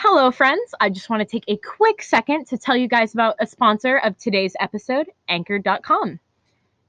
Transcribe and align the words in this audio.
Hello, 0.00 0.30
friends. 0.30 0.76
I 0.78 0.90
just 0.90 1.10
want 1.10 1.22
to 1.22 1.26
take 1.26 1.42
a 1.48 1.56
quick 1.56 2.04
second 2.04 2.46
to 2.46 2.56
tell 2.56 2.76
you 2.76 2.86
guys 2.86 3.14
about 3.14 3.34
a 3.40 3.46
sponsor 3.48 3.98
of 3.98 4.16
today's 4.16 4.54
episode, 4.60 5.10
Anchor.com. 5.28 6.20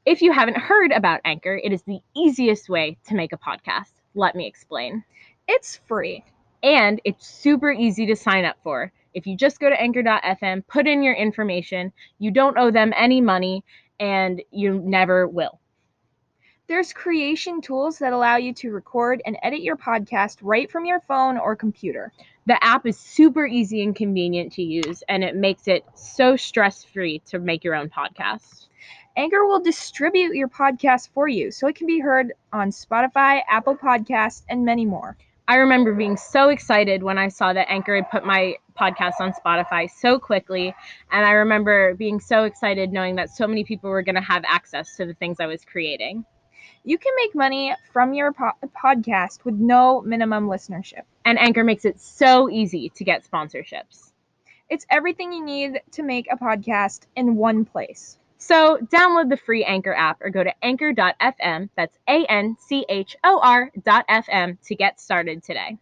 If 0.05 0.21
you 0.21 0.31
haven't 0.31 0.57
heard 0.57 0.91
about 0.91 1.21
Anchor, 1.25 1.59
it 1.63 1.73
is 1.73 1.81
the 1.81 2.01
easiest 2.15 2.69
way 2.69 2.99
to 3.07 3.15
make 3.15 3.33
a 3.33 3.37
podcast. 3.39 3.93
Let 4.13 4.35
me 4.35 4.45
explain. 4.45 5.03
It's 5.47 5.77
free 5.87 6.23
and 6.61 7.01
it's 7.03 7.27
super 7.27 7.71
easy 7.71 8.05
to 8.05 8.15
sign 8.15 8.45
up 8.45 8.57
for. 8.61 8.91
If 9.15 9.25
you 9.25 9.35
just 9.35 9.59
go 9.59 9.71
to 9.71 9.81
anchor.fm, 9.81 10.67
put 10.67 10.85
in 10.85 11.01
your 11.01 11.15
information, 11.15 11.91
you 12.19 12.29
don't 12.29 12.59
owe 12.59 12.69
them 12.69 12.93
any 12.95 13.21
money, 13.21 13.63
and 13.99 14.39
you 14.51 14.81
never 14.85 15.27
will. 15.27 15.59
There's 16.67 16.93
creation 16.93 17.61
tools 17.61 17.97
that 17.97 18.13
allow 18.13 18.35
you 18.35 18.53
to 18.53 18.69
record 18.69 19.23
and 19.25 19.35
edit 19.41 19.61
your 19.61 19.77
podcast 19.77 20.37
right 20.43 20.69
from 20.69 20.85
your 20.85 20.99
phone 20.99 21.39
or 21.39 21.55
computer. 21.55 22.13
The 22.49 22.63
app 22.63 22.87
is 22.87 22.97
super 22.97 23.45
easy 23.45 23.83
and 23.83 23.95
convenient 23.95 24.53
to 24.53 24.63
use, 24.63 25.03
and 25.07 25.23
it 25.23 25.35
makes 25.35 25.67
it 25.67 25.85
so 25.93 26.35
stress 26.35 26.83
free 26.83 27.19
to 27.27 27.37
make 27.37 27.63
your 27.63 27.75
own 27.75 27.89
podcast. 27.89 28.69
Anchor 29.15 29.45
will 29.45 29.59
distribute 29.59 30.33
your 30.33 30.47
podcast 30.47 31.09
for 31.13 31.27
you 31.27 31.51
so 31.51 31.67
it 31.67 31.75
can 31.75 31.85
be 31.85 31.99
heard 31.99 32.33
on 32.51 32.71
Spotify, 32.71 33.41
Apple 33.47 33.75
Podcasts, 33.75 34.45
and 34.49 34.65
many 34.65 34.83
more. 34.83 35.15
I 35.47 35.57
remember 35.57 35.93
being 35.93 36.17
so 36.17 36.49
excited 36.49 37.03
when 37.03 37.19
I 37.19 37.27
saw 37.27 37.53
that 37.53 37.69
Anchor 37.69 37.95
had 37.95 38.09
put 38.09 38.25
my 38.25 38.55
podcast 38.75 39.19
on 39.19 39.31
Spotify 39.31 39.87
so 39.87 40.17
quickly. 40.17 40.73
And 41.11 41.25
I 41.27 41.33
remember 41.33 41.93
being 41.93 42.19
so 42.19 42.45
excited 42.45 42.91
knowing 42.91 43.15
that 43.17 43.29
so 43.29 43.45
many 43.45 43.63
people 43.63 43.91
were 43.91 44.01
going 44.01 44.15
to 44.15 44.21
have 44.21 44.43
access 44.47 44.95
to 44.97 45.05
the 45.05 45.13
things 45.13 45.37
I 45.39 45.45
was 45.45 45.63
creating. 45.65 46.25
You 46.85 46.97
can 46.97 47.11
make 47.17 47.35
money 47.35 47.75
from 47.91 48.13
your 48.13 48.31
po- 48.31 48.53
podcast 48.81 49.43
with 49.43 49.55
no 49.55 50.01
minimum 50.01 50.47
listenership. 50.47 51.01
And 51.25 51.37
Anchor 51.37 51.63
makes 51.65 51.83
it 51.83 51.99
so 51.99 52.49
easy 52.49 52.89
to 52.95 53.03
get 53.03 53.27
sponsorships. 53.29 54.11
It's 54.69 54.85
everything 54.89 55.33
you 55.33 55.43
need 55.43 55.81
to 55.91 56.03
make 56.03 56.27
a 56.31 56.37
podcast 56.37 57.01
in 57.17 57.35
one 57.35 57.65
place. 57.65 58.17
So 58.37 58.77
download 58.77 59.29
the 59.29 59.35
free 59.35 59.65
Anchor 59.65 59.93
app 59.93 60.21
or 60.21 60.29
go 60.29 60.41
to 60.43 60.53
anchor.fm, 60.63 61.69
that's 61.75 61.97
A 62.07 62.25
N 62.27 62.55
C 62.59 62.85
H 62.87 63.17
O 63.25 63.41
R.fm 63.43 64.57
to 64.65 64.75
get 64.75 65.01
started 65.01 65.43
today. 65.43 65.77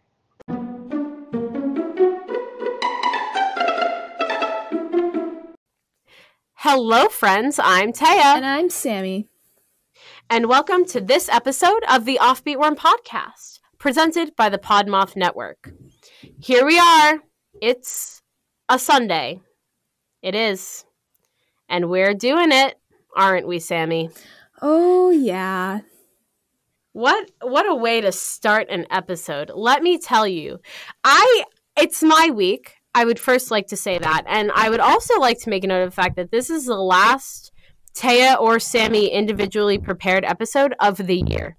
Hello, 6.54 7.06
friends. 7.08 7.60
I'm 7.62 7.92
Taya. 7.92 8.34
And 8.34 8.44
I'm 8.44 8.68
Sami. 8.68 9.28
And 10.30 10.46
welcome 10.46 10.84
to 10.86 11.00
this 11.00 11.30
episode 11.30 11.82
of 11.90 12.04
the 12.04 12.18
Offbeat 12.20 12.58
Worm 12.58 12.76
podcast, 12.76 13.60
presented 13.78 14.36
by 14.36 14.50
the 14.50 14.58
Podmoth 14.58 15.16
Network. 15.16 15.72
Here 16.38 16.66
we 16.66 16.78
are. 16.78 17.20
It's 17.62 18.20
a 18.68 18.78
Sunday. 18.78 19.40
It 20.20 20.34
is. 20.34 20.84
And 21.70 21.88
we're 21.88 22.12
doing 22.12 22.52
it, 22.52 22.78
aren't 23.16 23.48
we, 23.48 23.58
Sami? 23.58 24.10
Oh, 24.60 25.08
yeah. 25.08 25.80
What 26.92 27.30
what 27.40 27.66
a 27.66 27.74
way 27.74 28.02
to 28.02 28.12
start 28.12 28.68
an 28.68 28.86
episode. 28.90 29.50
Let 29.54 29.82
me 29.82 29.96
tell 29.96 30.26
you. 30.26 30.58
I 31.04 31.44
it's 31.74 32.02
my 32.02 32.28
week. 32.34 32.74
I 32.94 33.06
would 33.06 33.18
first 33.18 33.50
like 33.50 33.68
to 33.68 33.76
say 33.76 33.96
that. 33.96 34.24
And 34.26 34.52
I 34.54 34.68
would 34.68 34.80
also 34.80 35.18
like 35.18 35.40
to 35.40 35.50
make 35.50 35.64
a 35.64 35.68
note 35.68 35.84
of 35.84 35.90
the 35.90 36.02
fact 36.02 36.16
that 36.16 36.30
this 36.30 36.50
is 36.50 36.66
the 36.66 36.76
last 36.76 37.50
Taya 37.98 38.40
or 38.40 38.60
Sami 38.60 39.08
individually 39.08 39.76
prepared 39.76 40.24
episode 40.24 40.72
of 40.78 40.98
the 40.98 41.16
year. 41.26 41.56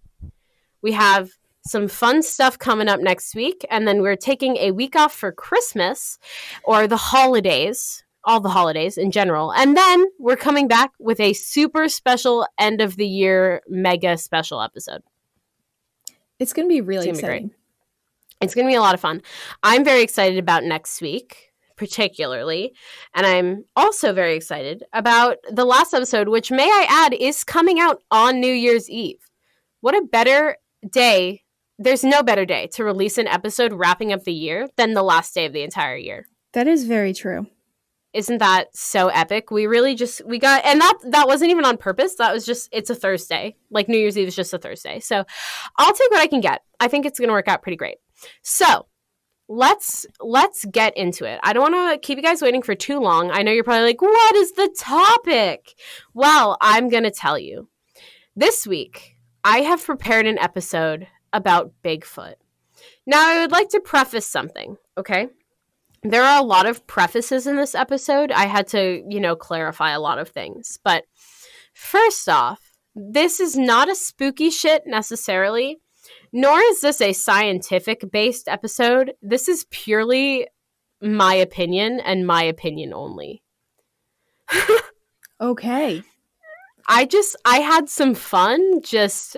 We 0.81 0.93
have 0.93 1.31
some 1.67 1.89
fun 1.89 2.23
stuff 2.23 2.57
coming 2.57 2.87
up 2.87 3.01
next 3.01 3.35
week, 3.35 3.65
and 3.69 3.85
then 3.85 4.01
we're 4.01 4.15
taking 4.15 4.55
a 4.55 4.71
week 4.71 4.95
off 4.95 5.13
for 5.13 5.33
Christmas 5.33 6.17
or 6.63 6.87
the 6.87 6.95
holidays, 6.95 8.05
all 8.23 8.39
the 8.39 8.49
holidays 8.49 8.97
in 8.97 9.11
general. 9.11 9.51
And 9.51 9.75
then 9.75 10.05
we're 10.17 10.37
coming 10.37 10.69
back 10.69 10.91
with 10.97 11.19
a 11.19 11.33
super 11.33 11.89
special 11.89 12.47
end 12.57 12.79
of 12.79 12.95
the 12.95 13.07
year 13.07 13.61
mega 13.67 14.17
special 14.17 14.61
episode. 14.61 15.03
It's 16.39 16.53
going 16.53 16.69
to 16.69 16.73
be 16.73 16.79
really 16.79 17.09
It's 17.09 17.19
be 17.19 17.25
exciting. 17.25 17.51
It's 18.39 18.55
going 18.55 18.65
to 18.65 18.71
be 18.71 18.75
a 18.75 18.81
lot 18.81 18.93
of 18.93 19.01
fun. 19.01 19.21
I'm 19.61 19.83
very 19.83 20.03
excited 20.03 20.37
about 20.37 20.63
next 20.63 21.01
week, 21.01 21.48
particularly. 21.79 22.73
And 23.15 23.25
I'm 23.25 23.63
also 23.75 24.13
very 24.13 24.35
excited 24.35 24.83
about 24.93 25.37
the 25.49 25.65
last 25.65 25.93
episode, 25.93 26.27
which, 26.27 26.51
may 26.51 26.65
I 26.65 26.85
add, 26.87 27.13
is 27.13 27.43
coming 27.45 27.79
out 27.79 28.03
on 28.11 28.41
New 28.41 28.53
Year's 28.53 28.89
Eve. 28.89 29.17
What 29.79 29.95
a 29.95 30.01
better 30.01 30.57
day! 30.91 31.43
There's 31.81 32.03
no 32.03 32.21
better 32.21 32.45
day 32.45 32.67
to 32.73 32.83
release 32.83 33.17
an 33.17 33.27
episode 33.27 33.71
wrapping 33.71 34.11
up 34.11 34.25
the 34.25 34.33
year 34.33 34.67
than 34.75 34.93
the 34.93 35.01
last 35.01 35.33
day 35.33 35.45
of 35.45 35.53
the 35.53 35.63
entire 35.63 35.95
year. 35.95 36.25
That 36.51 36.67
is 36.67 36.83
very 36.83 37.13
true. 37.13 37.47
Isn't 38.11 38.39
that 38.39 38.75
so 38.75 39.07
epic? 39.07 39.49
We 39.49 39.65
really 39.65 39.95
just 39.95 40.25
we 40.25 40.39
got 40.39 40.65
and 40.65 40.81
that 40.81 40.97
that 41.11 41.27
wasn't 41.27 41.51
even 41.51 41.63
on 41.63 41.77
purpose. 41.77 42.15
That 42.15 42.33
was 42.33 42.45
just 42.45 42.67
it's 42.73 42.89
a 42.89 42.95
Thursday. 42.95 43.55
Like 43.71 43.87
New 43.87 43.97
Year's 43.97 44.17
Eve 44.17 44.27
is 44.27 44.35
just 44.35 44.53
a 44.53 44.57
Thursday. 44.57 44.99
So 44.99 45.23
I'll 45.77 45.93
take 45.93 46.11
what 46.11 46.19
I 46.19 46.27
can 46.27 46.41
get. 46.41 46.61
I 46.81 46.89
think 46.89 47.05
it's 47.05 47.19
going 47.19 47.29
to 47.29 47.33
work 47.33 47.47
out 47.47 47.61
pretty 47.61 47.77
great. 47.77 47.99
So, 48.41 48.87
let's 49.49 50.05
let's 50.21 50.63
get 50.65 50.95
into 50.95 51.25
it. 51.25 51.39
I 51.43 51.51
don't 51.51 51.71
want 51.71 51.93
to 51.93 52.07
keep 52.07 52.17
you 52.17 52.23
guys 52.23 52.41
waiting 52.41 52.61
for 52.61 52.75
too 52.75 52.99
long. 52.99 53.31
I 53.31 53.41
know 53.41 53.51
you're 53.51 53.63
probably 53.63 53.87
like, 53.87 54.01
"What 54.01 54.35
is 54.35 54.53
the 54.53 54.73
topic?" 54.77 55.73
Well, 56.13 56.57
I'm 56.61 56.87
going 56.87 57.03
to 57.03 57.11
tell 57.11 57.37
you. 57.37 57.67
This 58.35 58.65
week, 58.65 59.17
I 59.43 59.61
have 59.61 59.83
prepared 59.83 60.27
an 60.27 60.37
episode 60.37 61.07
about 61.33 61.73
Bigfoot. 61.83 62.35
Now, 63.05 63.27
I 63.27 63.41
would 63.41 63.51
like 63.51 63.69
to 63.69 63.79
preface 63.79 64.27
something, 64.27 64.77
okay? 64.97 65.27
There 66.03 66.23
are 66.23 66.39
a 66.39 66.45
lot 66.45 66.65
of 66.65 66.87
prefaces 66.87 67.47
in 67.47 67.57
this 67.57 67.75
episode. 67.75 68.31
I 68.31 68.45
had 68.45 68.67
to, 68.67 69.03
you 69.09 69.19
know, 69.19 69.35
clarify 69.35 69.91
a 69.91 69.99
lot 69.99 70.19
of 70.19 70.29
things. 70.29 70.79
But 70.83 71.03
first 71.73 72.29
off, 72.29 72.77
this 72.95 73.39
is 73.39 73.57
not 73.57 73.89
a 73.89 73.95
spooky 73.95 74.49
shit 74.49 74.83
necessarily, 74.85 75.79
nor 76.31 76.59
is 76.59 76.81
this 76.81 77.01
a 77.01 77.13
scientific 77.13 78.11
based 78.11 78.47
episode. 78.47 79.13
This 79.21 79.47
is 79.47 79.65
purely 79.69 80.47
my 81.01 81.33
opinion 81.33 81.99
and 81.99 82.27
my 82.27 82.43
opinion 82.43 82.93
only. 82.93 83.43
Okay. 85.41 86.03
I 86.87 87.05
just 87.05 87.35
I 87.45 87.59
had 87.59 87.89
some 87.89 88.13
fun 88.13 88.81
just 88.81 89.37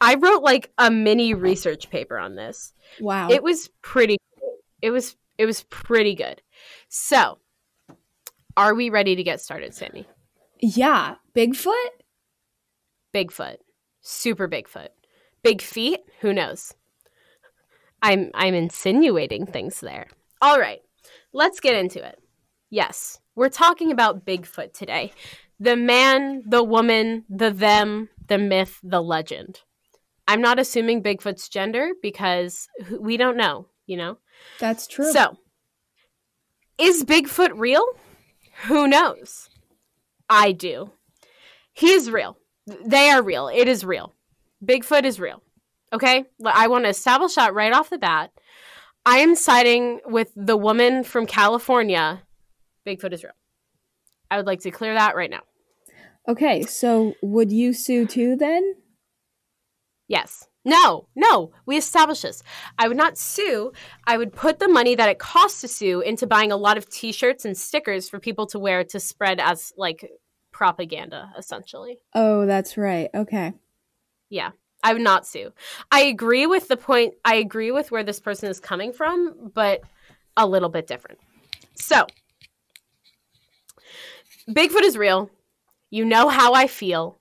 I 0.00 0.14
wrote 0.16 0.42
like 0.42 0.72
a 0.78 0.90
mini 0.90 1.34
research 1.34 1.90
paper 1.90 2.18
on 2.18 2.34
this. 2.34 2.72
Wow. 3.00 3.30
It 3.30 3.42
was 3.42 3.70
pretty 3.82 4.16
it 4.82 4.90
was 4.90 5.16
it 5.38 5.46
was 5.46 5.62
pretty 5.64 6.14
good. 6.14 6.42
So, 6.88 7.38
are 8.56 8.74
we 8.74 8.90
ready 8.90 9.16
to 9.16 9.22
get 9.22 9.40
started, 9.40 9.74
Sami? 9.74 10.06
yeah. 10.60 11.16
Bigfoot? 11.34 11.88
Bigfoot. 13.14 13.58
Super 14.00 14.48
Bigfoot. 14.48 14.88
Big 15.46 15.62
feet? 15.62 16.00
Who 16.22 16.34
knows? 16.34 16.74
I'm 18.02 18.32
I'm 18.34 18.52
insinuating 18.52 19.46
things 19.46 19.78
there. 19.78 20.08
All 20.42 20.58
right. 20.58 20.80
Let's 21.32 21.60
get 21.60 21.76
into 21.76 22.04
it. 22.04 22.18
Yes, 22.68 23.20
we're 23.36 23.48
talking 23.48 23.92
about 23.92 24.26
Bigfoot 24.26 24.72
today. 24.72 25.12
The 25.60 25.76
man, 25.76 26.42
the 26.44 26.64
woman, 26.64 27.26
the 27.30 27.52
them, 27.52 28.08
the 28.26 28.38
myth, 28.38 28.80
the 28.82 29.00
legend. 29.00 29.60
I'm 30.26 30.40
not 30.40 30.58
assuming 30.58 31.04
Bigfoot's 31.04 31.48
gender 31.48 31.92
because 32.02 32.66
we 32.98 33.16
don't 33.16 33.36
know, 33.36 33.68
you 33.86 33.96
know? 33.96 34.18
That's 34.58 34.88
true. 34.88 35.12
So, 35.12 35.38
is 36.76 37.04
Bigfoot 37.04 37.52
real? 37.54 37.86
Who 38.64 38.88
knows? 38.88 39.48
I 40.28 40.50
do. 40.50 40.90
He 41.72 41.92
is 41.92 42.10
real. 42.10 42.36
They 42.84 43.10
are 43.10 43.22
real. 43.22 43.46
It 43.46 43.68
is 43.68 43.84
real. 43.84 44.12
Bigfoot 44.66 45.04
is 45.04 45.20
real. 45.20 45.42
Okay? 45.92 46.24
I 46.44 46.66
want 46.68 46.84
to 46.84 46.90
establish 46.90 47.34
that 47.36 47.54
right 47.54 47.72
off 47.72 47.90
the 47.90 47.98
bat. 47.98 48.32
I 49.04 49.18
am 49.18 49.36
siding 49.36 50.00
with 50.06 50.32
the 50.34 50.56
woman 50.56 51.04
from 51.04 51.26
California. 51.26 52.22
Bigfoot 52.86 53.12
is 53.12 53.22
real. 53.22 53.32
I 54.30 54.36
would 54.36 54.46
like 54.46 54.60
to 54.60 54.70
clear 54.72 54.94
that 54.94 55.14
right 55.14 55.30
now. 55.30 55.42
okay, 56.28 56.62
so 56.62 57.14
would 57.22 57.52
you 57.52 57.72
sue 57.72 58.04
too 58.06 58.34
then? 58.34 58.74
Yes. 60.08 60.48
No, 60.64 61.06
no, 61.14 61.52
we 61.64 61.76
established 61.76 62.22
this. 62.22 62.42
I 62.76 62.88
would 62.88 62.96
not 62.96 63.16
sue. 63.16 63.72
I 64.04 64.18
would 64.18 64.32
put 64.32 64.58
the 64.58 64.66
money 64.66 64.96
that 64.96 65.08
it 65.08 65.20
costs 65.20 65.60
to 65.60 65.68
sue 65.68 66.00
into 66.00 66.26
buying 66.26 66.50
a 66.50 66.56
lot 66.56 66.76
of 66.76 66.90
t 66.90 67.12
shirts 67.12 67.44
and 67.44 67.56
stickers 67.56 68.08
for 68.08 68.18
people 68.18 68.48
to 68.48 68.58
wear 68.58 68.82
to 68.82 68.98
spread 68.98 69.38
as 69.38 69.72
like 69.76 70.10
propaganda, 70.50 71.30
essentially. 71.38 72.00
Oh, 72.14 72.46
that's 72.46 72.76
right. 72.76 73.08
Okay. 73.14 73.52
Yeah, 74.28 74.50
I 74.82 74.92
would 74.92 75.02
not 75.02 75.26
sue. 75.26 75.52
I 75.90 76.02
agree 76.02 76.46
with 76.46 76.68
the 76.68 76.76
point, 76.76 77.14
I 77.24 77.36
agree 77.36 77.70
with 77.70 77.90
where 77.90 78.04
this 78.04 78.20
person 78.20 78.50
is 78.50 78.60
coming 78.60 78.92
from, 78.92 79.50
but 79.54 79.82
a 80.36 80.46
little 80.46 80.68
bit 80.68 80.86
different. 80.86 81.18
So, 81.74 82.06
Bigfoot 84.48 84.82
is 84.82 84.96
real. 84.96 85.30
You 85.90 86.04
know 86.04 86.28
how 86.28 86.54
I 86.54 86.66
feel. 86.66 87.18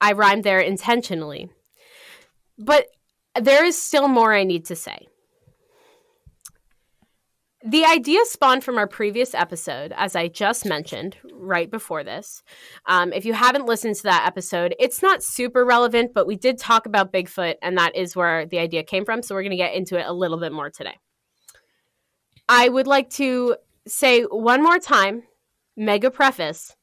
I 0.00 0.12
rhymed 0.12 0.44
there 0.44 0.60
intentionally. 0.60 1.50
But 2.58 2.86
there 3.40 3.64
is 3.64 3.80
still 3.80 4.08
more 4.08 4.32
I 4.34 4.44
need 4.44 4.64
to 4.66 4.76
say. 4.76 5.08
The 7.62 7.84
idea 7.84 8.20
spawned 8.24 8.64
from 8.64 8.78
our 8.78 8.86
previous 8.86 9.34
episode, 9.34 9.92
as 9.96 10.16
I 10.16 10.28
just 10.28 10.64
mentioned 10.64 11.16
right 11.32 11.70
before 11.70 12.02
this. 12.02 12.42
Um, 12.86 13.12
if 13.12 13.24
you 13.24 13.34
haven't 13.34 13.66
listened 13.66 13.96
to 13.96 14.02
that 14.04 14.26
episode, 14.26 14.74
it's 14.78 15.02
not 15.02 15.22
super 15.22 15.64
relevant, 15.64 16.14
but 16.14 16.26
we 16.26 16.36
did 16.36 16.58
talk 16.58 16.86
about 16.86 17.12
Bigfoot, 17.12 17.56
and 17.62 17.76
that 17.76 17.94
is 17.94 18.16
where 18.16 18.46
the 18.46 18.58
idea 18.58 18.82
came 18.82 19.04
from. 19.04 19.22
So 19.22 19.34
we're 19.34 19.42
going 19.42 19.50
to 19.50 19.56
get 19.56 19.74
into 19.74 19.98
it 19.98 20.06
a 20.06 20.12
little 20.12 20.38
bit 20.38 20.52
more 20.52 20.70
today. 20.70 20.98
I 22.48 22.68
would 22.68 22.86
like 22.86 23.10
to 23.10 23.56
say 23.86 24.22
one 24.22 24.62
more 24.62 24.78
time, 24.78 25.22
mega 25.76 26.10
preface 26.10 26.74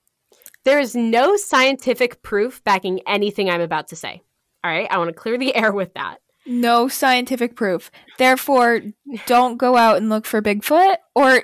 there 0.68 0.80
is 0.82 0.98
no 0.98 1.38
scientific 1.38 2.22
proof 2.24 2.62
backing 2.66 3.00
anything 3.08 3.50
I'm 3.50 3.62
about 3.62 3.88
to 3.88 3.96
say. 3.96 4.22
All 4.66 4.70
right, 4.70 4.86
I 4.92 4.98
want 4.98 5.08
to 5.08 5.14
clear 5.14 5.38
the 5.38 5.56
air 5.56 5.72
with 5.72 5.94
that. 5.94 6.18
No 6.48 6.88
scientific 6.88 7.56
proof. 7.56 7.92
Therefore, 8.18 8.82
don't 9.26 9.58
go 9.58 9.76
out 9.76 9.98
and 9.98 10.10
look 10.10 10.26
for 10.26 10.42
Bigfoot. 10.42 10.96
Or 11.14 11.44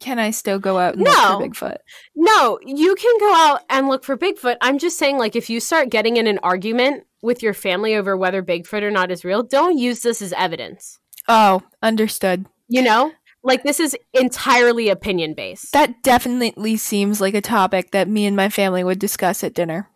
can 0.00 0.18
I 0.18 0.30
still 0.30 0.58
go 0.58 0.78
out 0.78 0.94
and 0.94 1.04
No. 1.04 1.38
look 1.40 1.54
for 1.54 1.66
Bigfoot? 1.68 1.76
No, 2.14 2.58
you 2.64 2.94
can 2.94 3.18
go 3.18 3.34
out 3.34 3.60
and 3.68 3.88
look 3.88 4.04
for 4.04 4.16
Bigfoot. 4.16 4.56
I'm 4.60 4.78
just 4.78 4.98
saying, 4.98 5.18
like, 5.18 5.34
if 5.34 5.50
you 5.50 5.60
start 5.60 5.90
getting 5.90 6.16
in 6.16 6.26
an 6.26 6.38
argument 6.42 7.04
with 7.22 7.42
your 7.42 7.54
family 7.54 7.94
over 7.94 8.16
whether 8.16 8.42
Bigfoot 8.42 8.82
or 8.82 8.90
not 8.90 9.10
is 9.10 9.24
real, 9.24 9.42
don't 9.42 9.76
use 9.78 10.00
this 10.00 10.22
as 10.22 10.32
evidence. 10.34 10.98
Oh, 11.26 11.62
understood. 11.82 12.46
You 12.68 12.82
know? 12.82 13.12
Like, 13.42 13.62
this 13.62 13.80
is 13.80 13.96
entirely 14.14 14.88
opinion 14.88 15.34
based. 15.34 15.72
That 15.72 16.02
definitely 16.02 16.76
seems 16.76 17.20
like 17.20 17.34
a 17.34 17.40
topic 17.40 17.90
that 17.90 18.08
me 18.08 18.24
and 18.24 18.36
my 18.36 18.48
family 18.48 18.84
would 18.84 18.98
discuss 18.98 19.44
at 19.44 19.52
dinner. 19.54 19.90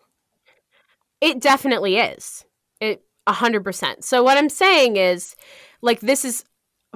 It 1.20 1.40
definitely 1.40 1.96
is. 1.96 2.44
It 2.80 3.02
100%. 3.28 4.04
So 4.04 4.22
what 4.22 4.36
I'm 4.36 4.48
saying 4.48 4.96
is 4.96 5.36
like 5.82 6.00
this 6.00 6.24
is 6.24 6.44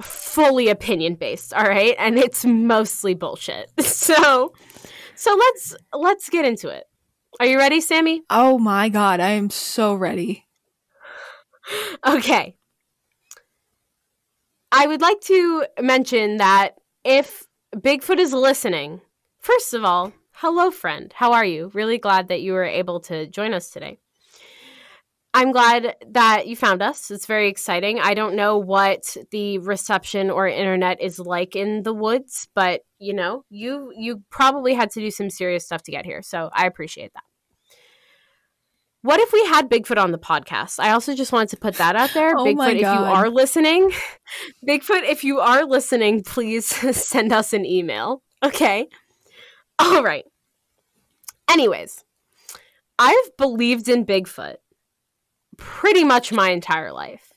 fully 0.01 0.69
opinion 0.69 1.15
based, 1.15 1.53
all 1.53 1.63
right? 1.63 1.95
And 1.97 2.17
it's 2.17 2.45
mostly 2.45 3.13
bullshit. 3.13 3.71
So 3.81 4.53
so 5.15 5.35
let's 5.35 5.75
let's 5.93 6.29
get 6.29 6.45
into 6.45 6.67
it. 6.67 6.85
Are 7.39 7.45
you 7.45 7.57
ready, 7.57 7.79
Sami? 7.79 8.23
Oh 8.29 8.57
my 8.57 8.89
god, 8.89 9.19
I 9.19 9.29
am 9.29 9.49
so 9.49 9.93
ready. 9.93 10.45
Okay. 12.05 12.57
I 14.71 14.87
would 14.87 15.01
like 15.01 15.21
to 15.21 15.65
mention 15.79 16.37
that 16.37 16.75
if 17.05 17.43
Bigfoot 17.75 18.19
is 18.19 18.33
listening, 18.33 19.01
first 19.39 19.73
of 19.73 19.85
all, 19.85 20.11
hello, 20.33 20.71
friend. 20.71 21.13
How 21.15 21.33
are 21.33 21.45
you? 21.45 21.71
Really 21.73 21.97
glad 21.97 22.27
that 22.27 22.41
you 22.41 22.53
were 22.53 22.63
able 22.63 22.99
to 23.01 23.27
join 23.27 23.53
us 23.53 23.69
today. 23.69 23.99
I'm 25.35 25.51
glad 25.51 25.95
that 26.11 26.45
you 26.47 26.55
found 26.55 26.83
us. 26.83 27.09
It's 27.09 27.25
very 27.25 27.49
exciting. 27.49 27.99
I 27.99 28.13
don't 28.13 28.35
know 28.35 28.57
what 28.57 29.17
the 29.31 29.57
reception 29.57 30.29
or 30.29 30.47
internet 30.47 31.01
is 31.01 31.17
like 31.17 31.55
in 31.55 31.81
the 31.81 31.93
woods, 31.93 32.47
but 32.53 32.81
you 32.99 33.13
know, 33.13 33.43
you 33.49 33.91
you 33.97 34.21
probably 34.29 34.75
had 34.75 34.91
to 34.91 34.99
do 34.99 35.09
some 35.09 35.31
serious 35.31 35.65
stuff 35.65 35.81
to 35.83 35.91
get 35.91 36.05
here. 36.05 36.21
So 36.21 36.51
I 36.53 36.67
appreciate 36.67 37.13
that. 37.13 37.23
What 39.01 39.19
if 39.19 39.33
we 39.33 39.43
had 39.45 39.69
Bigfoot 39.69 40.01
on 40.01 40.11
the 40.11 40.19
podcast? 40.19 40.79
I 40.79 40.91
also 40.91 41.13
just 41.13 41.33
wanted 41.33 41.49
to 41.49 41.57
put 41.57 41.75
that 41.75 41.95
out 41.95 42.11
there. 42.13 42.35
Oh 42.37 42.45
Bigfoot, 42.45 42.75
if 42.75 42.81
you 42.81 42.87
are 42.87 43.29
listening, 43.29 43.91
Bigfoot, 44.67 45.03
if 45.03 45.23
you 45.23 45.39
are 45.39 45.65
listening, 45.65 46.23
please 46.23 46.67
send 46.95 47.33
us 47.33 47.53
an 47.53 47.65
email. 47.65 48.21
Okay. 48.45 48.87
All 49.79 50.03
right. 50.03 50.25
Anyways, 51.49 52.05
I've 52.97 53.37
believed 53.37 53.89
in 53.89 54.05
Bigfoot 54.05 54.55
pretty 55.57 56.03
much 56.03 56.31
my 56.31 56.49
entire 56.49 56.91
life. 56.91 57.33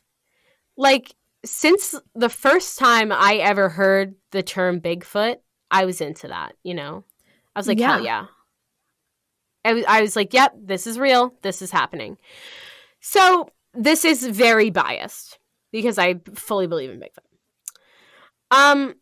Like, 0.77 1.15
since 1.45 1.95
the 2.15 2.29
first 2.29 2.79
time 2.79 3.13
I 3.13 3.37
ever 3.37 3.69
heard 3.69 4.15
the 4.33 4.43
term 4.43 4.81
Bigfoot, 4.81 5.37
I 5.71 5.85
was 5.85 6.01
into 6.01 6.29
that, 6.29 6.55
you 6.63 6.75
know? 6.75 7.05
I 7.55 7.59
was 7.59 7.69
like, 7.69 7.81
hell 7.81 8.05
yeah. 8.05 8.27
I 9.65 9.73
was, 9.73 9.85
I 9.89 10.01
was 10.01 10.17
like, 10.17 10.33
yep, 10.35 10.55
this 10.61 10.87
is 10.87 10.99
real. 10.99 11.35
This 11.43 11.63
is 11.63 11.71
happening. 11.71 12.19
So, 13.01 13.51
this 13.75 14.05
is 14.05 14.27
very 14.27 14.71
biased 14.71 15.39
because 15.73 15.99
I 15.99 16.21
fully 16.35 16.67
believe 16.67 16.91
in 16.91 17.01
Bigfoot. 17.01 17.27
Um, 18.51 18.95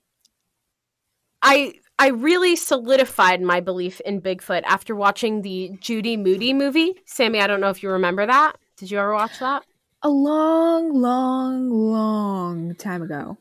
I 1.43 1.75
I 1.99 2.09
really 2.09 2.57
solidified 2.57 3.41
my 3.41 3.61
belief 3.61 4.01
in 4.01 4.21
Bigfoot 4.21 4.63
after 4.65 4.97
watching 4.97 5.43
the 5.43 5.77
Judy 5.81 6.17
Moody 6.17 6.53
movie. 6.53 6.95
Sami, 7.05 7.41
I 7.41 7.47
don't 7.47 7.61
know 7.61 7.71
if 7.71 7.83
you 7.83 7.91
remember 7.91 8.27
that. 8.27 8.57
Did 8.77 8.91
you 8.91 8.99
ever 8.99 9.15
watch 9.15 9.39
that? 9.39 9.65
A 10.03 10.09
long, 10.09 11.01
long, 11.01 11.71
long 11.71 12.75
time 12.75 13.03
ago. 13.03 13.39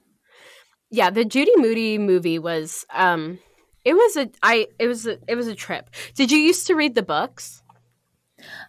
Yeah, 0.90 1.10
the 1.10 1.26
Judy 1.26 1.52
Moody 1.58 1.98
movie 1.98 2.40
was 2.40 2.86
um 2.94 3.40
it 3.84 3.94
was 3.94 4.16
a 4.16 4.30
I 4.42 4.68
it 4.80 4.88
was 4.88 5.08
a 5.08 5.18
it 5.28 5.36
was 5.36 5.48
a 5.48 5.56
trip. 5.56 5.90
Did 6.16 6.32
you 6.32 6.38
used 6.38 6.68
to 6.68 6.76
read 6.76 6.96
the 6.96 7.04
books? 7.04 7.64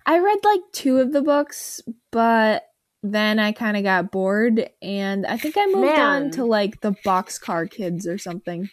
I 0.06 0.18
read 0.18 0.38
like 0.44 0.60
two 0.72 0.98
of 0.98 1.12
the 1.12 1.22
books, 1.22 1.80
but 2.10 2.64
then 3.02 3.38
I 3.38 3.52
kind 3.52 3.76
of 3.76 3.82
got 3.82 4.10
bored 4.10 4.70
and 4.80 5.26
I 5.26 5.36
think 5.36 5.56
I 5.58 5.66
moved 5.66 5.80
Man. 5.80 6.00
on 6.00 6.30
to 6.32 6.44
like 6.44 6.80
the 6.80 6.92
Boxcar 7.04 7.70
Kids 7.70 8.06
or 8.06 8.16
something. 8.16 8.70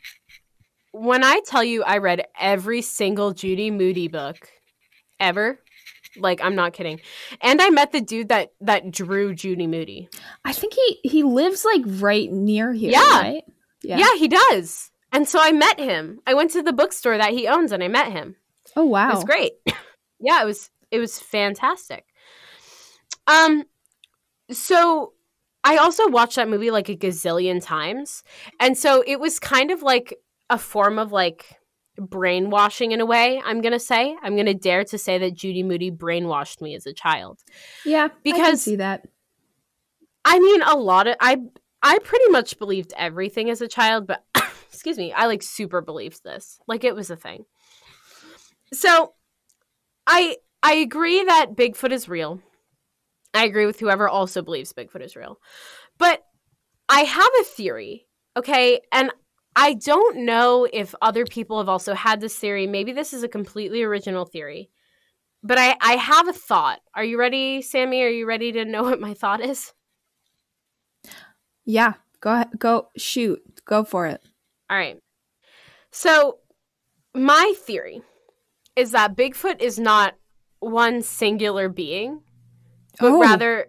When 0.94 1.24
I 1.24 1.42
tell 1.46 1.64
you 1.64 1.84
I 1.84 1.98
read 1.98 2.26
every 2.40 2.82
single 2.82 3.34
Judy 3.34 3.70
Moody 3.72 4.08
book 4.08 4.38
ever, 5.20 5.60
like 6.18 6.42
I'm 6.44 6.56
not 6.56 6.74
kidding. 6.74 7.00
And 7.42 7.62
I 7.62 7.70
met 7.70 7.92
the 7.92 8.02
dude 8.02 8.30
that 8.30 8.52
that 8.62 8.92
drew 8.92 9.34
Judy 9.34 9.68
Moody. 9.68 10.10
I 10.46 10.54
think 10.54 10.74
he 10.74 11.00
he 11.04 11.24
lives 11.24 11.64
like 11.66 11.82
right 11.86 12.32
near 12.32 12.74
here, 12.74 12.92
Yeah. 12.92 13.20
right? 13.22 13.44
Yeah. 13.84 14.16
he 14.16 14.28
does. 14.28 14.92
And 15.12 15.28
so 15.28 15.40
I 15.42 15.52
met 15.52 15.80
him. 15.80 16.20
I 16.26 16.34
went 16.34 16.52
to 16.52 16.62
the 16.64 16.74
bookstore 16.74 17.18
that 17.18 17.32
he 17.34 17.48
owns 17.48 17.72
and 17.72 17.84
I 17.84 17.88
met 17.88 18.12
him. 18.12 18.36
Oh 18.76 18.86
wow. 18.86 19.10
It 19.10 19.16
was 19.16 19.24
great. 19.24 19.54
yeah, 20.20 20.42
it 20.42 20.46
was 20.46 20.70
it 20.92 21.00
was 21.00 21.20
fantastic. 21.20 22.06
Um 23.28 23.64
so 24.52 25.14
I 25.64 25.78
also 25.78 26.08
watched 26.10 26.36
that 26.38 26.50
movie 26.50 26.72
like 26.72 26.90
a 26.90 26.96
gazillion 26.96 27.64
times. 27.64 28.24
And 28.60 28.78
so 28.78 29.04
it 29.06 29.20
was 29.20 29.40
kind 29.40 29.72
of 29.72 29.82
like 29.84 30.18
a 30.50 30.58
form 30.58 30.98
of 31.00 31.12
like 31.12 31.46
brainwashing 32.10 32.92
in 32.92 33.02
a 33.02 33.06
way, 33.06 33.42
I'm 33.44 33.62
going 33.62 33.74
to 33.74 33.80
say. 33.80 34.16
I'm 34.22 34.36
going 34.36 34.48
to 34.48 34.54
dare 34.54 34.84
to 34.86 34.98
say 34.98 35.18
that 35.20 35.34
Judy 35.34 35.64
Moody 35.64 35.92
brainwashed 35.92 36.62
me 36.62 36.76
as 36.76 36.86
a 36.86 36.94
child. 36.94 37.40
Yeah, 37.86 38.10
because 38.24 38.40
I 38.40 38.46
can 38.46 38.58
see 38.58 38.76
that. 38.78 39.08
I 40.26 40.40
mean, 40.40 40.62
a 40.62 40.76
lot 40.76 41.08
of 41.08 41.16
I 41.20 41.38
I 41.82 41.98
pretty 42.00 42.30
much 42.30 42.60
believed 42.60 42.94
everything 42.96 43.50
as 43.50 43.62
a 43.62 43.68
child, 43.68 44.08
but 44.08 44.24
excuse 44.70 44.98
me, 44.98 45.12
I 45.12 45.26
like 45.26 45.44
super 45.44 45.82
believed 45.82 46.24
this. 46.24 46.60
Like 46.68 46.84
it 46.84 46.96
was 46.96 47.10
a 47.10 47.16
thing. 47.16 47.46
So, 48.74 49.14
I 50.08 50.38
I 50.64 50.74
agree 50.76 51.24
that 51.24 51.56
Bigfoot 51.56 51.92
is 51.92 52.08
real. 52.08 52.40
I 53.34 53.46
agree 53.46 53.66
with 53.66 53.80
whoever 53.80 54.08
also 54.08 54.42
believes 54.42 54.74
Bigfoot 54.74 55.04
is 55.04 55.16
real. 55.16 55.40
But 55.98 56.24
I 56.90 57.02
have 57.02 57.32
a 57.40 57.44
theory, 57.44 58.08
okay? 58.36 58.82
And 58.92 59.12
I 59.56 59.74
don't 59.74 60.26
know 60.26 60.68
if 60.72 60.96
other 61.02 61.26
people 61.26 61.58
have 61.58 61.70
also 61.70 61.94
had 61.94 62.22
this 62.22 62.38
theory. 62.38 62.68
Maybe 62.68 62.94
this 62.94 63.14
is 63.14 63.24
a 63.24 63.28
completely 63.28 63.84
original 63.84 64.26
theory. 64.26 64.70
But 65.44 65.58
I, 65.58 65.76
I 65.82 65.94
have 65.94 66.28
a 66.28 66.34
thought. 66.34 66.80
Are 66.94 67.04
you 67.04 67.18
ready, 67.20 67.62
Sami? 67.62 68.04
Are 68.04 68.10
you 68.10 68.26
ready 68.26 68.52
to 68.54 68.64
know 68.66 68.84
what 68.90 69.02
my 69.02 69.14
thought 69.14 69.42
is? 69.42 69.74
Yeah, 71.66 71.94
go 72.22 72.34
ahead, 72.34 72.50
go 72.58 72.88
shoot, 72.98 73.40
go 73.66 73.84
for 73.84 74.08
it. 74.08 74.22
All 74.70 74.78
right. 74.78 74.98
So, 75.92 76.38
my 77.14 77.54
theory 77.58 78.02
is 78.76 78.92
that 78.92 79.16
Bigfoot 79.18 79.62
is 79.62 79.78
not 79.78 80.16
one 80.60 81.02
singular 81.02 81.68
being, 81.70 82.22
but 83.00 83.12
Oh. 83.12 83.20
rather 83.20 83.68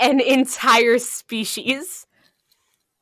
an 0.00 0.20
entire 0.26 0.98
species. 0.98 2.06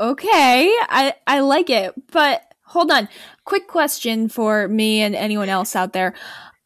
Okay, 0.00 0.70
I 0.88 1.14
I 1.26 1.40
like 1.40 1.70
it, 1.70 1.92
but 2.12 2.42
hold 2.62 2.90
on. 2.90 3.08
Quick 3.44 3.66
question 3.66 4.28
for 4.28 4.68
me 4.68 5.00
and 5.02 5.14
anyone 5.14 5.48
else 5.48 5.74
out 5.74 5.92
there. 5.92 6.14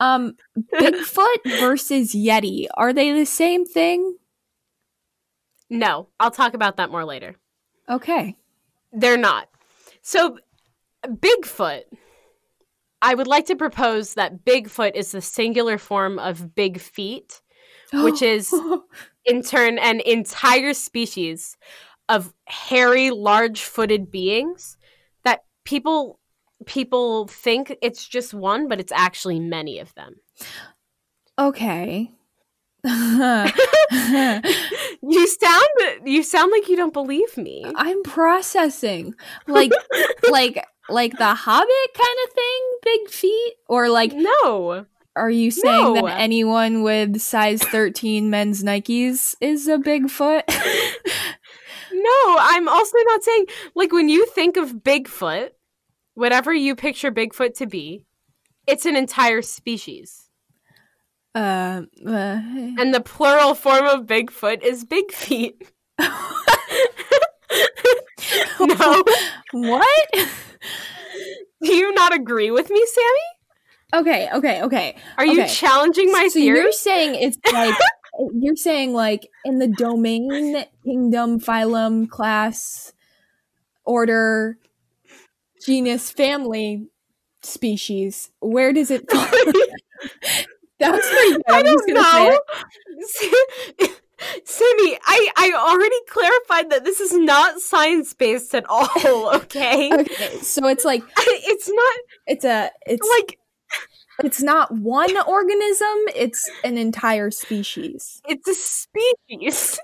Um, 0.00 0.34
Bigfoot 0.74 1.60
versus 1.60 2.12
Yeti, 2.12 2.66
are 2.74 2.92
they 2.92 3.12
the 3.12 3.24
same 3.24 3.64
thing? 3.64 4.16
No, 5.70 6.08
I'll 6.20 6.30
talk 6.30 6.54
about 6.54 6.76
that 6.76 6.90
more 6.90 7.04
later. 7.04 7.36
Okay. 7.88 8.36
They're 8.92 9.16
not. 9.16 9.48
So, 10.02 10.38
Bigfoot, 11.06 11.84
I 13.00 13.14
would 13.14 13.26
like 13.26 13.46
to 13.46 13.56
propose 13.56 14.14
that 14.14 14.44
Bigfoot 14.44 14.94
is 14.94 15.12
the 15.12 15.22
singular 15.22 15.78
form 15.78 16.18
of 16.18 16.54
big 16.54 16.78
feet, 16.78 17.40
which 17.92 18.22
is 18.22 18.52
in 19.24 19.42
turn 19.42 19.78
an 19.78 20.00
entire 20.00 20.74
species 20.74 21.56
of 22.12 22.32
hairy 22.46 23.10
large-footed 23.10 24.10
beings 24.10 24.76
that 25.24 25.44
people 25.64 26.18
people 26.66 27.26
think 27.26 27.76
it's 27.82 28.06
just 28.06 28.34
one 28.34 28.68
but 28.68 28.78
it's 28.80 28.92
actually 28.92 29.40
many 29.40 29.78
of 29.78 29.94
them 29.94 30.16
okay. 31.38 32.10
you 32.84 32.90
sound 35.26 35.68
you 36.04 36.22
sound 36.22 36.50
like 36.50 36.68
you 36.68 36.76
don't 36.76 36.92
believe 36.92 37.36
me 37.36 37.64
I'm 37.76 38.02
processing. 38.02 39.14
Like 39.46 39.70
like 40.30 40.64
like 40.88 41.16
the 41.16 41.34
Hobbit 41.34 41.94
kind 41.94 42.18
of 42.26 42.32
thing, 42.32 42.60
big 42.82 43.08
feet, 43.08 43.52
or 43.68 43.88
like 43.88 44.12
no. 44.12 44.86
are 45.14 45.30
you 45.30 45.52
saying 45.52 45.94
No. 45.94 45.96
that 46.06 46.18
anyone 46.18 46.82
with 46.82 47.20
size 47.20 47.62
13 47.62 48.28
men's 48.30 48.64
Nikes 48.64 49.36
is 49.40 49.68
a 49.68 49.78
Bigfoot? 49.78 50.42
No, 52.02 52.36
I'm 52.40 52.68
also 52.68 52.96
not 53.06 53.22
saying 53.22 53.46
like 53.74 53.92
when 53.92 54.08
you 54.08 54.26
think 54.26 54.56
of 54.56 54.72
Bigfoot, 54.72 55.50
whatever 56.14 56.52
you 56.52 56.74
picture 56.74 57.10
Bigfoot 57.12 57.54
to 57.58 57.66
be, 57.66 58.04
it's 58.66 58.86
an 58.86 58.96
entire 58.96 59.42
species. 59.42 60.28
uh, 61.34 61.82
uh, 62.06 62.40
And 62.78 62.92
the 62.94 63.00
plural 63.00 63.54
form 63.54 63.86
of 63.86 64.06
Bigfoot 64.06 64.62
is 64.62 64.84
big 64.84 65.12
feet. 65.12 65.62
no. 68.60 69.02
what? 69.52 70.08
Do 71.62 71.74
you 71.74 71.92
not 71.94 72.14
agree 72.14 72.50
with 72.50 72.70
me, 72.70 72.84
Sami? 72.86 74.02
Okay, 74.02 74.28
okay, 74.34 74.62
okay. 74.62 74.96
Are 75.18 75.26
you 75.26 75.46
challenging 75.46 76.10
my 76.10 76.28
so 76.28 76.34
theory? 76.40 76.58
you're 76.58 76.72
saying 76.72 77.14
it's 77.14 77.38
like 77.52 77.74
you're 78.34 78.56
saying 78.56 78.92
like 78.92 79.28
in 79.44 79.58
the 79.58 79.68
domain, 79.68 80.64
kingdom, 80.84 81.40
phylum, 81.40 82.08
class, 82.08 82.92
order, 83.84 84.58
genus, 85.64 86.10
family, 86.10 86.88
species. 87.42 88.30
Where 88.40 88.72
does 88.72 88.90
it 88.90 89.10
fall? 89.10 89.20
that 90.78 90.92
was 90.92 91.06
pretty 91.08 91.32
good. 91.32 91.42
I 91.48 91.62
don't 91.62 91.88
know. 91.88 92.38
Sami, 94.44 94.98
I, 95.04 95.28
I 95.36 95.52
already 95.56 95.96
clarified 96.08 96.70
that 96.70 96.84
this 96.84 97.00
is 97.00 97.12
not 97.12 97.60
science 97.60 98.12
based 98.12 98.54
at 98.54 98.64
all, 98.68 99.34
okay? 99.34 99.92
Okay, 99.92 100.38
so 100.40 100.66
it's 100.66 100.84
like 100.84 101.02
It's 101.18 101.68
not 101.68 101.96
it's 102.26 102.44
a 102.44 102.70
it's 102.86 103.08
like 103.18 103.38
it's 104.22 104.42
not 104.42 104.72
one 104.72 105.16
organism, 105.26 105.96
it's 106.14 106.50
an 106.64 106.78
entire 106.78 107.30
species. 107.30 108.20
it's 108.28 108.48
a 108.48 108.54
species. 108.54 109.78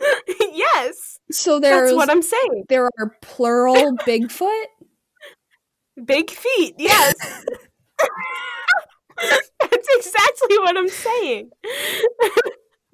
yes, 0.52 1.18
So 1.30 1.60
there's 1.60 1.90
that's 1.90 1.96
what 1.96 2.10
I'm 2.10 2.22
saying. 2.22 2.64
there 2.68 2.90
are 2.98 3.16
plural 3.22 3.96
Bigfoot. 4.06 4.64
Big 6.04 6.30
feet, 6.30 6.74
yes. 6.78 7.14
that's 9.60 9.88
exactly 9.96 10.58
what 10.58 10.76
I'm 10.76 10.88
saying. 10.88 11.50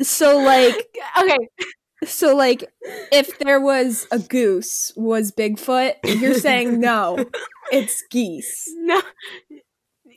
So 0.03 0.39
like 0.39 0.97
Okay, 1.21 1.49
so 2.05 2.37
like 2.37 2.65
if 3.11 3.39
there 3.39 3.61
was 3.61 4.07
a 4.13 4.19
goose 4.19 4.93
was 4.97 5.33
Bigfoot, 5.33 5.95
you're 6.05 6.35
saying 6.35 6.79
no, 6.81 7.25
it's 7.73 8.03
geese. 8.11 8.69
no. 8.77 9.01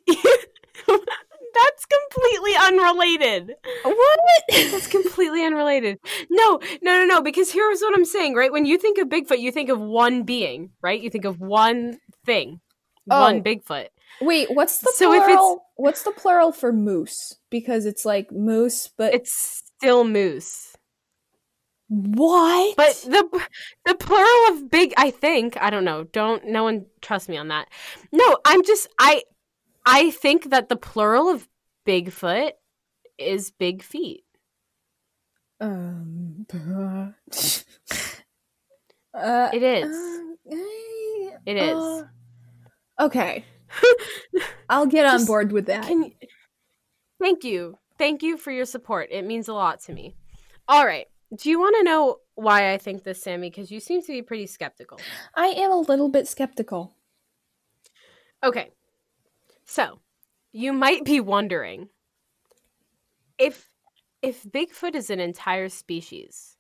That's 0.88 1.86
completely 1.86 2.52
unrelated. 2.60 3.54
What? 3.84 4.20
That's 4.52 4.88
completely 4.88 5.46
unrelated. 5.46 6.00
No, 6.30 6.60
no, 6.82 6.98
no, 7.00 7.06
no. 7.06 7.22
Because 7.22 7.52
here's 7.52 7.80
what 7.82 7.96
I'm 7.96 8.06
saying, 8.06 8.34
right? 8.36 8.52
When 8.52 8.66
you 8.66 8.78
think 8.78 8.98
of 8.98 9.08
Bigfoot, 9.08 9.40
you 9.40 9.52
think 9.52 9.70
of 9.70 9.80
one 9.80 10.24
being, 10.24 10.72
right? 10.82 11.00
You 11.00 11.10
think 11.12 11.26
of 11.26 11.40
one 11.40 12.00
thing, 12.26 12.60
Oh. 13.12 13.22
one 13.22 13.44
Bigfoot. 13.44 13.88
Wait, 14.20 14.50
what's 14.54 14.80
the 14.80 14.92
So 14.96 15.14
if 15.14 15.24
plural? 15.26 15.52
it's- 15.54 15.60
What's 15.76 16.04
the 16.04 16.12
plural 16.12 16.52
for 16.52 16.72
moose? 16.74 17.36
Because 17.50 17.86
it's 17.86 18.04
like 18.06 18.32
moose, 18.32 18.90
but 18.98 19.14
It's 19.14 19.64
still 19.78 20.04
moose. 20.04 20.76
what? 21.88 22.76
But 22.78 22.96
the 23.08 23.46
the 23.86 23.96
plural 23.96 24.48
of 24.58 24.70
big, 24.72 24.94
I 24.98 25.12
think, 25.12 25.58
I 25.62 25.70
don't 25.70 25.84
know. 25.86 26.06
Don't 26.06 26.46
no 26.46 26.64
one 26.64 26.86
trust 27.02 27.30
me 27.30 27.38
on 27.38 27.50
that. 27.50 27.68
No, 28.12 28.38
I'm 28.46 28.64
just 28.64 28.88
I 29.00 29.24
I 29.86 30.12
think 30.12 30.50
that 30.50 30.70
the 30.70 30.76
plural 30.76 31.28
of 31.30 31.48
Bigfoot 31.86 32.52
is 33.18 33.52
big 33.52 33.84
feet. 33.84 34.24
um, 35.60 36.46
uh, 39.14 39.50
It 39.54 39.64
is. 39.64 39.96
It 40.46 41.40
It 41.46 41.58
is. 41.58 42.04
okay, 43.00 43.46
I'll 44.70 44.86
get 44.86 45.06
on 45.06 45.16
Just- 45.20 45.28
board 45.28 45.52
with 45.52 45.66
that. 45.68 45.90
You- 45.90 46.12
Thank 47.22 47.44
you. 47.46 47.78
Thank 47.98 48.22
you 48.24 48.36
for 48.38 48.52
your 48.52 48.66
support. 48.66 49.10
It 49.12 49.24
means 49.24 49.48
a 49.48 49.54
lot 49.54 49.80
to 49.82 49.94
me. 49.94 50.16
All 50.68 50.86
right. 50.86 51.08
Do 51.38 51.50
you 51.50 51.58
want 51.60 51.76
to 51.78 51.84
know 51.84 52.18
why 52.36 52.74
I 52.74 52.78
think 52.78 53.04
this, 53.04 53.24
Sami? 53.24 53.50
Because 53.50 53.72
you 53.72 53.80
seem 53.80 54.02
to 54.02 54.08
be 54.12 54.22
pretty 54.22 54.46
skeptical. 54.46 55.00
I 55.36 55.48
am 55.48 55.72
a 55.72 55.80
little 55.80 56.10
bit 56.10 56.28
skeptical. 56.28 56.96
Okay. 58.44 58.72
So, 59.74 60.02
you 60.52 60.72
might 60.72 61.04
be 61.04 61.20
wondering 61.20 61.90
if 63.40 63.72
if 64.22 64.44
Bigfoot 64.44 64.94
is 64.94 65.10
an 65.10 65.20
entire 65.20 65.68
species, 65.68 66.58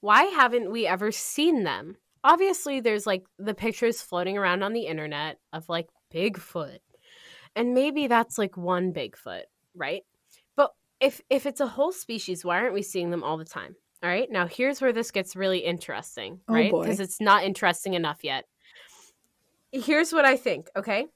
why 0.00 0.22
haven't 0.22 0.70
we 0.72 0.86
ever 0.86 1.12
seen 1.12 1.64
them? 1.64 1.96
Obviously, 2.24 2.80
there's 2.80 3.06
like 3.06 3.26
the 3.38 3.52
pictures 3.52 4.00
floating 4.00 4.38
around 4.38 4.62
on 4.62 4.72
the 4.72 4.86
internet 4.86 5.36
of 5.52 5.68
like 5.68 5.90
Bigfoot. 6.10 6.78
And 7.54 7.74
maybe 7.74 8.06
that's 8.06 8.38
like 8.38 8.56
one 8.56 8.94
Bigfoot, 8.94 9.42
right? 9.74 10.04
But 10.56 10.72
if 10.98 11.20
if 11.28 11.44
it's 11.44 11.60
a 11.60 11.66
whole 11.66 11.92
species, 11.92 12.42
why 12.42 12.60
aren't 12.60 12.72
we 12.72 12.80
seeing 12.80 13.10
them 13.10 13.22
all 13.22 13.36
the 13.36 13.44
time? 13.44 13.76
All 14.02 14.08
right? 14.08 14.30
Now, 14.30 14.46
here's 14.46 14.80
where 14.80 14.94
this 14.94 15.10
gets 15.10 15.36
really 15.36 15.58
interesting, 15.58 16.40
Oh, 16.48 16.54
right? 16.54 16.72
Because 16.72 17.00
it's 17.00 17.20
not 17.20 17.44
interesting 17.44 17.92
enough 17.92 18.24
yet. 18.24 18.46
Here's 19.72 20.10
what 20.10 20.24
I 20.24 20.38
think, 20.38 20.68
okay? 20.74 21.08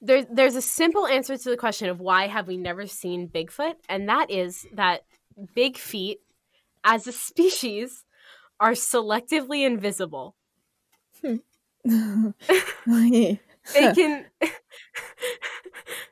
There, 0.00 0.24
there's 0.24 0.54
a 0.56 0.62
simple 0.62 1.06
answer 1.06 1.36
to 1.36 1.50
the 1.50 1.56
question 1.56 1.88
of 1.88 2.00
why 2.00 2.26
have 2.28 2.46
we 2.46 2.56
never 2.56 2.86
seen 2.86 3.28
Bigfoot, 3.28 3.74
and 3.88 4.08
that 4.08 4.30
is 4.30 4.66
that 4.74 5.02
big 5.54 5.76
feet, 5.76 6.18
as 6.84 7.06
a 7.06 7.12
species, 7.28 8.04
are 8.60 8.72
selectively 8.72 9.64
invisible. 9.66 10.34
Hmm. 11.22 11.36
They 12.86 13.92
can 13.94 14.24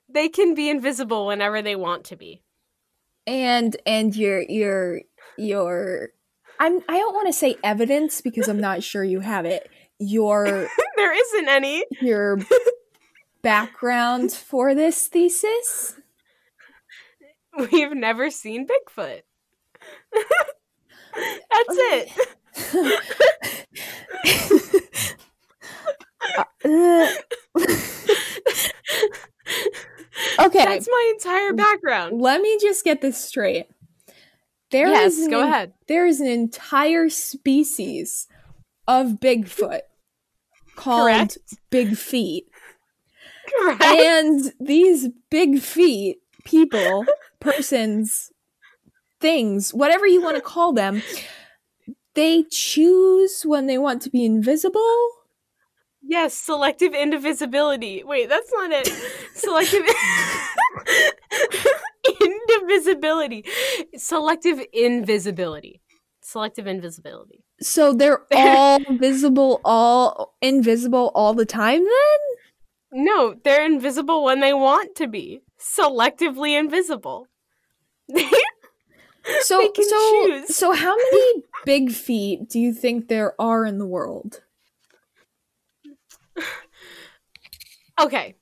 they 0.09 0.29
can 0.29 0.55
be 0.55 0.69
invisible 0.69 1.27
whenever 1.27 1.63
they 1.63 1.75
want 1.77 2.05
to 2.07 2.17
be. 2.17 2.43
and 3.27 3.77
and 3.87 4.15
your 4.15 4.43
your 4.43 5.01
your 5.39 6.11
I'm 6.61 6.81
I 6.89 6.99
don't 6.99 7.15
want 7.15 7.29
to 7.29 7.33
say 7.33 7.57
evidence 7.65 8.21
because 8.21 8.49
I'm 8.49 8.61
not 8.61 8.83
sure 8.83 9.05
you 9.05 9.21
have 9.21 9.45
it. 9.47 9.71
Your 9.99 10.45
there 10.97 11.13
isn't 11.15 11.49
any. 11.49 11.85
your 12.01 12.39
background 13.47 14.33
for 14.33 14.75
this 14.75 15.07
thesis? 15.07 15.95
We've 17.57 17.95
never 17.95 18.29
seen 18.29 18.67
Bigfoot. 18.67 19.23
That's 21.15 21.71
it. 21.71 22.11
Uh, 26.65 26.65
okay, 30.41 30.65
That's 30.65 30.89
my 30.89 31.13
entire 31.15 31.53
background. 31.53 32.21
let 32.21 32.41
me 32.41 32.59
just 32.61 32.85
get 32.85 33.01
this 33.01 33.23
straight. 33.23 33.67
There 34.73 34.89
yes, 34.89 35.17
is 35.17 35.29
go 35.29 35.45
ahead. 35.45 35.75
There 35.87 36.05
is 36.05 36.21
an 36.21 36.27
entire 36.27 37.09
species 37.09 38.27
of 38.89 39.21
Bigfoot 39.21 39.83
called 40.75 41.07
Correct. 41.07 41.39
Big 41.71 41.97
Feet. 41.97 42.49
Correct. 43.61 43.83
and 43.85 44.53
these 44.61 45.09
big 45.31 45.61
feet 45.61 46.19
people 46.45 47.07
persons 47.41 48.31
things 49.21 49.73
whatever 49.73 50.07
you 50.07 50.21
want 50.23 50.37
to 50.37 50.43
call 50.43 50.73
them 50.73 51.03
they 52.15 52.45
choose 52.51 53.43
when 53.45 53.67
they 53.67 53.79
want 53.79 54.03
to 54.03 54.11
be 54.11 54.25
invisible 54.25 55.09
Yes, 56.09 56.35
selective 56.35 56.95
indivisibility. 56.95 58.05
Wait, 58.05 58.29
that's 58.29 58.53
not 58.53 58.71
it. 58.73 58.87
Selective 59.35 59.83
indivisibility. 62.23 63.45
Selective 63.97 64.61
invisibility. 64.73 65.81
Selective 66.21 66.67
invisibility. 66.69 67.43
so 67.61 67.93
they're 67.93 68.23
all 68.35 68.79
visible 68.99 69.61
all 69.65 70.37
invisible 70.43 71.11
all 71.15 71.35
the 71.35 71.47
time 71.47 71.83
then 71.83 72.19
No, 72.99 73.35
they're 73.45 73.65
invisible 73.65 74.25
when 74.25 74.41
they 74.41 74.55
want 74.55 74.97
to 74.97 75.07
be. 75.07 75.43
Selectively 75.61 76.59
invisible. 76.59 77.29
so 78.15 78.25
so 79.41 79.73
choose. 79.73 80.57
so 80.57 80.73
how 80.73 80.97
many 80.97 81.43
big 81.65 81.91
feet 81.91 82.49
do 82.49 82.61
you 82.61 82.73
think 82.73 83.09
there 83.09 83.35
are 83.41 83.67
in 83.67 83.79
the 83.79 83.87
world 83.87 84.41
okay. 88.01 88.35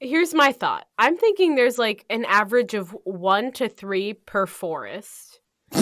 Here's 0.00 0.34
my 0.34 0.52
thought. 0.52 0.86
I'm 0.98 1.16
thinking 1.16 1.54
there's 1.54 1.78
like 1.78 2.04
an 2.10 2.24
average 2.24 2.74
of 2.74 2.96
one 3.04 3.52
to 3.52 3.68
three 3.68 4.14
per 4.14 4.46
forest. 4.46 5.40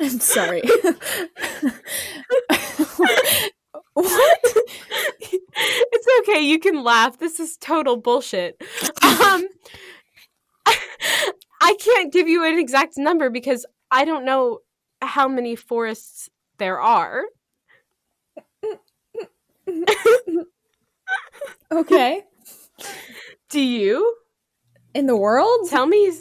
i'm 0.00 0.18
sorry 0.18 0.62
you 6.40 6.58
can 6.58 6.82
laugh. 6.82 7.18
This 7.18 7.40
is 7.40 7.56
total 7.56 7.96
bullshit. 7.96 8.60
Um, 9.02 9.46
I 11.60 11.76
can't 11.78 12.12
give 12.12 12.28
you 12.28 12.44
an 12.44 12.58
exact 12.58 12.96
number 12.96 13.30
because 13.30 13.66
I 13.90 14.04
don't 14.04 14.24
know 14.24 14.60
how 15.02 15.28
many 15.28 15.56
forests 15.56 16.28
there 16.58 16.80
are. 16.80 17.24
Okay. 21.72 22.24
Do 23.48 23.60
you? 23.60 24.16
In 24.94 25.06
the 25.06 25.16
world? 25.16 25.68
Tell 25.68 25.86
me 25.86 26.12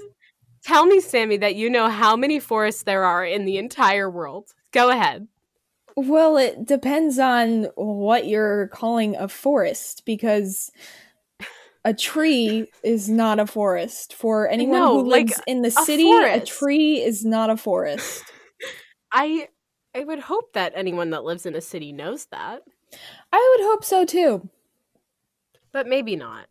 tell 0.63 0.85
me 0.85 0.99
Sami 0.99 1.37
that 1.37 1.55
you 1.55 1.69
know 1.69 1.89
how 1.89 2.15
many 2.15 2.39
forests 2.39 2.83
there 2.83 3.03
are 3.03 3.25
in 3.25 3.45
the 3.45 3.57
entire 3.57 4.09
world. 4.09 4.53
Go 4.71 4.89
ahead. 4.89 5.27
Well, 6.01 6.37
it 6.37 6.65
depends 6.65 7.19
on 7.19 7.65
what 7.75 8.25
you're 8.25 8.67
calling 8.69 9.15
a 9.17 9.27
forest 9.27 10.03
because 10.05 10.71
a 11.83 11.93
tree 11.93 12.71
is 12.83 13.09
not 13.09 13.39
a 13.39 13.45
forest. 13.45 14.13
For 14.13 14.47
anyone 14.47 14.79
No, 14.79 14.99
who 15.01 15.09
like 15.09 15.27
lives 15.27 15.41
in 15.45 15.61
the 15.61 15.67
a 15.67 15.71
city, 15.71 16.09
a 16.09 16.39
tree 16.45 17.01
is 17.01 17.25
not 17.25 17.49
a 17.49 17.57
forest. 17.57 18.23
I 19.11 19.49
I 19.93 20.03
would 20.05 20.19
hope 20.19 20.53
that 20.53 20.71
anyone 20.75 21.09
that 21.09 21.23
lives 21.23 21.45
in 21.45 21.55
a 21.55 21.61
city 21.61 21.91
knows 21.91 22.27
that, 22.27 22.61
I 23.33 23.55
would 23.57 23.65
hope 23.65 23.83
so 23.83 24.05
too. 24.05 24.49
but 25.73 25.85
maybe 25.87 26.15
not. 26.15 26.47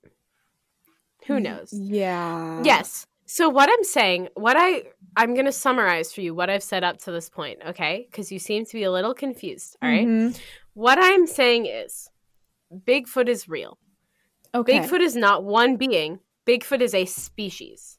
Who 1.26 1.40
knows? 1.40 1.72
Yeah. 1.72 2.62
Yes. 2.64 3.06
So 3.30 3.50
what 3.50 3.68
I'm 3.70 3.84
saying, 3.84 4.28
what 4.34 4.56
I 4.58 4.84
I'm 5.16 5.34
going 5.34 5.44
to 5.46 5.52
summarize 5.52 6.12
for 6.12 6.22
you 6.22 6.34
what 6.34 6.48
I've 6.48 6.62
said 6.62 6.82
up 6.82 6.96
to 7.02 7.12
this 7.12 7.28
point, 7.28 7.58
okay? 7.66 8.08
Cuz 8.10 8.32
you 8.32 8.38
seem 8.38 8.64
to 8.64 8.72
be 8.72 8.84
a 8.84 8.90
little 8.90 9.12
confused, 9.14 9.76
all 9.82 9.88
right? 9.88 10.06
Mhm. 10.08 10.40
What 10.72 10.98
I'm 10.98 11.26
saying 11.26 11.66
is 11.66 12.08
Bigfoot 12.72 13.28
is 13.28 13.48
real. 13.48 13.78
Okay. 14.54 14.80
Bigfoot 14.80 15.00
is 15.00 15.14
not 15.14 15.44
one 15.44 15.76
being. 15.76 16.20
Bigfoot 16.46 16.80
is 16.80 16.94
a 16.94 17.04
species. 17.04 17.98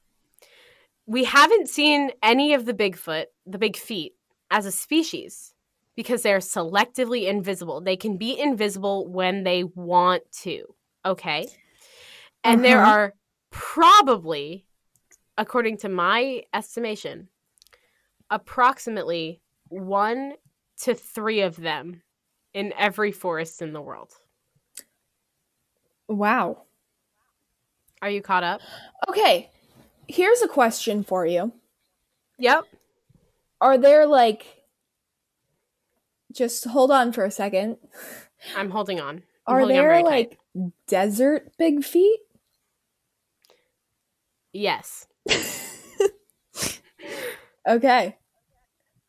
We 1.06 1.26
haven't 1.26 1.70
seen 1.70 2.12
any 2.24 2.54
of 2.54 2.66
the 2.66 2.74
Bigfoot, 2.74 3.26
the 3.46 3.58
big 3.60 3.78
feet, 3.78 4.14
as 4.50 4.66
a 4.66 4.72
species 4.72 5.54
because 5.96 6.22
they're 6.24 6.40
selectively 6.40 7.28
invisible. 7.28 7.82
They 7.82 7.98
can 7.98 8.18
be 8.18 8.40
invisible 8.40 9.08
when 9.08 9.44
they 9.44 9.64
want 9.64 10.24
to. 10.44 10.76
Okay. 11.06 11.48
And 12.44 12.64
there 12.64 12.82
Uh-huh. 12.82 12.92
are 12.92 13.14
probably, 13.52 14.66
according 15.40 15.78
to 15.78 15.90
my 15.90 16.44
estimation, 16.54 17.30
approximately 18.30 19.42
one 19.70 20.34
to 20.82 20.94
three 20.94 21.40
of 21.40 21.56
them 21.56 22.02
in 22.54 22.74
every 22.78 23.14
forest 23.14 23.62
in 23.62 23.72
the 23.72 23.82
world. 23.82 24.12
Wow. 26.10 26.64
Are 28.02 28.10
you 28.10 28.22
caught 28.22 28.44
up? 28.44 28.60
Okay. 29.08 29.50
Here's 30.08 30.42
a 30.42 30.48
question 30.48 31.04
for 31.04 31.26
you. 31.26 31.54
Yep. 32.38 32.66
Are 33.62 33.78
there 33.78 34.06
like 34.06 34.46
just 36.34 36.66
hold 36.66 36.92
on 36.92 37.12
for 37.12 37.24
a 37.24 37.32
second. 37.32 37.78
I'm 38.56 38.70
holding 38.70 39.00
on. 39.00 39.24
I'm 39.48 39.56
Are 39.56 39.60
holding 39.60 39.78
on 39.78 39.84
there 39.84 39.96
tight. 39.96 40.06
like 40.06 40.38
desert 40.88 41.52
big 41.58 41.84
feet? 41.84 42.20
Yes. 44.52 45.08
Okay. 47.70 48.18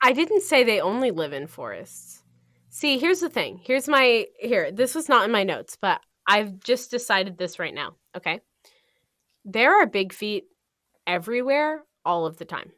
I 0.03 0.13
didn't 0.13 0.43
say 0.43 0.65
they 0.65 0.81
only 0.81 1.11
live 1.11 1.33
in 1.33 1.47
forests. 1.47 2.23
See, 2.69 2.99
here's 2.99 3.21
the 3.21 3.31
thing. 3.31 3.61
Here's 3.63 3.89
my 3.89 4.27
here. 4.39 4.71
This 4.71 4.95
was 4.95 5.09
not 5.09 5.25
in 5.25 5.33
my 5.33 5.45
notes, 5.45 5.79
but 5.81 6.01
I've 6.27 6.61
just 6.61 6.91
decided 6.91 7.39
this 7.39 7.59
right 7.59 7.75
now. 7.75 7.95
Okay. 8.17 8.41
There 9.45 9.81
are 9.81 9.87
big 9.87 10.13
feet 10.13 10.45
everywhere 11.07 11.85
all 12.05 12.27
of 12.27 12.37
the 12.37 12.45
time. 12.45 12.73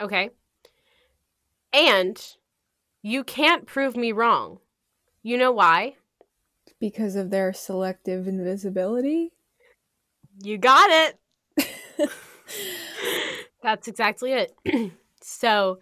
Okay. 0.00 0.30
And 1.72 2.20
you 3.02 3.24
can't 3.24 3.66
prove 3.66 3.96
me 3.96 4.12
wrong. 4.12 4.58
You 5.22 5.38
know 5.38 5.52
why? 5.52 5.96
Because 6.78 7.16
of 7.16 7.30
their 7.30 7.52
selective 7.52 8.28
invisibility? 8.28 9.32
You 10.42 10.58
got 10.58 10.90
it. 10.90 11.18
that's 13.62 13.88
exactly 13.88 14.32
it. 14.32 14.54
so 15.22 15.78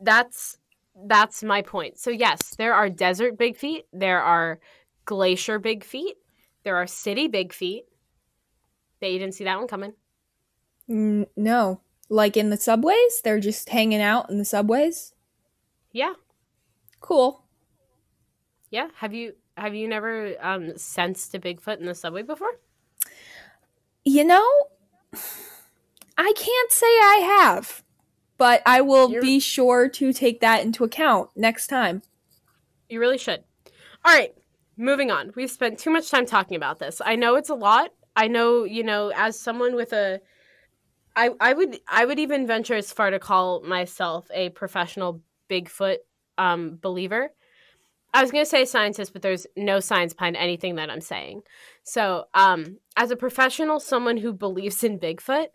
that's 0.00 0.58
that's 1.06 1.42
my 1.42 1.62
point. 1.62 1.98
So 1.98 2.10
yes, 2.10 2.54
there 2.56 2.74
are 2.74 2.88
desert 2.88 3.38
big 3.38 3.56
feet, 3.56 3.86
there 3.92 4.22
are 4.22 4.60
glacier 5.04 5.58
big 5.58 5.84
feet, 5.84 6.16
there 6.64 6.76
are 6.76 6.86
city 6.86 7.28
big 7.28 7.52
feet. 7.52 7.84
Bet 9.00 9.12
you 9.12 9.18
didn't 9.18 9.34
see 9.34 9.44
that 9.44 9.58
one 9.58 9.68
coming. 9.68 9.92
No. 10.88 11.80
Like 12.08 12.36
in 12.36 12.50
the 12.50 12.56
subways? 12.56 13.20
They're 13.22 13.40
just 13.40 13.68
hanging 13.68 14.00
out 14.00 14.30
in 14.30 14.38
the 14.38 14.44
subways? 14.44 15.12
Yeah. 15.92 16.14
Cool. 17.00 17.44
Yeah. 18.70 18.88
Have 18.96 19.12
you 19.12 19.34
have 19.56 19.74
you 19.74 19.88
never 19.88 20.34
um 20.40 20.76
sensed 20.76 21.34
a 21.34 21.38
Bigfoot 21.38 21.78
in 21.78 21.86
the 21.86 21.94
subway 21.94 22.22
before? 22.22 22.58
You 24.04 24.24
know, 24.24 24.48
I 26.18 26.32
can't 26.36 26.72
say 26.72 26.86
I 26.86 27.22
have, 27.38 27.82
but 28.38 28.62
I 28.64 28.80
will 28.80 29.10
You're- 29.10 29.20
be 29.20 29.40
sure 29.40 29.88
to 29.88 30.12
take 30.12 30.40
that 30.40 30.62
into 30.62 30.84
account 30.84 31.30
next 31.36 31.66
time. 31.66 32.02
You 32.88 33.00
really 33.00 33.18
should. 33.18 33.44
All 34.04 34.14
right, 34.14 34.34
moving 34.76 35.10
on. 35.10 35.32
We've 35.34 35.50
spent 35.50 35.78
too 35.78 35.90
much 35.90 36.10
time 36.10 36.26
talking 36.26 36.56
about 36.56 36.78
this. 36.78 37.02
I 37.04 37.16
know 37.16 37.34
it's 37.34 37.48
a 37.50 37.54
lot. 37.54 37.90
I 38.14 38.28
know, 38.28 38.64
you 38.64 38.82
know, 38.82 39.12
as 39.14 39.38
someone 39.38 39.74
with 39.74 39.92
a 39.92 40.20
I 41.16 41.30
I 41.40 41.52
would 41.52 41.80
I 41.88 42.04
would 42.04 42.18
even 42.18 42.46
venture 42.46 42.74
as 42.74 42.92
far 42.92 43.10
to 43.10 43.18
call 43.18 43.60
myself 43.62 44.26
a 44.32 44.50
professional 44.50 45.22
Bigfoot 45.50 45.98
um 46.38 46.78
believer. 46.80 47.32
I 48.14 48.22
was 48.22 48.30
going 48.30 48.44
to 48.44 48.48
say 48.48 48.64
scientist, 48.64 49.12
but 49.12 49.20
there's 49.20 49.46
no 49.56 49.80
science 49.80 50.14
behind 50.14 50.36
anything 50.36 50.76
that 50.76 50.88
I'm 50.90 51.00
saying. 51.02 51.42
So, 51.82 52.24
um 52.32 52.78
as 52.96 53.10
a 53.10 53.16
professional 53.16 53.78
someone 53.78 54.16
who 54.16 54.32
believes 54.32 54.82
in 54.82 54.98
Bigfoot, 54.98 55.48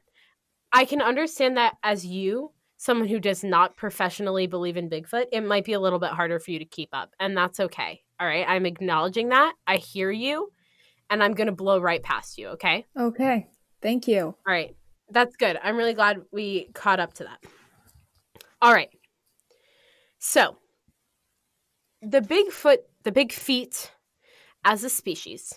I 0.71 0.85
can 0.85 1.01
understand 1.01 1.57
that 1.57 1.77
as 1.83 2.05
you 2.05 2.51
someone 2.77 3.07
who 3.07 3.19
does 3.19 3.43
not 3.43 3.77
professionally 3.77 4.47
believe 4.47 4.77
in 4.77 4.89
Bigfoot, 4.89 5.25
it 5.31 5.41
might 5.41 5.65
be 5.65 5.73
a 5.73 5.79
little 5.79 5.99
bit 5.99 6.11
harder 6.11 6.39
for 6.39 6.49
you 6.49 6.57
to 6.57 6.65
keep 6.65 6.89
up. 6.93 7.13
And 7.19 7.37
that's 7.37 7.59
okay. 7.59 8.01
All 8.19 8.25
right. 8.25 8.45
I'm 8.47 8.65
acknowledging 8.65 9.29
that. 9.29 9.53
I 9.67 9.77
hear 9.77 10.09
you. 10.09 10.51
And 11.09 11.21
I'm 11.21 11.33
going 11.33 11.47
to 11.47 11.53
blow 11.53 11.79
right 11.79 12.01
past 12.01 12.39
you. 12.39 12.47
Okay. 12.49 12.85
Okay. 12.97 13.49
Thank 13.83 14.07
you. 14.07 14.23
All 14.23 14.35
right. 14.47 14.75
That's 15.11 15.35
good. 15.35 15.59
I'm 15.61 15.77
really 15.77 15.93
glad 15.93 16.21
we 16.31 16.69
caught 16.73 16.99
up 16.99 17.13
to 17.15 17.25
that. 17.25 17.43
All 18.61 18.73
right. 18.73 18.89
So, 20.17 20.57
the 22.01 22.21
Bigfoot, 22.21 22.77
the 23.03 23.11
big 23.11 23.31
feet 23.31 23.91
as 24.63 24.83
a 24.83 24.89
species 24.89 25.53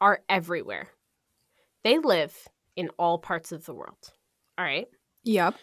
are 0.00 0.20
everywhere. 0.28 0.88
They 1.82 1.98
live 1.98 2.36
in 2.76 2.90
all 2.98 3.18
parts 3.18 3.52
of 3.52 3.64
the 3.64 3.74
world. 3.74 4.12
All 4.58 4.64
right. 4.64 4.88
Yep. 5.24 5.54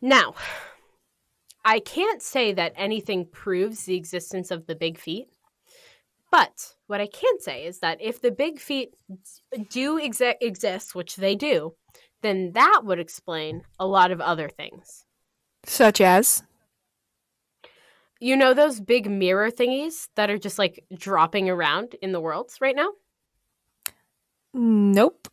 Now, 0.00 0.34
I 1.64 1.80
can't 1.80 2.20
say 2.20 2.52
that 2.54 2.74
anything 2.76 3.26
proves 3.26 3.84
the 3.84 3.94
existence 3.94 4.50
of 4.50 4.66
the 4.66 4.74
big 4.74 4.98
feet, 4.98 5.28
but 6.30 6.74
what 6.86 7.00
I 7.00 7.06
can 7.06 7.40
say 7.40 7.64
is 7.66 7.78
that 7.80 8.00
if 8.00 8.20
the 8.20 8.30
big 8.30 8.58
feet 8.58 8.94
do 9.70 9.98
exist, 9.98 10.94
which 10.94 11.16
they 11.16 11.36
do, 11.36 11.74
then 12.22 12.52
that 12.52 12.82
would 12.84 12.98
explain 12.98 13.62
a 13.78 13.86
lot 13.86 14.10
of 14.10 14.20
other 14.20 14.48
things. 14.48 15.04
Such 15.64 16.00
as? 16.00 16.42
You 18.22 18.36
know 18.36 18.54
those 18.54 18.80
big 18.80 19.10
mirror 19.10 19.50
thingies 19.50 20.06
that 20.14 20.30
are 20.30 20.38
just 20.38 20.56
like 20.56 20.84
dropping 20.96 21.50
around 21.50 21.96
in 22.00 22.12
the 22.12 22.20
world 22.20 22.52
right 22.60 22.76
now? 22.76 22.90
Nope. 24.54 25.26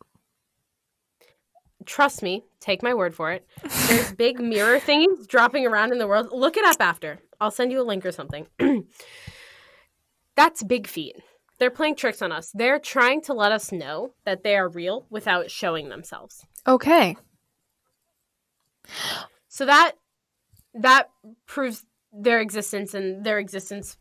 Trust 1.86 2.20
me, 2.20 2.42
take 2.58 2.82
my 2.82 2.92
word 2.92 3.14
for 3.14 3.30
it. 3.30 3.46
There's 3.86 4.10
big 4.18 4.40
mirror 4.40 4.80
thingies 4.80 5.28
dropping 5.28 5.68
around 5.68 5.92
in 5.92 5.98
the 5.98 6.08
world. 6.08 6.30
Look 6.32 6.56
it 6.56 6.64
up 6.64 6.78
after. 6.80 7.20
I'll 7.40 7.52
send 7.52 7.70
you 7.70 7.80
a 7.80 7.84
link 7.86 8.04
or 8.04 8.10
something. 8.10 8.48
That's 10.34 10.64
big 10.64 10.88
feet. 10.88 11.14
They're 11.60 11.70
playing 11.70 11.94
tricks 11.94 12.22
on 12.22 12.32
us. 12.32 12.50
They're 12.52 12.80
trying 12.80 13.22
to 13.22 13.34
let 13.34 13.52
us 13.52 13.70
know 13.70 14.14
that 14.24 14.42
they 14.42 14.56
are 14.56 14.68
real 14.68 15.06
without 15.10 15.48
showing 15.48 15.90
themselves. 15.90 16.44
Okay. 16.66 17.16
So 19.46 19.64
that 19.64 19.92
that 20.74 21.10
proves 21.46 21.84
their 22.12 22.40
existence 22.40 22.94
and 22.94 23.24
their 23.24 23.38
existence 23.38 23.96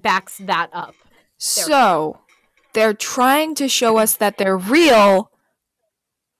backs 0.00 0.38
that 0.38 0.70
up. 0.72 0.94
So, 1.38 2.20
they're 2.72 2.94
trying 2.94 3.54
to 3.56 3.68
show 3.68 3.98
us 3.98 4.16
that 4.16 4.38
they're 4.38 4.56
real, 4.56 5.30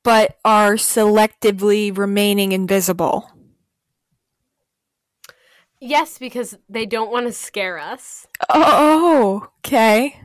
but 0.02 0.38
are 0.44 0.74
selectively 0.74 1.96
remaining 1.96 2.52
invisible. 2.52 3.30
Yes, 5.80 6.18
because 6.18 6.56
they 6.68 6.86
don't 6.86 7.10
want 7.10 7.26
to 7.26 7.32
scare 7.32 7.78
us. 7.78 8.26
Oh, 8.48 9.48
okay. 9.58 10.18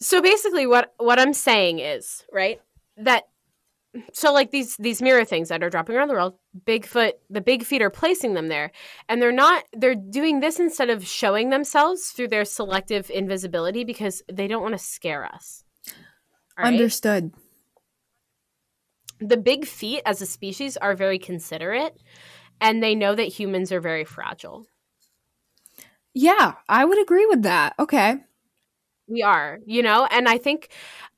So 0.00 0.22
basically 0.22 0.66
what 0.66 0.94
what 0.96 1.20
I'm 1.20 1.34
saying 1.34 1.78
is, 1.78 2.24
right? 2.32 2.60
That 2.96 3.24
so 4.12 4.32
like 4.32 4.50
these 4.52 4.76
these 4.76 5.02
mirror 5.02 5.24
things 5.24 5.48
that 5.48 5.62
are 5.62 5.70
dropping 5.70 5.96
around 5.96 6.08
the 6.08 6.14
world, 6.14 6.34
Bigfoot, 6.66 7.12
the 7.28 7.40
big 7.40 7.64
feet 7.64 7.82
are 7.82 7.90
placing 7.90 8.34
them 8.34 8.48
there. 8.48 8.72
And 9.08 9.20
they're 9.20 9.32
not 9.32 9.64
they're 9.72 9.94
doing 9.94 10.40
this 10.40 10.60
instead 10.60 10.90
of 10.90 11.06
showing 11.06 11.50
themselves 11.50 12.08
through 12.08 12.28
their 12.28 12.44
selective 12.44 13.10
invisibility 13.10 13.84
because 13.84 14.22
they 14.32 14.46
don't 14.46 14.62
want 14.62 14.74
to 14.74 14.78
scare 14.78 15.24
us. 15.24 15.64
Right? 16.58 16.68
Understood. 16.68 17.32
the 19.20 19.36
big 19.36 19.66
feet 19.66 20.02
as 20.06 20.22
a 20.22 20.26
species 20.26 20.76
are 20.78 20.94
very 20.94 21.18
considerate 21.18 21.96
and 22.60 22.82
they 22.82 22.94
know 22.94 23.14
that 23.14 23.24
humans 23.28 23.72
are 23.72 23.80
very 23.80 24.04
fragile. 24.04 24.66
Yeah, 26.14 26.54
I 26.68 26.84
would 26.84 27.00
agree 27.00 27.26
with 27.26 27.42
that. 27.42 27.74
Okay. 27.78 28.16
We 29.08 29.22
are, 29.22 29.58
you 29.66 29.82
know, 29.82 30.06
and 30.10 30.28
I 30.28 30.38
think 30.38 30.68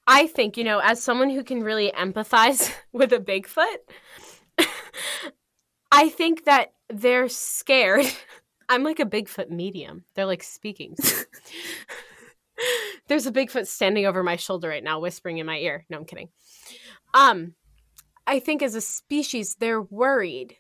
I 0.07 0.27
think, 0.27 0.57
you 0.57 0.65
know, 0.65 0.81
as 0.81 1.03
someone 1.03 1.31
who 1.31 1.45
can 1.45 1.63
really 1.63 1.93
empathize 1.93 2.73
with 2.93 3.13
a 3.13 3.19
Bigfoot, 3.19 3.77
I 5.93 6.09
think 6.09 6.45
that 6.45 6.73
they're 6.89 7.29
scared. 7.29 8.07
I'm 8.69 8.83
like 8.83 9.01
a 9.01 9.05
Bigfoot 9.05 9.51
medium. 9.51 10.05
They're 10.15 10.27
like 10.27 10.43
speaking. 10.43 10.97
There's 13.09 13.27
a 13.27 13.33
Bigfoot 13.33 13.67
standing 13.67 14.07
over 14.07 14.23
my 14.23 14.37
shoulder 14.37 14.69
right 14.69 14.85
now 14.85 15.01
whispering 15.01 15.39
in 15.39 15.47
my 15.47 15.59
ear. 15.59 15.85
No, 15.91 15.99
I'm 15.99 16.05
kidding. 16.05 16.29
Um 17.13 17.55
I 18.27 18.39
think 18.39 18.63
as 18.63 18.75
a 18.75 18.81
species 18.81 19.57
they're 19.57 19.83
worried 19.83 20.57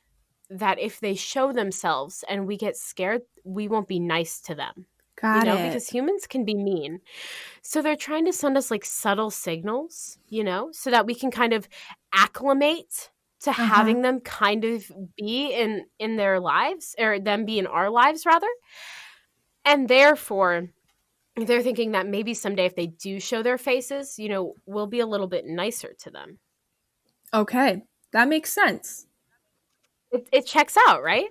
that 0.50 0.78
if 0.78 1.00
they 1.00 1.14
show 1.14 1.52
themselves 1.52 2.24
and 2.28 2.46
we 2.46 2.56
get 2.56 2.76
scared, 2.76 3.22
we 3.44 3.68
won't 3.68 3.88
be 3.88 4.00
nice 4.00 4.40
to 4.42 4.54
them. 4.54 4.86
Got 5.22 5.46
you 5.46 5.48
know, 5.48 5.58
it. 5.58 5.58
because 5.58 5.88
humans 5.88 6.26
can 6.26 6.44
be 6.44 6.54
mean. 6.54 7.00
So 7.62 7.82
they're 7.82 7.96
trying 7.96 8.26
to 8.26 8.32
send 8.32 8.56
us 8.58 8.70
like 8.70 8.84
subtle 8.84 9.30
signals, 9.30 10.18
you 10.28 10.44
know, 10.44 10.70
so 10.72 10.90
that 10.90 11.06
we 11.06 11.14
can 11.14 11.30
kind 11.30 11.52
of 11.52 11.68
acclimate 12.14 13.10
to 13.40 13.52
Uh-huh. 13.56 13.92
having 13.92 14.02
them 14.02 14.20
kind 14.20 14.64
of 14.64 14.90
be 15.16 15.52
in 15.52 15.86
in 15.98 16.16
their 16.16 16.40
lives 16.40 16.94
or 16.98 17.18
them 17.20 17.44
be 17.46 17.58
in 17.58 17.66
our 17.66 17.90
lives 17.90 18.26
rather. 18.26 18.48
And 19.64 19.88
therefore, 19.88 20.68
they're 21.36 21.62
thinking 21.62 21.92
that 21.92 22.06
maybe 22.08 22.34
someday 22.34 22.66
if 22.66 22.76
they 22.76 22.88
do 22.88 23.20
show 23.20 23.42
their 23.42 23.58
faces, 23.58 24.18
you 24.18 24.28
know, 24.28 24.56
we'll 24.66 24.88
be 24.88 25.00
a 25.00 25.06
little 25.06 25.28
bit 25.28 25.46
nicer 25.46 25.94
to 26.00 26.10
them. 26.10 26.40
okay. 27.32 27.82
That 28.12 28.28
makes 28.28 28.52
sense. 28.52 29.06
It, 30.12 30.28
it 30.32 30.46
checks 30.46 30.76
out, 30.88 31.02
right? 31.02 31.30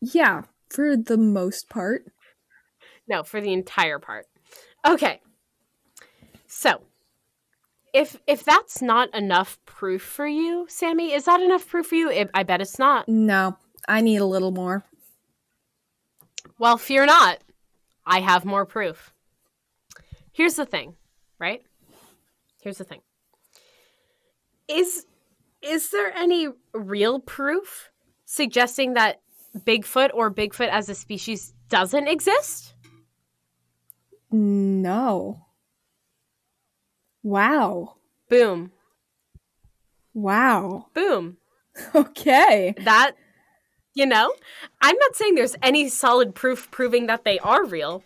Yeah, 0.00 0.42
for 0.70 0.96
the 0.96 1.16
most 1.16 1.68
part. 1.68 2.06
No, 3.08 3.22
for 3.22 3.40
the 3.40 3.52
entire 3.52 3.98
part. 3.98 4.26
Okay. 4.86 5.20
So, 6.46 6.82
if 7.94 8.18
if 8.26 8.44
that's 8.44 8.82
not 8.82 9.14
enough 9.14 9.58
proof 9.64 10.02
for 10.02 10.26
you, 10.26 10.66
Sami, 10.68 11.12
is 11.12 11.24
that 11.24 11.40
enough 11.40 11.66
proof 11.66 11.86
for 11.86 11.94
you? 11.94 12.10
I- 12.10 12.28
I 12.34 12.42
bet 12.42 12.60
it's 12.60 12.78
not. 12.78 13.08
No, 13.08 13.56
I 13.88 14.00
need 14.00 14.18
a 14.18 14.24
little 14.26 14.50
more. 14.50 14.84
Well, 16.58 16.76
fear 16.78 17.06
not. 17.06 17.38
I 18.04 18.20
have 18.20 18.44
more 18.44 18.66
proof. 18.66 19.12
Here's 20.32 20.54
the 20.54 20.66
thing, 20.66 20.96
right? 21.38 21.62
Here's 22.62 22.78
the 22.78 22.84
thing. 22.84 23.00
Is 24.68 25.06
is 25.62 25.90
there 25.90 26.12
any 26.14 26.48
real 26.72 27.20
proof 27.20 27.90
suggesting 28.24 28.94
that 28.94 29.20
Bigfoot 29.56 30.10
or 30.14 30.30
Bigfoot 30.32 30.68
as 30.68 30.88
a 30.88 30.94
species 30.94 31.52
doesn't 31.68 32.06
exist? 32.08 32.74
No. 34.30 35.46
Wow. 37.22 37.96
Boom. 38.28 38.72
Wow. 40.14 40.86
Boom. 40.94 41.36
Okay. 41.94 42.74
that 42.80 43.12
you 43.94 44.04
know 44.04 44.32
i'm 44.82 44.96
not 44.98 45.14
saying 45.14 45.34
there's 45.36 45.54
any 45.62 45.88
solid 45.88 46.34
proof 46.34 46.70
proving 46.72 47.06
that 47.06 47.22
they 47.24 47.38
are 47.38 47.64
real 47.64 48.02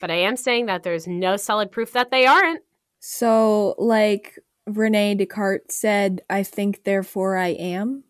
but 0.00 0.10
i 0.10 0.14
am 0.14 0.36
saying 0.36 0.66
that 0.66 0.82
there's 0.82 1.06
no 1.06 1.36
solid 1.36 1.70
proof 1.70 1.92
that 1.92 2.10
they 2.10 2.24
aren't 2.26 2.62
So, 3.00 3.74
like 3.78 4.38
Rene 4.66 5.14
Descartes 5.16 5.74
said, 5.74 6.22
I 6.30 6.42
think, 6.42 6.84
therefore 6.84 7.36
I 7.36 7.48
am. 7.48 8.04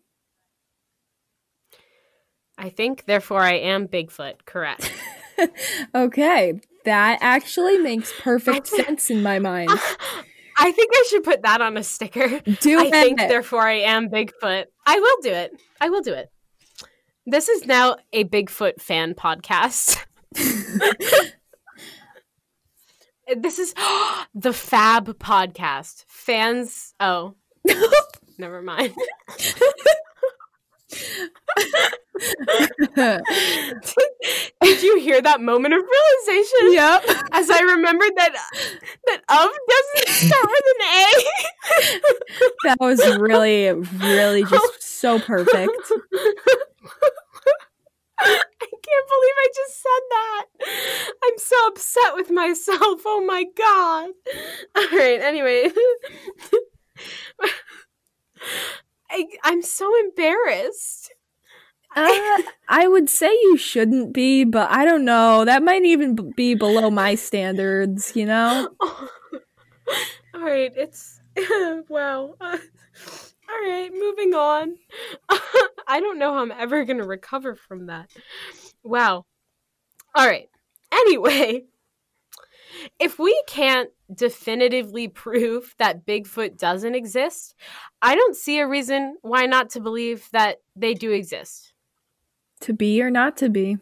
i 2.57 2.69
think 2.69 3.05
therefore 3.05 3.41
i 3.41 3.53
am 3.55 3.87
bigfoot 3.87 4.45
correct 4.45 4.91
okay. 5.95 6.59
That 6.85 7.19
actually 7.21 7.77
makes 7.77 8.13
perfect 8.19 8.67
sense 8.79 9.09
in 9.09 9.23
my 9.23 9.39
mind. 9.39 9.69
i 10.57 10.71
think 10.71 10.91
i 10.93 11.05
should 11.09 11.23
put 11.23 11.41
that 11.43 11.61
on 11.61 11.77
a 11.77 11.83
sticker. 11.83 12.27
Do 12.39 12.79
it. 12.79 12.87
i 12.87 12.89
think 13.03 13.21
it. 13.21 13.29
therefore 13.29 13.61
i 13.61 13.73
am 13.73 14.09
bigfoot. 14.09 14.65
I 14.85 14.99
will 14.99 15.17
do 15.21 15.31
it. 15.31 15.51
I 15.79 15.89
will 15.89 16.01
do 16.01 16.13
it. 16.13 16.31
This 17.25 17.49
is 17.49 17.65
now 17.65 17.97
a 18.13 18.23
bigfoot 18.23 18.81
fan 18.81 19.13
podcast. 19.13 20.03
This 23.37 23.59
is 23.59 23.73
the 24.35 24.51
fab 24.51 25.17
podcast. 25.19 26.05
Fans 26.07 26.93
oh. 26.99 27.35
Never 28.37 28.61
mind 28.61 28.93
Did 34.61 34.83
you 34.83 34.99
hear 34.99 35.21
that 35.21 35.41
moment 35.41 35.73
of 35.73 35.81
realization? 35.81 36.73
yep. 36.73 37.03
As 37.31 37.49
I 37.49 37.59
remembered 37.61 38.11
that 38.15 38.33
that 39.07 39.21
of 39.29 39.49
doesn't 39.69 40.09
start 40.27 40.49
with 40.49 40.65
an 40.75 40.81
A. 40.87 41.05
That 42.65 42.77
was 42.79 42.99
really, 43.17 43.71
really 43.71 44.43
just 44.43 44.83
so 44.99 45.19
perfect. 45.19 45.91
I 48.23 48.39
can't 48.59 49.07
believe 49.09 49.37
I 49.37 49.47
just 49.55 49.81
said 49.81 50.03
that. 50.09 50.45
I'm 51.25 51.37
so 51.37 51.67
upset 51.67 52.15
with 52.15 52.29
myself. 52.29 53.01
Oh 53.05 53.23
my 53.25 53.45
god. 53.57 54.09
All 54.75 54.97
right, 54.97 55.19
anyway. 55.21 55.69
I, 59.11 59.25
I'm 59.43 59.61
so 59.61 59.91
embarrassed. 59.99 61.13
Uh, 61.95 62.41
I 62.69 62.87
would 62.87 63.09
say 63.09 63.27
you 63.29 63.57
shouldn't 63.57 64.13
be, 64.13 64.43
but 64.43 64.71
I 64.71 64.85
don't 64.85 65.05
know. 65.05 65.45
That 65.45 65.63
might 65.63 65.83
even 65.83 66.15
be 66.35 66.55
below 66.55 66.89
my 66.89 67.15
standards, 67.15 68.13
you 68.15 68.25
know? 68.25 68.69
All 70.33 70.41
right, 70.41 70.71
it's 70.75 71.19
wow. 71.89 72.35
Uh, 72.39 72.57
all 73.49 73.69
right, 73.69 73.91
moving 73.93 74.33
on. 74.33 74.75
I 75.87 75.99
don't 75.99 76.19
know 76.19 76.33
how 76.33 76.39
I'm 76.39 76.51
ever 76.51 76.85
going 76.85 76.99
to 76.99 77.05
recover 77.05 77.55
from 77.55 77.87
that. 77.87 78.09
Wow. 78.83 79.25
All 80.15 80.27
right. 80.27 80.49
Anyway, 80.91 81.65
if 82.99 83.19
we 83.19 83.41
can't 83.47 83.89
definitively 84.13 85.07
prove 85.07 85.75
that 85.77 86.05
Bigfoot 86.05 86.57
doesn't 86.57 86.95
exist, 86.95 87.55
I 88.01 88.15
don't 88.15 88.35
see 88.35 88.59
a 88.59 88.67
reason 88.67 89.17
why 89.21 89.45
not 89.45 89.69
to 89.71 89.79
believe 89.79 90.27
that 90.31 90.57
they 90.75 90.93
do 90.93 91.11
exist. 91.11 91.73
To 92.61 92.73
be 92.73 93.01
or 93.01 93.09
not 93.09 93.37
to 93.37 93.49
be. 93.49 93.77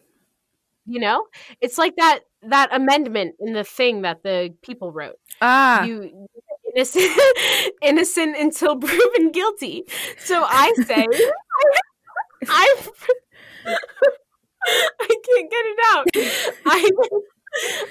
You 0.86 1.00
know? 1.00 1.26
It's 1.60 1.78
like 1.78 1.96
that 1.96 2.20
that 2.42 2.74
amendment 2.74 3.36
in 3.38 3.52
the 3.52 3.64
thing 3.64 4.02
that 4.02 4.22
the 4.22 4.54
people 4.62 4.92
wrote. 4.92 5.18
Ah, 5.42 5.84
you 5.84 6.26
innocent 6.74 7.10
innocent 7.82 8.36
until 8.36 8.76
proven 8.78 9.30
guilty. 9.32 9.84
So 10.18 10.42
I 10.46 10.72
say 10.86 11.06
I 12.48 12.74
I 14.66 15.06
can't 15.08 15.50
get 15.50 15.66
it 15.66 15.78
out. 15.92 16.06
I 16.66 16.90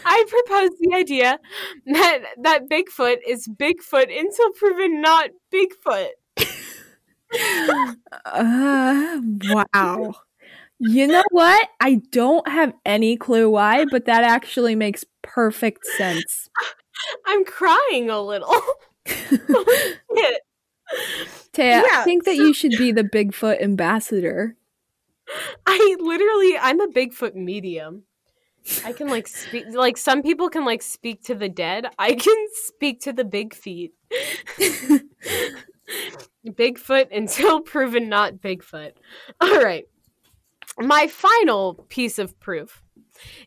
I 0.05 0.25
propose 0.27 0.69
the 0.79 0.93
idea 0.95 1.39
that 1.87 2.19
that 2.41 2.69
Bigfoot 2.69 3.17
is 3.27 3.47
Bigfoot 3.47 4.17
until 4.17 4.51
proven 4.53 5.01
not 5.01 5.29
Bigfoot. 5.53 6.09
uh, 8.25 9.21
wow. 9.49 10.13
You 10.79 11.07
know 11.07 11.23
what? 11.31 11.67
I 11.81 11.95
don't 12.11 12.47
have 12.47 12.73
any 12.85 13.17
clue 13.17 13.49
why, 13.49 13.85
but 13.85 14.05
that 14.05 14.23
actually 14.23 14.75
makes 14.75 15.03
perfect 15.21 15.85
sense. 15.85 16.49
I'm 17.25 17.43
crying 17.43 18.09
a 18.09 18.21
little. 18.21 18.55
Taya, 21.53 21.83
I 21.83 22.03
think 22.03 22.23
that 22.25 22.37
you 22.37 22.53
should 22.53 22.77
be 22.77 22.91
the 22.91 23.03
Bigfoot 23.03 23.61
ambassador. 23.61 24.55
I 25.67 25.95
literally 25.99 26.57
I'm 26.57 26.79
a 26.79 26.87
Bigfoot 26.87 27.35
medium. 27.35 28.03
I 28.85 28.93
can 28.93 29.07
like 29.07 29.27
speak 29.27 29.65
like 29.71 29.97
some 29.97 30.21
people 30.21 30.49
can 30.49 30.65
like 30.65 30.81
speak 30.81 31.23
to 31.23 31.35
the 31.35 31.49
dead. 31.49 31.87
I 31.97 32.13
can 32.13 32.47
speak 32.53 33.01
to 33.01 33.13
the 33.13 33.25
big 33.25 33.53
feet. 33.53 33.93
Bigfoot 36.45 37.15
until 37.15 37.61
proven 37.61 38.09
not 38.09 38.35
Bigfoot. 38.35 38.91
All 39.41 39.61
right. 39.61 39.85
My 40.77 41.07
final 41.07 41.85
piece 41.89 42.19
of 42.19 42.39
proof 42.39 42.83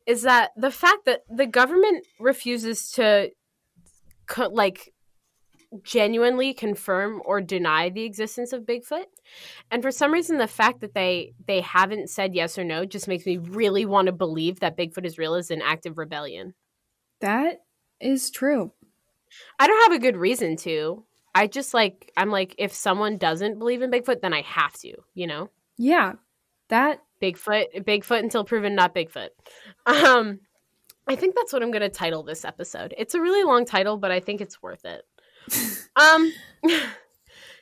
is 0.07 0.23
that 0.23 0.51
the 0.57 0.71
fact 0.71 1.07
that 1.07 1.23
the 1.31 1.47
government 1.47 2.07
refuses 2.21 2.91
to 2.93 3.31
co- 4.27 4.49
like 4.49 4.92
genuinely 5.83 6.53
confirm 6.53 7.23
or 7.25 7.41
deny 7.41 7.89
the 7.89 8.05
existence 8.05 8.53
of 8.53 8.63
Bigfoot. 8.63 9.07
And 9.71 9.83
for 9.83 9.91
some 9.91 10.13
reason 10.13 10.39
the 10.39 10.47
fact 10.47 10.81
that 10.81 10.95
they 10.95 11.35
they 11.47 11.61
haven't 11.61 12.11
said 12.11 12.35
yes 12.35 12.59
or 12.59 12.65
no 12.65 12.85
just 12.85 13.09
makes 13.09 13.27
me 13.27 13.39
really 13.39 13.87
want 13.87 14.07
to 14.07 14.13
believe 14.13 14.61
that 14.61 14.77
Bigfoot 14.77 15.07
is 15.07 15.19
real 15.19 15.35
is 15.35 15.51
an 15.51 15.63
act 15.63 15.87
of 15.87 15.99
rebellion. 15.99 16.55
That 17.21 17.63
is 18.01 18.31
true. 18.31 18.73
I 19.59 19.67
don't 19.67 19.83
have 19.85 19.93
a 19.93 20.03
good 20.03 20.17
reason 20.17 20.57
to. 20.59 21.05
I 21.35 21.47
just 21.47 21.73
like 21.73 22.13
I'm 22.17 22.31
like 22.31 22.55
if 22.59 22.73
someone 22.73 23.17
doesn't 23.17 23.59
believe 23.59 23.83
in 23.83 23.91
Bigfoot 23.91 24.21
then 24.21 24.35
I 24.35 24.43
have 24.43 24.75
to, 24.81 24.95
you 25.15 25.27
know? 25.27 25.51
Yeah. 25.79 26.15
That 26.69 27.03
Bigfoot 27.23 27.85
Bigfoot 27.85 28.21
until 28.21 28.45
proven 28.45 28.75
not 28.75 28.95
Bigfoot. 28.95 29.31
Um 29.87 30.41
I 31.09 31.17
think 31.17 31.35
that's 31.35 31.53
what 31.53 31.63
I'm 31.63 31.73
going 31.73 31.83
to 31.83 31.89
title 31.89 32.23
this 32.23 32.45
episode. 32.45 32.95
It's 32.97 33.15
a 33.15 33.21
really 33.21 33.43
long 33.43 33.65
title, 33.65 33.97
but 33.97 34.13
I 34.13 34.21
think 34.21 34.41
it's 34.41 34.63
worth 34.63 34.85
it. 34.85 35.03
Um 35.97 36.33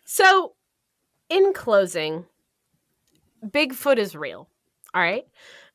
so 0.04 0.54
in 1.28 1.52
closing, 1.52 2.26
Bigfoot 3.44 3.96
is 3.96 4.14
real. 4.14 4.48
All 4.94 5.00
right? 5.00 5.26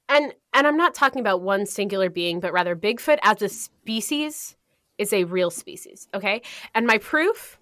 And 0.08 0.34
and 0.54 0.68
I'm 0.68 0.78
not 0.78 0.94
talking 0.94 1.22
about 1.22 1.41
one 1.41 1.65
singular 1.65 2.10
being, 2.10 2.39
but 2.39 2.54
rather 2.54 2.76
Bigfoot 2.76 3.18
as 3.24 3.41
a 3.41 3.50
species 3.50 4.56
is 4.98 5.12
a 5.12 5.24
real 5.26 5.50
species, 5.50 6.08
okay? 6.13 6.41
And 6.74 6.88
my 6.88 6.98
proof 7.00 7.60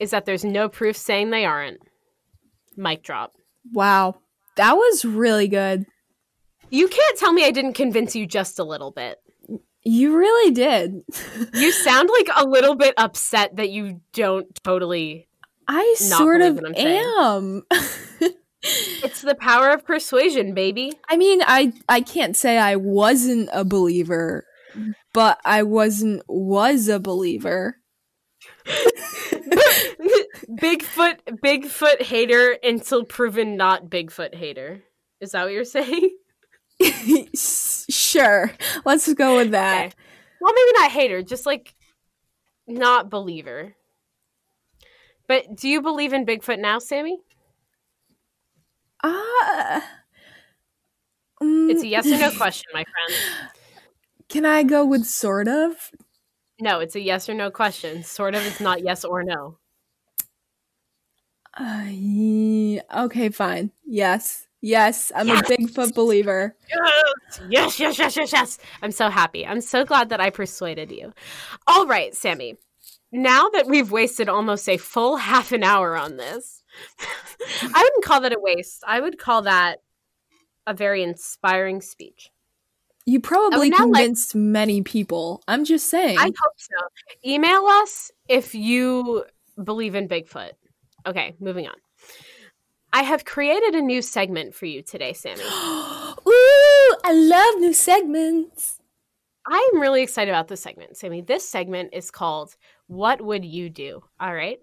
is 0.00 0.10
that 0.10 0.24
there's 0.24 0.44
no 0.44 0.68
proof 0.68 0.96
saying 0.96 1.30
they 1.30 1.44
aren't. 1.44 1.80
Mic 2.76 3.02
drop. 3.02 3.34
wow. 3.72 4.16
That 4.56 4.74
was 4.74 5.04
really 5.04 5.48
good. 5.48 5.86
You 6.68 6.88
can't 6.88 7.18
tell 7.18 7.32
me 7.32 7.44
I 7.44 7.50
didn't 7.50 7.72
convince 7.72 8.14
you 8.14 8.26
just 8.26 8.58
a 8.58 8.64
little 8.64 8.90
bit. 8.90 9.21
You 9.84 10.16
really 10.16 10.52
did. 10.52 11.02
You 11.54 11.72
sound 11.72 12.08
like 12.12 12.28
a 12.36 12.46
little 12.46 12.76
bit 12.76 12.94
upset 12.96 13.56
that 13.56 13.70
you 13.70 14.00
don't 14.12 14.46
totally. 14.62 15.28
I 15.66 15.96
Not 16.02 16.18
sort 16.18 16.40
of 16.40 16.56
what 16.56 16.66
I'm 16.66 16.74
am. 16.76 17.62
It's 18.64 19.22
the 19.22 19.34
power 19.34 19.70
of 19.70 19.84
persuasion, 19.84 20.54
baby. 20.54 20.92
I 21.08 21.16
mean, 21.16 21.42
I 21.44 21.72
I 21.88 22.00
can't 22.00 22.36
say 22.36 22.58
I 22.58 22.76
wasn't 22.76 23.48
a 23.52 23.64
believer, 23.64 24.46
but 25.12 25.40
I 25.44 25.64
wasn't 25.64 26.22
was 26.28 26.86
a 26.88 27.00
believer. 27.00 27.78
Bigfoot, 30.60 31.18
Bigfoot 31.44 32.02
hater 32.02 32.56
until 32.62 33.04
proven 33.04 33.56
not 33.56 33.86
Bigfoot 33.86 34.34
hater. 34.34 34.82
Is 35.20 35.32
that 35.32 35.42
what 35.44 35.52
you're 35.52 35.64
saying? 35.64 36.10
sure. 37.34 38.52
Let's 38.84 39.12
go 39.14 39.36
with 39.36 39.52
that. 39.52 39.86
Okay. 39.86 39.94
Well, 40.40 40.52
maybe 40.54 40.78
not 40.78 40.90
hater, 40.90 41.22
just 41.22 41.46
like 41.46 41.74
not 42.66 43.10
believer. 43.10 43.74
But 45.28 45.56
do 45.56 45.68
you 45.68 45.80
believe 45.82 46.12
in 46.12 46.26
Bigfoot 46.26 46.58
now, 46.58 46.78
Sami? 46.78 47.20
Ah. 49.04 49.84
It's 51.40 51.82
a 51.82 51.86
mm, 51.86 51.90
yes 51.90 52.06
or 52.06 52.18
no 52.18 52.30
question, 52.36 52.70
my 52.72 52.84
friend. 52.84 53.20
Can 54.28 54.46
I 54.46 54.62
go 54.62 54.84
with 54.84 55.06
sort 55.06 55.48
of? 55.48 55.90
No, 56.60 56.80
it's 56.80 56.94
a 56.94 57.00
yes 57.00 57.28
or 57.28 57.34
no 57.34 57.50
question. 57.50 58.04
Sort 58.04 58.34
of, 58.34 58.46
it's 58.46 58.60
not 58.60 58.82
yes 58.82 59.04
or 59.04 59.22
no. 59.22 59.58
Uh, 61.54 63.04
okay, 63.04 63.28
fine. 63.28 63.70
Yes. 63.84 64.46
Yes, 64.64 65.10
I'm 65.14 65.26
Yes. 65.26 65.40
a 65.40 65.52
Bigfoot 65.56 65.94
believer. 65.94 66.56
Yes, 67.48 67.80
yes, 67.80 67.98
yes, 67.98 68.16
yes, 68.16 68.32
yes. 68.32 68.58
I'm 68.80 68.92
so 68.92 69.10
happy. 69.10 69.44
I'm 69.44 69.60
so 69.60 69.84
glad 69.84 70.08
that 70.10 70.20
I 70.20 70.30
persuaded 70.30 70.92
you. 70.92 71.12
All 71.66 71.86
right, 71.86 72.14
Sami. 72.14 72.54
Now 73.10 73.48
that 73.50 73.66
we've 73.66 73.90
wasted 73.90 74.28
almost 74.28 74.68
a 74.68 74.76
full 74.76 75.16
half 75.16 75.50
an 75.52 75.64
hour 75.64 75.96
on 75.96 76.16
this, 76.16 76.62
I 77.62 77.82
wouldn't 77.82 78.04
call 78.04 78.20
that 78.20 78.32
a 78.32 78.38
waste. 78.40 78.84
I 78.86 79.00
would 79.00 79.18
call 79.18 79.42
that 79.42 79.82
a 80.66 80.72
very 80.74 81.02
inspiring 81.02 81.80
speech. 81.80 82.30
You 83.04 83.18
probably 83.20 83.68
now 83.68 83.78
like- 83.78 83.94
convinced 84.04 84.34
many 84.36 84.80
people. 84.82 85.42
I'm 85.48 85.64
just 85.64 85.90
saying. 85.90 86.18
I 86.18 86.26
hope 86.26 86.54
so. 86.56 86.76
Email 87.28 87.66
us 87.66 88.12
if 88.28 88.54
you 88.54 89.24
believe 89.62 89.96
in 89.96 90.06
Bigfoot. 90.08 90.52
Okay, 91.04 91.34
moving 91.40 91.66
on. 91.66 91.74
I 92.92 93.02
have 93.02 93.24
created 93.24 93.74
a 93.74 93.80
new 93.80 94.02
segment 94.02 94.54
for 94.54 94.66
you 94.66 94.82
today, 94.82 95.12
Sami. 95.12 95.40
Ooh, 96.26 96.96
I 97.04 97.12
love 97.12 97.60
new 97.60 97.72
segments. 97.72 98.78
I 99.46 99.70
am 99.74 99.80
really 99.80 100.02
excited 100.02 100.30
about 100.30 100.48
this 100.48 100.62
segment, 100.62 100.96
Sami. 100.96 101.20
This 101.22 101.48
segment 101.48 101.90
is 101.92 102.10
called 102.10 102.54
"What 102.86 103.20
Would 103.20 103.44
You 103.44 103.70
Do?" 103.70 104.02
All 104.20 104.34
right, 104.34 104.58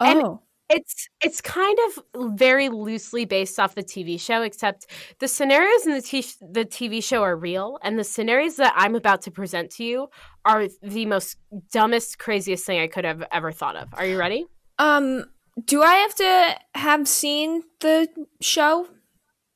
And- 0.00 0.22
Oh, 0.22 0.42
it's 0.70 1.08
it's 1.24 1.40
kind 1.40 1.78
of 1.86 2.36
very 2.38 2.68
loosely 2.68 3.24
based 3.24 3.58
off 3.58 3.74
the 3.74 3.82
TV 3.82 4.20
show, 4.20 4.42
except 4.42 4.86
the 5.18 5.26
scenarios 5.26 5.86
in 5.86 5.94
the 5.94 6.02
t- 6.02 6.22
the 6.52 6.66
TV 6.66 7.02
show 7.02 7.22
are 7.22 7.34
real, 7.36 7.78
and 7.82 7.98
the 7.98 8.04
scenarios 8.04 8.56
that 8.56 8.74
I'm 8.76 8.94
about 8.94 9.22
to 9.22 9.30
present 9.30 9.70
to 9.76 9.84
you 9.84 10.10
are 10.44 10.68
the 10.82 11.06
most 11.06 11.38
dumbest, 11.72 12.18
craziest 12.18 12.66
thing 12.66 12.80
I 12.80 12.86
could 12.86 13.06
have 13.06 13.24
ever 13.32 13.50
thought 13.50 13.76
of. 13.76 13.88
Are 13.94 14.04
you 14.06 14.18
ready? 14.18 14.46
um, 14.78 15.24
do 15.64 15.82
I 15.82 15.94
have 15.96 16.14
to 16.16 16.56
have 16.74 17.08
seen 17.08 17.62
the 17.80 18.08
show? 18.40 18.88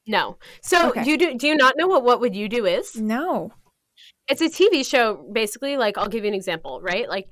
No. 0.06 0.38
So 0.62 0.90
Okay. 0.90 1.04
you 1.04 1.16
do 1.16 1.34
do 1.38 1.46
you 1.46 1.56
not 1.56 1.74
know 1.76 1.86
what 1.86 2.02
What 2.04 2.20
Would 2.20 2.34
You 2.34 2.48
Do 2.48 2.66
is? 2.66 2.96
No. 2.96 3.52
it's 4.28 4.40
a 4.40 4.48
TV 4.48 4.84
show 4.88 5.28
basically 5.32 5.76
like 5.76 5.98
I'll 5.98 6.08
give 6.08 6.24
you 6.24 6.28
an 6.28 6.34
example, 6.34 6.80
right? 6.82 7.08
Like 7.08 7.28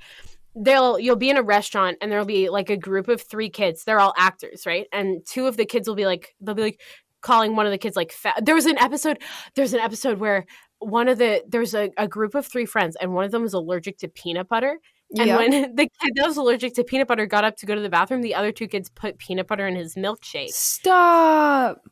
they'll 0.56 0.98
you'll 0.98 1.16
be 1.16 1.30
in 1.30 1.36
a 1.36 1.42
restaurant 1.42 1.96
and 2.00 2.10
there'll 2.10 2.24
be 2.24 2.48
like 2.48 2.70
a 2.70 2.76
group 2.76 3.08
of 3.08 3.22
3 3.22 3.50
kids. 3.50 3.84
They're 3.84 4.00
all 4.00 4.14
actors, 4.16 4.66
right? 4.66 4.86
And 4.92 5.24
two 5.26 5.46
of 5.46 5.56
the 5.56 5.64
kids 5.66 5.88
will 5.88 5.94
be 5.96 6.06
like 6.06 6.34
they'll 6.40 6.54
be 6.54 6.62
like 6.62 6.80
calling 7.22 7.54
one 7.56 7.66
of 7.66 7.72
the 7.72 7.78
kids 7.78 7.96
like 7.96 8.12
fat. 8.12 8.44
There 8.44 8.54
was 8.54 8.66
an 8.66 8.78
episode 8.78 9.18
there's 9.56 9.72
an 9.74 9.80
episode 9.80 10.18
where 10.18 10.46
one 10.78 11.08
of 11.08 11.18
the 11.18 11.42
there's 11.48 11.74
a, 11.74 11.90
a 11.98 12.06
group 12.08 12.34
of 12.34 12.46
three 12.46 12.66
friends 12.66 12.96
and 13.00 13.12
one 13.14 13.24
of 13.24 13.30
them 13.32 13.44
is 13.44 13.52
allergic 13.52 13.98
to 13.98 14.08
peanut 14.08 14.48
butter. 14.48 14.78
And 15.18 15.28
when 15.36 15.50
the 15.76 15.88
kid 16.00 16.12
that 16.16 16.26
was 16.26 16.36
allergic 16.36 16.74
to 16.74 16.84
peanut 16.84 17.08
butter 17.08 17.26
got 17.26 17.44
up 17.44 17.56
to 17.56 17.66
go 17.66 17.74
to 17.74 17.80
the 17.80 17.88
bathroom, 17.88 18.22
the 18.22 18.34
other 18.34 18.52
two 18.52 18.68
kids 18.68 18.88
put 18.90 19.18
peanut 19.18 19.46
butter 19.48 19.66
in 19.66 19.74
his 19.76 19.94
milkshake. 19.96 20.50
Stop. 20.50 21.82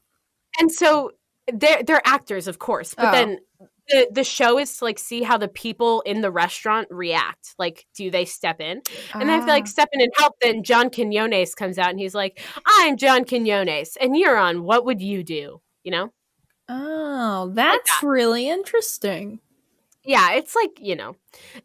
And 0.60 0.70
so 0.72 1.12
they're 1.52 1.82
they're 1.82 2.02
actors, 2.04 2.46
of 2.48 2.58
course, 2.58 2.94
but 2.94 3.06
Oh. 3.08 3.12
then 3.12 3.38
the 3.88 4.08
the 4.12 4.24
show 4.24 4.58
is 4.58 4.76
to 4.78 4.84
like 4.84 4.98
see 4.98 5.22
how 5.22 5.38
the 5.38 5.48
people 5.48 6.02
in 6.02 6.20
the 6.20 6.30
restaurant 6.30 6.88
react. 6.90 7.54
Like, 7.58 7.86
do 7.94 8.10
they 8.10 8.24
step 8.24 8.60
in? 8.60 8.82
And 9.14 9.28
they 9.28 9.32
have 9.32 9.46
to 9.46 9.50
like 9.52 9.64
Ah. 9.64 9.66
step 9.66 9.88
in 9.92 10.00
and 10.00 10.12
help. 10.16 10.34
Then 10.42 10.62
John 10.62 10.90
Quinones 10.90 11.54
comes 11.54 11.78
out 11.78 11.90
and 11.90 11.98
he's 11.98 12.14
like, 12.14 12.40
"I'm 12.66 12.96
John 12.96 13.24
Quinones, 13.24 13.96
and 14.00 14.16
you're 14.16 14.36
on. 14.36 14.62
What 14.64 14.84
would 14.84 15.00
you 15.00 15.22
do?" 15.24 15.60
You 15.84 15.92
know? 15.92 16.12
Oh, 16.68 17.50
that's 17.54 18.02
really 18.02 18.48
interesting. 18.48 19.40
Yeah, 20.04 20.32
it's 20.32 20.54
like 20.54 20.78
you 20.80 20.96
know. 20.96 21.16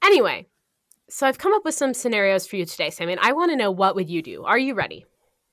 Anyway, 0.02 0.48
so 1.14 1.28
I've 1.28 1.38
come 1.38 1.54
up 1.54 1.64
with 1.64 1.76
some 1.76 1.94
scenarios 1.94 2.48
for 2.48 2.56
you 2.56 2.66
today, 2.66 2.90
Sam, 2.90 3.08
and 3.08 3.20
I 3.20 3.34
want 3.34 3.52
to 3.52 3.56
know 3.56 3.70
what 3.70 3.94
would 3.94 4.10
you 4.10 4.24
do. 4.24 4.46
Are 4.46 4.58
you 4.58 4.74
ready? 4.74 5.06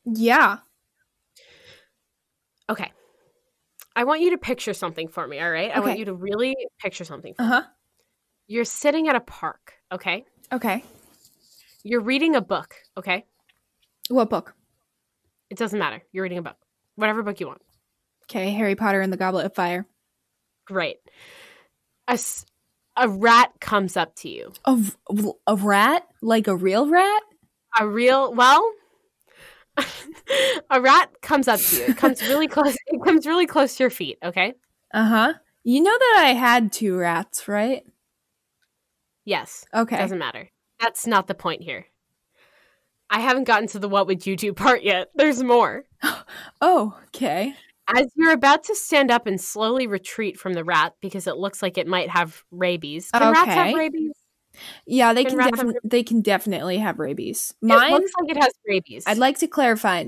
Yeah. 0.07 0.57
Okay. 2.71 2.91
I 3.95 4.05
want 4.05 4.23
you 4.23 4.31
to 4.31 4.39
picture 4.39 4.73
something 4.73 5.07
for 5.07 5.27
me. 5.27 5.39
All 5.39 5.51
right. 5.51 5.71
Okay. 5.71 5.77
I 5.77 5.81
want 5.81 5.99
you 5.99 6.07
to 6.07 6.15
really 6.15 6.57
picture 6.81 7.05
something. 7.05 7.35
For 7.35 7.43
Uh 7.43 7.61
me. 7.61 7.67
You're 8.47 8.65
sitting 8.65 9.09
at 9.09 9.17
a 9.17 9.21
park. 9.21 9.75
Okay. 9.93 10.25
Okay. 10.51 10.83
You're 11.83 12.01
reading 12.01 12.37
a 12.37 12.41
book, 12.41 12.75
okay? 12.97 13.27
What 14.09 14.31
book? 14.31 14.55
It 15.51 15.59
doesn't 15.59 15.79
matter. 15.79 16.03
You're 16.11 16.23
reading 16.23 16.39
a 16.39 16.43
book. 16.43 16.57
Whatever 16.97 17.23
book 17.23 17.39
you 17.39 17.49
want. 17.49 17.61
Okay, 18.31 18.51
Harry 18.53 18.77
Potter 18.77 19.03
and 19.03 19.13
the 19.13 19.19
Goblet 19.19 19.45
of 19.45 19.55
Fire. 19.55 19.87
Great. 20.67 20.97
A, 22.09 22.19
a 23.01 23.09
rat 23.09 23.53
comes 23.61 23.97
up 23.97 24.15
to 24.17 24.29
you. 24.29 24.53
A, 24.67 24.79
a 25.47 25.57
rat? 25.57 26.07
Like 26.23 26.47
a 26.47 26.55
real 26.55 26.89
rat? 26.89 27.23
A 27.79 27.89
real, 27.89 28.35
well, 28.35 28.73
a 30.71 30.81
rat 30.81 31.11
comes 31.23 31.49
up 31.49 31.61
to 31.61 31.77
you. 31.77 31.83
It 31.87 31.97
comes 31.97 32.23
really 32.23 32.47
close. 32.49 32.77
It 32.87 33.03
comes 33.03 33.27
really 33.27 33.47
close 33.47 33.77
to 33.77 33.85
your 33.85 33.91
feet, 33.91 34.19
okay? 34.23 34.55
Uh 34.93 35.05
huh. 35.05 35.33
You 35.65 35.83
know 35.83 35.97
that 35.99 36.23
I 36.27 36.35
had 36.35 36.73
two 36.73 36.97
rats, 36.97 37.49
right? 37.49 37.83
Yes. 39.25 39.65
Okay. 39.75 39.97
Doesn't 39.97 40.19
matter. 40.19 40.51
That's 40.79 41.07
not 41.07 41.27
the 41.27 41.35
point 41.35 41.63
here. 41.63 41.87
I 43.09 43.21
haven't 43.21 43.45
gotten 43.45 43.69
to 43.69 43.79
the 43.79 43.89
what 43.89 44.07
would 44.07 44.27
you 44.27 44.37
do 44.37 44.53
part 44.55 44.83
yet. 44.83 45.09
There's 45.15 45.43
more. 45.43 45.85
Oh, 46.63 46.99
okay. 47.07 47.55
As 47.95 48.11
you're 48.15 48.33
about 48.33 48.65
to 48.65 48.75
stand 48.75 49.11
up 49.11 49.27
and 49.27 49.41
slowly 49.41 49.87
retreat 49.87 50.39
from 50.39 50.55
the 50.55 50.65
rat 50.65 50.95
because 51.01 51.27
it 51.27 51.37
looks 51.37 51.63
like 51.63 51.79
it 51.79 51.87
might 51.87 52.11
have 52.11 52.45
rabies. 52.51 53.11
Can 53.11 53.33
rats 53.33 53.51
have 53.51 53.75
rabies? 53.75 54.13
Yeah, 54.87 55.13
they 55.13 55.25
Can 55.25 55.31
can 55.33 55.39
rats 55.39 55.61
have 55.61 55.75
they 55.85 56.03
can 56.03 56.23
definitely 56.23 56.79
have 56.79 56.99
rabies. 56.99 57.55
It 57.63 57.67
Mine, 57.67 57.93
looks 57.93 58.11
like 58.21 58.31
it 58.31 58.43
has 58.43 58.53
rabies. 58.67 59.05
I'd 59.07 59.19
like 59.19 59.39
to 59.39 59.47
clarify. 59.47 60.05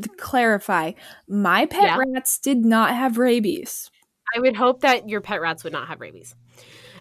To 0.00 0.08
clarify, 0.16 0.92
my 1.28 1.66
pet 1.66 1.82
Yeah. 1.82 1.98
rats 1.98 2.38
did 2.38 2.64
not 2.64 2.94
have 2.94 3.18
rabies. 3.18 3.90
I 4.34 4.40
would 4.40 4.56
hope 4.56 4.80
that 4.80 5.08
your 5.08 5.20
pet 5.20 5.40
rats 5.40 5.64
would 5.64 5.72
not 5.72 5.88
have 5.88 6.00
rabies. 6.00 6.34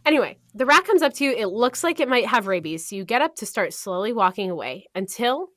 Anyway, 0.05 0.37
the 0.53 0.65
rat 0.65 0.85
comes 0.85 1.01
up 1.01 1.13
to 1.13 1.23
you. 1.23 1.31
It 1.31 1.47
looks 1.47 1.83
like 1.83 1.99
it 1.99 2.09
might 2.09 2.27
have 2.27 2.47
rabies. 2.47 2.87
So 2.87 2.95
you 2.95 3.05
get 3.05 3.21
up 3.21 3.35
to 3.37 3.45
start 3.45 3.73
slowly 3.73 4.13
walking 4.13 4.51
away 4.51 4.87
until 4.93 5.47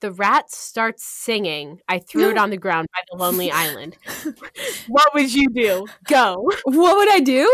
the 0.00 0.12
rat 0.12 0.50
starts 0.50 1.04
singing. 1.04 1.80
I 1.88 1.98
threw 1.98 2.30
it 2.30 2.38
on 2.38 2.50
the 2.50 2.56
ground 2.56 2.88
by 2.92 3.00
the 3.10 3.22
lonely 3.22 3.50
island. 3.50 3.96
what 4.88 5.14
would 5.14 5.32
you 5.32 5.48
do? 5.48 5.86
Go. 6.08 6.50
What 6.64 6.96
would 6.96 7.12
I 7.12 7.20
do? 7.20 7.44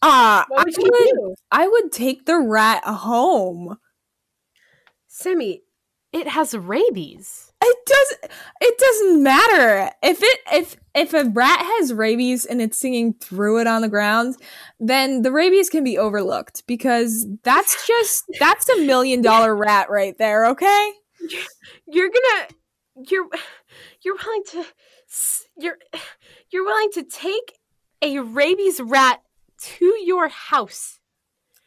Uh, 0.00 0.42
I 0.42 0.44
What 0.48 0.66
would 0.66 0.76
you 0.76 0.90
would, 0.90 1.10
do? 1.14 1.34
I 1.50 1.68
would 1.68 1.92
take 1.92 2.26
the 2.26 2.38
rat 2.38 2.84
home. 2.84 3.76
Sami, 5.06 5.62
it 6.12 6.28
has 6.28 6.54
rabies. 6.54 7.52
It 7.64 7.76
does. 7.86 8.30
It 8.60 8.78
doesn't 8.78 9.22
matter 9.22 9.90
if 10.02 10.22
it 10.22 10.40
if 10.52 10.76
if 10.94 11.14
a 11.14 11.24
rat 11.30 11.60
has 11.60 11.92
rabies 11.94 12.44
and 12.44 12.60
it's 12.60 12.76
singing 12.76 13.14
threw 13.14 13.60
it 13.60 13.66
on 13.66 13.82
the 13.82 13.88
ground, 13.88 14.36
then 14.80 15.22
the 15.22 15.30
rabies 15.30 15.70
can 15.70 15.84
be 15.84 15.96
overlooked 15.96 16.66
because 16.66 17.26
that's 17.44 17.86
just 17.86 18.24
that's 18.40 18.68
a 18.68 18.84
million 18.84 19.22
dollar 19.22 19.54
rat 19.54 19.90
right 19.90 20.16
there. 20.18 20.46
Okay. 20.46 20.92
You're 21.86 22.10
gonna 22.10 22.48
you're 23.08 23.28
you're 24.02 24.16
willing 24.24 24.42
to 24.50 24.64
you're 25.58 25.78
you're 26.50 26.64
willing 26.64 26.90
to 26.92 27.02
take 27.02 27.58
a 28.02 28.18
rabies 28.18 28.80
rat 28.80 29.22
to 29.60 29.84
your 30.04 30.28
house. 30.28 30.98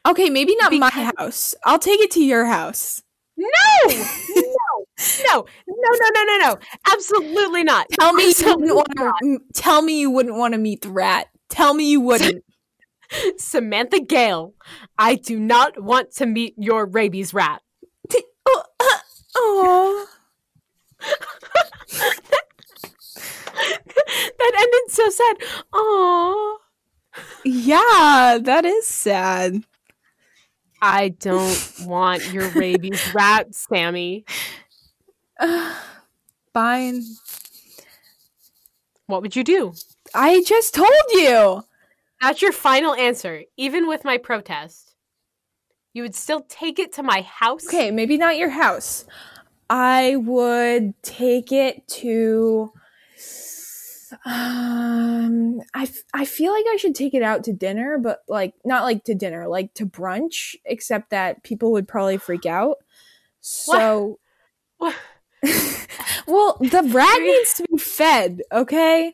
Okay, 0.07 0.29
maybe 0.29 0.55
not 0.55 0.71
my 0.73 0.89
house. 1.17 1.55
I'll 1.63 1.79
take 1.79 1.99
it 1.99 2.11
to 2.11 2.23
your 2.23 2.45
house. 2.45 3.01
No, 3.37 3.47
no, 3.87 3.95
no, 5.27 5.45
no, 5.67 5.89
no, 5.91 6.09
no, 6.13 6.23
no, 6.23 6.37
no. 6.37 6.57
Absolutely 6.91 7.63
not. 7.63 7.87
Tell 7.91 8.13
me 8.13 8.33
you 8.37 8.45
wouldn't 8.45 8.75
want 8.75 9.17
to. 9.23 9.39
Tell 9.53 9.81
me 9.81 9.99
you 9.99 10.09
wouldn't 10.09 10.37
want 10.37 10.53
to 10.53 10.57
meet 10.57 10.81
the 10.81 10.89
rat. 10.89 11.27
Tell 11.49 11.73
me 11.73 11.89
you 11.89 12.01
wouldn't. 12.01 12.43
Samantha 13.37 13.99
Gale, 13.99 14.53
I 14.97 15.15
do 15.15 15.39
not 15.39 15.81
want 15.81 16.11
to 16.15 16.25
meet 16.25 16.55
your 16.57 16.85
rabies 16.85 17.33
rat. 17.33 17.61
Oh, 19.35 20.07
that 24.37 24.53
ended 24.57 24.89
so 24.89 25.09
sad. 25.09 25.37
Oh, 25.73 26.59
yeah, 27.43 28.39
that 28.41 28.65
is 28.65 28.87
sad. 28.87 29.63
I 30.81 31.09
don't 31.09 31.73
want 31.81 32.31
your 32.31 32.49
rabies 32.49 33.01
rat, 33.13 33.55
Sami. 33.55 34.25
Fine. 36.53 37.03
What 39.07 39.21
would 39.21 39.35
you 39.35 39.43
do? 39.43 39.73
I 40.13 40.43
just 40.43 40.73
told 40.73 40.89
you. 41.11 41.63
That's 42.21 42.41
your 42.41 42.51
final 42.51 42.93
answer, 42.95 43.43
even 43.57 43.87
with 43.87 44.05
my 44.05 44.17
protest. 44.17 44.84
You 45.95 46.03
would 46.03 46.13
still 46.13 46.45
take 46.49 46.77
it 46.77 46.91
to 46.93 47.03
my 47.03 47.21
house? 47.21 47.65
Okay, 47.65 47.89
maybe 47.89 48.17
not 48.17 48.37
your 48.37 48.49
house. 48.49 49.05
I 49.69 50.17
would 50.17 50.93
take 51.01 51.53
it 51.53 51.87
to. 51.87 52.73
Um, 54.25 55.61
I, 55.73 55.83
f- 55.83 56.03
I 56.13 56.25
feel 56.25 56.51
like 56.51 56.65
I 56.69 56.75
should 56.75 56.95
take 56.95 57.13
it 57.13 57.23
out 57.23 57.45
to 57.45 57.53
dinner, 57.53 57.97
but 57.97 58.19
like 58.27 58.53
not 58.65 58.83
like 58.83 59.05
to 59.05 59.15
dinner, 59.15 59.47
like 59.47 59.73
to 59.75 59.85
brunch. 59.85 60.55
Except 60.65 61.11
that 61.11 61.43
people 61.43 61.71
would 61.71 61.87
probably 61.87 62.17
freak 62.17 62.45
out. 62.45 62.77
So, 63.47 64.17
What? 64.79 64.95
well, 66.27 66.57
the 66.59 66.89
rat 66.91 67.21
needs 67.21 67.53
to 67.53 67.65
be 67.71 67.77
fed. 67.77 68.41
Okay, 68.51 69.13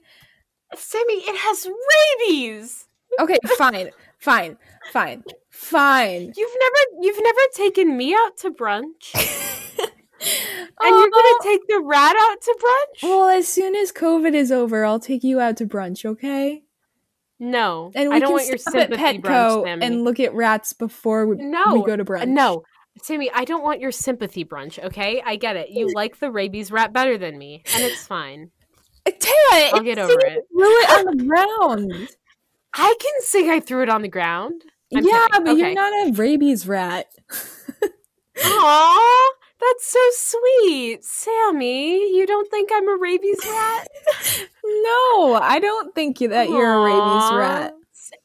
Sami, 0.74 1.14
it 1.16 1.38
has 1.38 1.68
rabies. 2.28 2.88
okay, 3.20 3.38
fine, 3.58 3.90
fine, 4.20 4.58
fine, 4.94 5.26
fine. 5.62 6.34
You've 6.36 6.56
never 6.60 7.04
you've 7.06 7.24
never 7.24 7.40
taken 7.56 7.96
me 7.98 8.14
out 8.14 8.38
to 8.40 8.52
brunch. 8.52 9.14
And 10.24 10.96
you're 10.96 11.10
Oh. 11.12 11.40
gonna 11.42 11.52
take 11.52 11.62
the 11.68 11.80
rat 11.84 12.16
out 12.20 12.42
to 12.42 12.58
brunch? 12.64 13.10
Well, 13.10 13.30
as 13.30 13.48
soon 13.48 13.76
as 13.76 13.92
COVID 13.92 14.36
is 14.36 14.52
over, 14.52 14.86
I'll 14.86 15.00
take 15.00 15.24
you 15.24 15.40
out 15.40 15.58
to 15.58 15.66
brunch, 15.66 16.06
okay? 16.06 16.64
no. 17.40 17.92
And 17.96 18.10
we 18.10 18.18
I 18.18 18.20
don't 18.20 18.28
can 18.30 18.34
want 18.36 18.48
your 18.48 18.58
stop 18.60 18.76
at 18.76 18.82
sympathy 18.94 19.18
Petco 19.18 19.22
brunch, 19.22 19.64
Sami. 19.66 19.86
and 19.86 20.04
look 20.04 20.20
at 20.20 20.34
rats 20.36 20.74
before 20.74 21.26
we, 21.26 21.38
no, 21.38 21.74
we 21.74 21.84
go 21.84 21.96
to 21.98 22.06
brunch. 22.06 22.28
No. 22.28 22.62
Sami, 23.02 23.32
I 23.34 23.46
don't 23.46 23.64
want 23.64 23.80
your 23.82 23.92
sympathy 23.92 24.46
brunch, 24.46 24.78
okay? 24.84 25.24
I 25.26 25.38
get 25.38 25.56
it. 25.56 25.70
You 25.70 25.92
like 25.96 26.20
the 26.20 26.30
rabies 26.30 26.72
rat 26.72 26.94
better 26.94 27.18
than 27.18 27.38
me, 27.40 27.64
and 27.74 27.84
it's 27.84 28.06
fine. 28.06 28.52
Tara, 29.06 29.70
I'll 29.74 29.82
get 29.82 29.98
over 29.98 30.12
it. 30.20 30.44
Threw 30.52 30.82
it 30.84 30.90
on 31.00 31.18
the 31.18 31.24
ground. 31.26 32.10
I 32.76 32.96
can 33.00 33.14
sing 33.22 33.50
I 33.50 33.60
threw 33.60 33.82
it 33.82 33.90
on 33.90 34.04
the 34.04 34.08
ground. 34.08 34.62
I'm 34.96 35.04
yeah, 35.06 35.28
kidding. 35.32 35.44
but 35.46 35.52
Okay. 35.52 35.60
you're 35.62 35.74
not 35.74 36.08
a 36.10 36.12
rabies 36.14 36.68
rat. 36.68 37.08
Aw, 38.44 39.32
that's 39.60 39.86
so 39.86 40.00
sweet. 40.12 41.04
Sami, 41.04 42.16
you 42.18 42.26
don't 42.26 42.50
think 42.50 42.70
I'm 42.74 42.88
a 42.88 42.98
rabies 42.98 43.40
rat? 43.46 43.88
no, 44.64 45.36
I 45.42 45.60
don't 45.62 45.94
think 45.94 46.18
that 46.20 46.50
you're 46.50 46.74
a 46.74 46.84
rabies 46.84 47.32
rat. 47.34 47.74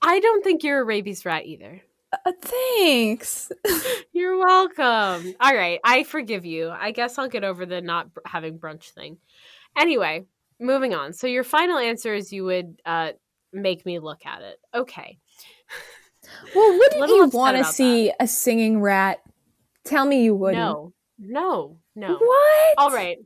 I 0.03 0.19
don't 0.21 0.43
think 0.43 0.65
you're 0.65 0.81
a 0.81 0.85
rabies 0.85 1.25
rat 1.25 1.47
either. 1.47 1.83
Uh, 2.25 2.33
thanks. 2.41 3.51
You're 4.13 4.39
welcome. 4.39 5.35
All 5.41 5.55
right, 5.55 5.81
I 5.85 6.05
forgive 6.05 6.45
you. 6.47 6.71
I 6.71 6.93
guess 6.93 7.19
I'll 7.19 7.29
get 7.29 7.45
over 7.45 7.67
the 7.67 7.81
not 7.81 8.15
br- 8.15 8.21
having 8.25 8.59
brunch 8.59 8.91
thing. 8.91 9.19
Anyway, 9.77 10.25
moving 10.61 10.95
on. 10.95 11.13
So 11.13 11.27
your 11.27 11.45
final 11.45 11.79
answer 11.79 12.15
is 12.15 12.33
you 12.33 12.45
would 12.45 12.81
uh, 12.87 13.13
make 13.53 13.85
me 13.85 13.99
look 13.99 14.25
at 14.25 14.41
it. 14.43 14.59
Okay. 14.75 15.19
Well, 16.55 16.73
wouldn't 16.79 17.01
Little 17.01 17.17
you 17.17 17.27
want 17.29 17.57
to 17.59 17.65
see 17.65 18.13
a 18.21 18.27
singing 18.27 18.81
rat? 18.81 19.21
Tell 19.85 20.05
me 20.05 20.23
you 20.25 20.35
wouldn't. 20.35 20.59
No, 20.59 20.93
no, 21.19 21.77
no. 21.95 22.17
What? 22.19 22.75
All 22.79 22.91
right. 22.91 23.19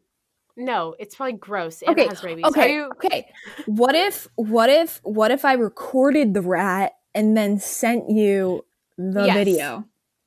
No, 0.57 0.95
it's 0.99 1.15
probably 1.15 1.35
gross 1.39 1.81
and 1.83 1.91
Okay, 1.99 2.07
has 2.09 2.23
rabies. 2.23 2.45
Okay. 2.47 2.75
you- 2.75 2.91
Okay. 2.97 3.31
What 3.67 3.95
if 3.95 4.29
what 4.35 4.69
if 4.69 5.01
what 5.05 5.31
if 5.31 5.45
I 5.45 5.55
recorded 5.55 6.35
the 6.35 6.43
rat 6.43 6.93
and 7.15 7.37
then 7.37 7.59
sent 7.59 8.11
you 8.11 8.65
the 8.99 9.25
Yes. 9.27 9.35
video? 9.37 9.85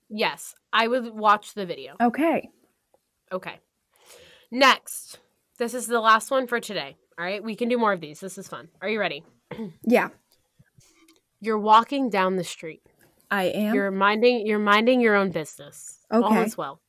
Yes, 0.10 0.56
I 0.72 0.88
would 0.88 1.14
watch 1.14 1.54
the 1.54 1.66
video. 1.66 1.96
Okay. 2.02 2.50
Okay. 3.32 3.60
Next. 4.52 5.20
This 5.58 5.74
is 5.74 5.88
the 5.88 6.00
last 6.00 6.32
one 6.32 6.48
for 6.48 6.60
today. 6.60 6.98
All 7.18 7.26
right. 7.26 7.44
We 7.44 7.56
can 7.56 7.70
do 7.70 7.78
more 7.78 7.94
of 7.94 8.02
these. 8.02 8.20
This 8.20 8.38
is 8.38 8.48
fun. 8.48 8.70
Are 8.82 8.90
you 8.90 9.00
ready? 9.00 9.24
Yeah, 9.84 10.10
You're 11.44 11.60
walking 11.60 12.10
down 12.10 12.38
the 12.38 12.44
street. 12.44 12.82
I 13.30 13.44
am. 13.46 13.76
You're 13.76 13.92
minding 13.92 14.48
you're 14.48 14.60
minding 14.60 15.02
your 15.02 15.16
own 15.16 15.32
business. 15.32 16.00
Okay. 16.12 16.26
All 16.26 16.42
is 16.44 16.56
well. 16.58 16.80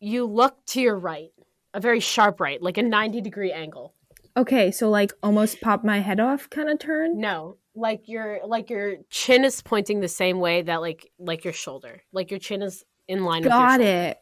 You 0.00 0.26
look 0.26 0.64
to 0.66 0.80
your 0.80 0.98
right, 0.98 1.30
a 1.72 1.80
very 1.80 2.00
sharp 2.00 2.40
right, 2.40 2.60
like 2.62 2.76
a 2.78 2.82
90 2.82 3.20
degree 3.20 3.52
angle. 3.52 3.94
okay, 4.36 4.70
so 4.70 4.90
like 4.90 5.12
almost 5.22 5.60
pop 5.60 5.84
my 5.84 6.00
head 6.00 6.20
off 6.20 6.50
kind 6.50 6.68
of 6.68 6.78
turn. 6.78 7.18
No, 7.18 7.56
like 7.74 8.08
your 8.08 8.40
like 8.46 8.68
your 8.70 8.96
chin 9.10 9.44
is 9.44 9.62
pointing 9.62 10.00
the 10.00 10.08
same 10.08 10.38
way 10.40 10.62
that 10.62 10.80
like 10.80 11.10
like 11.18 11.44
your 11.44 11.52
shoulder. 11.52 12.02
Like 12.12 12.30
your 12.30 12.40
chin 12.40 12.62
is 12.62 12.84
in 13.08 13.24
line 13.24 13.42
with 13.42 13.50
your 13.52 13.58
Got 13.58 13.80
shoulder. 13.80 13.84
it. 13.84 14.18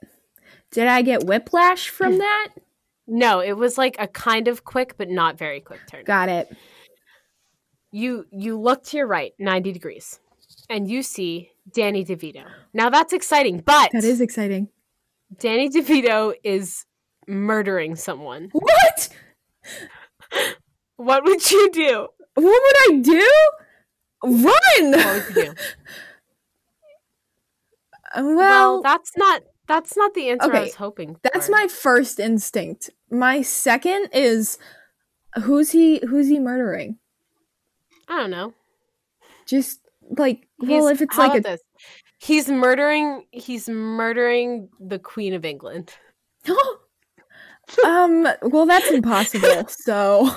Did 0.70 0.86
I 0.88 1.02
get 1.02 1.24
whiplash 1.26 1.88
from 1.88 2.18
that? 2.26 2.48
No, 3.06 3.40
it 3.40 3.54
was 3.56 3.76
like 3.76 3.96
a 3.98 4.06
kind 4.06 4.46
of 4.48 4.64
quick 4.64 4.94
but 4.96 5.10
not 5.10 5.36
very 5.36 5.60
quick 5.60 5.80
turn. 5.90 6.04
Got 6.04 6.28
it. 6.28 6.56
You 7.92 8.24
you 8.32 8.58
look 8.58 8.82
to 8.84 8.96
your 8.96 9.06
right 9.06 9.32
90 9.38 9.72
degrees 9.72 10.18
and 10.70 10.88
you 10.90 11.02
see 11.02 11.50
danny 11.74 12.04
devito 12.04 12.44
now 12.74 12.88
that's 12.90 13.12
exciting 13.12 13.60
but 13.60 13.90
That 13.92 14.04
is 14.04 14.20
exciting. 14.20 14.68
danny 15.38 15.68
devito 15.68 16.34
is 16.42 16.84
murdering 17.28 17.94
someone 17.96 18.48
What? 18.52 19.08
what 20.96 21.24
would 21.24 21.50
you 21.50 21.70
do 21.72 22.08
What 22.34 22.44
would 22.44 22.76
I 22.88 23.00
do? 23.02 23.30
Run. 24.24 24.92
what 24.92 25.14
would 25.14 25.36
you 25.36 25.42
do 25.44 25.50
uh, 28.14 28.22
well, 28.22 28.36
well 28.36 28.82
that's 28.82 29.12
not 29.16 29.42
that's 29.68 29.96
not 29.96 30.14
the 30.14 30.28
answer 30.30 30.54
i 30.54 30.60
was 30.62 30.74
hoping 30.74 31.16
that's 31.22 31.48
my 31.48 31.66
first 31.68 32.18
instinct. 32.18 32.90
My 33.10 33.42
second 33.42 34.08
is 34.12 34.58
who's 35.44 35.70
he 35.70 36.00
who's 36.08 36.28
he 36.28 36.38
murdering? 36.38 36.98
I 38.12 38.16
don't 38.18 38.30
know 38.30 38.52
Just 39.46 39.80
like 40.18 40.46
well, 40.58 40.86
He's- 40.86 40.92
if 40.92 41.02
it's 41.02 41.16
like 41.18 41.38
a 41.38 41.40
this 41.40 41.60
he's 42.18 42.48
murdering 42.48 43.24
he's 43.30 43.68
murdering 43.68 44.68
the 44.78 44.98
queen 44.98 45.32
of 45.34 45.44
england 45.44 45.92
um 47.84 48.26
well 48.42 48.66
that's 48.66 48.90
impossible. 48.90 49.64
So 49.68 50.28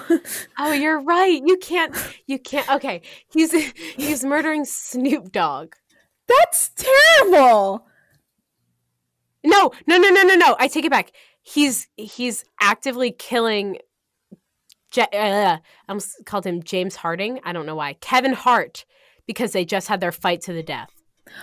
oh 0.59 0.71
you're 0.71 1.01
right 1.01 1.41
you 1.45 1.57
can't 1.57 1.95
you 2.27 2.39
can't 2.39 2.69
okay 2.69 3.01
he's 3.27 3.51
he's 3.51 4.23
murdering 4.23 4.63
snoop 4.65 5.31
dogg 5.31 5.73
That's 6.27 6.69
terrible. 6.75 7.85
No, 9.43 9.71
no, 9.85 9.97
no, 9.97 10.09
no, 10.09 10.23
no, 10.23 10.33
no. 10.35 10.55
I 10.59 10.67
take 10.67 10.85
it 10.85 10.91
back. 10.91 11.11
He's 11.43 11.87
he's 11.97 12.43
actively 12.59 13.11
killing. 13.11 13.77
Je- 14.95 15.01
uh, 15.01 15.57
I 15.57 15.59
almost 15.89 16.25
called 16.25 16.45
him 16.45 16.63
James 16.63 16.95
Harding. 16.95 17.39
I 17.43 17.51
don't 17.53 17.65
know 17.65 17.75
why. 17.75 17.93
Kevin 17.99 18.33
Hart, 18.33 18.85
because 19.27 19.51
they 19.51 19.65
just 19.65 19.87
had 19.87 19.99
their 19.99 20.11
fight 20.11 20.41
to 20.41 20.53
the 20.53 20.63
death. 20.63 20.89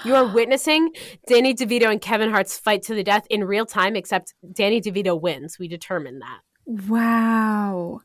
You 0.05 0.15
are 0.15 0.27
witnessing 0.35 0.91
Danny 1.27 1.55
DeVito 1.55 1.91
and 1.91 2.01
Kevin 2.01 2.31
Hart's 2.31 2.59
fight 2.59 2.83
to 2.85 2.95
the 2.95 3.03
death 3.05 3.27
in 3.29 3.45
real 3.45 3.67
time, 3.67 3.95
except 3.97 4.35
Danny 4.53 4.81
DeVito 4.81 5.21
wins. 5.21 5.59
We 5.59 5.69
determined 5.69 6.23
that. 6.23 6.41
Wow. 6.89 8.01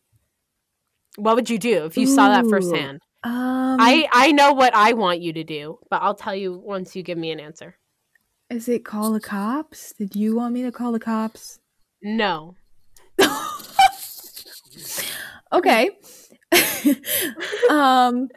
What 1.18 1.36
would 1.36 1.50
you 1.50 1.58
do 1.58 1.86
if 1.86 1.98
you 1.98 2.06
saw 2.08 2.30
that 2.30 2.46
firsthand? 2.50 3.00
Um, 3.24 3.78
I 3.80 4.08
I 4.12 4.32
know 4.32 4.54
what 4.54 4.76
I 4.76 4.94
want 4.94 5.22
you 5.22 5.34
to 5.34 5.44
do, 5.44 5.80
but 5.90 6.02
I'll 6.02 6.14
tell 6.16 6.36
you 6.36 6.62
once 6.64 6.96
you 6.96 7.02
give 7.04 7.18
me 7.18 7.32
an 7.32 7.40
answer. 7.40 7.76
is 8.50 8.68
it 8.70 8.86
call 8.86 9.12
the 9.14 9.20
cops? 9.20 9.94
Did 9.98 10.16
you 10.16 10.36
want 10.36 10.54
me 10.54 10.62
to 10.64 10.72
call 10.72 10.92
the 10.92 11.00
cops? 11.00 11.60
No. 12.04 12.56
Okay. 15.52 15.90
um. 17.70 18.30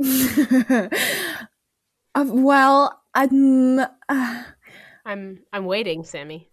uh, 2.14 2.24
well, 2.26 3.00
um, 3.14 3.78
uh, 3.78 4.42
I'm 5.04 5.40
I'm 5.52 5.64
waiting, 5.66 6.04
Sami. 6.04 6.50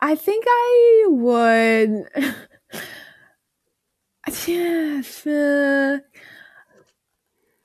I 0.00 0.14
think 0.14 0.44
I 0.48 1.04
would. 1.08 2.08
Yeah, 4.46 5.02
uh, 5.26 5.98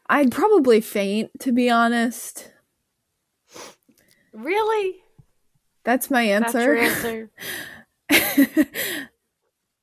I'd 0.09 0.31
probably 0.31 0.81
faint, 0.81 1.31
to 1.39 1.53
be 1.53 1.69
honest. 1.69 2.51
Really? 4.33 4.97
That's 5.85 6.11
my 6.11 6.27
That's 6.27 6.53
your 6.53 6.77
answer. 6.77 7.31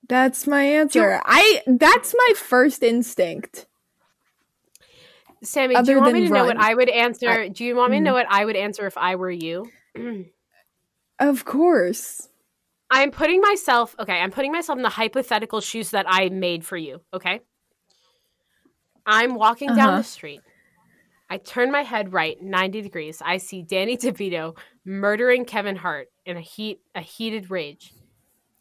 that's 0.08 0.46
my 0.46 0.62
answer. 0.62 1.20
I. 1.24 1.62
That's 1.66 2.14
my 2.16 2.32
first 2.36 2.82
instinct. 2.82 3.66
Sami, 5.42 5.80
do 5.82 5.92
you 5.92 6.00
want 6.00 6.12
me 6.14 6.26
to 6.26 6.32
know 6.32 6.44
what. 6.46 6.56
I 6.56 6.74
would 6.74 6.88
answer? 6.88 7.28
I- 7.28 7.48
do 7.48 7.64
you 7.64 7.76
want 7.76 7.90
me 7.92 7.98
to 7.98 8.04
know 8.04 8.12
Mm. 8.12 8.24
what 8.24 8.26
I 8.30 8.44
would 8.44 8.56
answer 8.56 8.86
if 8.86 8.96
I 8.96 9.16
were 9.16 9.30
you? 9.30 9.70
Of 11.18 11.44
course. 11.44 12.28
I'm 12.90 13.10
putting 13.10 13.40
myself 13.40 13.94
okay, 13.98 14.20
I'm 14.20 14.30
putting 14.30 14.52
myself 14.52 14.76
in 14.76 14.82
the 14.82 14.88
hypothetical 14.88 15.60
shoes 15.60 15.90
that 15.90 16.06
I 16.08 16.28
made 16.30 16.64
for 16.64 16.76
you, 16.76 17.00
okay? 17.12 17.40
I'm 19.04 19.34
walking 19.34 19.68
down 19.68 19.88
Uh-huh. 19.90 19.98
the 19.98 20.04
street. 20.04 20.40
I 21.28 21.38
turn 21.38 21.70
my 21.72 21.82
head 21.82 22.12
right 22.12 22.40
90 22.40 22.82
degrees. 22.82 23.20
I 23.24 23.36
see 23.38 23.62
Danny 23.62 23.96
DeVito 23.96 24.56
murdering 24.84 25.44
Kevin 25.44 25.76
Hart 25.76 26.08
in 26.24 26.36
a 26.36 26.40
heat 26.40 26.80
a 26.94 27.00
heated 27.00 27.50
rage. 27.50 27.92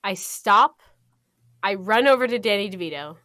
I 0.04 0.14
stop. 0.16 0.82
I 1.64 1.76
run 1.76 2.08
over 2.08 2.28
to 2.28 2.40
Danny 2.40 2.70
DeVito. 2.70 3.18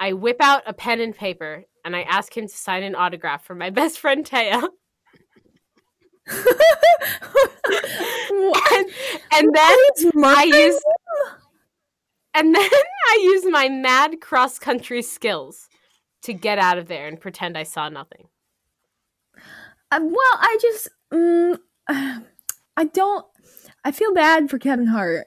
I 0.00 0.12
whip 0.12 0.36
out 0.40 0.62
a 0.66 0.72
pen 0.72 1.00
and 1.00 1.14
paper 1.14 1.64
and 1.84 1.96
I 1.96 2.02
ask 2.02 2.36
him 2.36 2.46
to 2.46 2.56
sign 2.56 2.82
an 2.82 2.94
autograph 2.94 3.44
for 3.44 3.54
my 3.54 3.70
best 3.70 3.98
friend 3.98 4.24
Taya. 4.24 4.68
and, 6.30 6.40
and 9.32 9.54
then 9.54 9.76
I 10.24 10.44
use 10.44 10.80
and 12.34 12.54
then 12.54 12.70
I 13.10 13.20
use 13.22 13.44
my 13.50 13.68
mad 13.68 14.20
cross 14.20 14.58
country 14.58 15.02
skills 15.02 15.68
to 16.22 16.32
get 16.32 16.58
out 16.58 16.78
of 16.78 16.88
there 16.88 17.08
and 17.08 17.20
pretend 17.20 17.58
I 17.58 17.64
saw 17.64 17.88
nothing. 17.88 18.28
Um, 19.90 20.10
well, 20.10 20.38
I 20.38 20.58
just, 20.60 20.88
mm, 21.12 21.58
I 21.88 22.84
don't. 22.92 23.24
I 23.84 23.92
feel 23.92 24.12
bad 24.12 24.50
for 24.50 24.58
Kevin 24.58 24.86
Hart. 24.86 25.26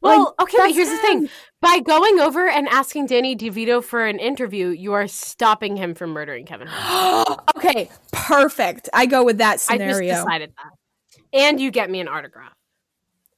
Well, 0.00 0.34
Like, 0.38 0.54
okay, 0.54 0.72
here's 0.72 0.88
the 0.88 0.96
thing. 0.98 1.28
By 1.60 1.80
going 1.80 2.20
over 2.20 2.48
and 2.48 2.68
asking 2.68 3.06
Danny 3.06 3.36
DeVito 3.36 3.84
for 3.84 4.06
an 4.06 4.18
interview, 4.18 4.68
you 4.68 4.94
are 4.94 5.06
stopping 5.06 5.76
him 5.76 5.94
from 5.94 6.10
murdering 6.10 6.46
Kevin 6.46 6.68
okay, 7.56 7.90
perfect. 8.12 8.88
I 8.94 9.06
go 9.06 9.24
with 9.24 9.38
that 9.38 9.60
scenario. 9.60 10.12
I 10.12 10.14
just 10.14 10.24
decided 10.24 10.52
that. 10.56 11.28
And 11.32 11.60
you 11.60 11.70
get 11.70 11.90
me 11.90 12.00
an 12.00 12.08
autograph. 12.08 12.54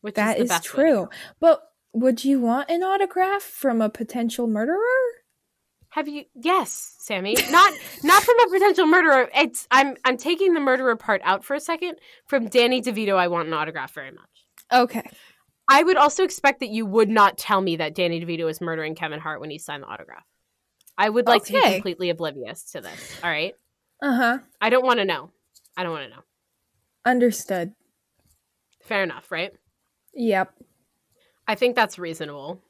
Which 0.02 0.14
That 0.14 0.36
is, 0.36 0.44
is 0.44 0.48
best 0.50 0.64
true. 0.64 1.08
But 1.40 1.62
would 1.92 2.24
you 2.24 2.40
want 2.40 2.70
an 2.70 2.82
autograph 2.82 3.42
from 3.42 3.80
a 3.80 3.88
potential 3.90 4.46
murderer? 4.46 4.78
Have 5.90 6.08
you 6.08 6.24
Yes, 6.34 6.94
Sami. 7.00 7.36
Not 7.50 7.72
not 8.02 8.22
from 8.22 8.34
a 8.40 8.50
potential 8.50 8.86
murderer. 8.86 9.28
It's 9.34 9.68
I'm 9.70 9.96
I'm 10.04 10.16
taking 10.16 10.54
the 10.54 10.60
murderer 10.60 10.96
part 10.96 11.20
out 11.22 11.44
for 11.44 11.54
a 11.54 11.60
second. 11.60 11.96
From 12.26 12.48
Danny 12.48 12.80
DeVito, 12.80 13.14
I 13.16 13.28
want 13.28 13.48
an 13.48 13.54
autograph 13.54 13.92
very 13.92 14.10
much. 14.10 14.46
Okay. 14.72 15.08
I 15.68 15.82
would 15.82 15.96
also 15.96 16.24
expect 16.24 16.60
that 16.60 16.70
you 16.70 16.84
would 16.86 17.08
not 17.08 17.38
tell 17.38 17.60
me 17.60 17.76
that 17.76 17.94
Danny 17.94 18.24
DeVito 18.24 18.50
is 18.50 18.60
murdering 18.60 18.94
Kevin 18.94 19.20
Hart 19.20 19.40
when 19.40 19.50
he 19.50 19.58
signed 19.58 19.82
the 19.82 19.86
autograph. 19.86 20.24
I 20.98 21.08
would 21.08 21.26
like 21.26 21.44
to 21.44 21.52
be 21.54 21.60
completely 21.62 22.10
oblivious 22.10 22.64
to 22.72 22.80
this. 22.80 23.18
All 23.22 23.30
right. 23.30 23.54
Uh 24.02 24.14
huh. 24.14 24.38
I 24.60 24.70
don't 24.70 24.84
want 24.84 24.98
to 24.98 25.04
know. 25.04 25.30
I 25.76 25.82
don't 25.82 25.92
want 25.92 26.04
to 26.10 26.16
know. 26.16 26.22
Understood. 27.04 27.72
Fair 28.82 29.02
enough, 29.02 29.30
right? 29.30 29.52
Yep. 30.14 30.52
I 31.46 31.54
think 31.54 31.76
that's 31.76 31.98
reasonable. 31.98 32.60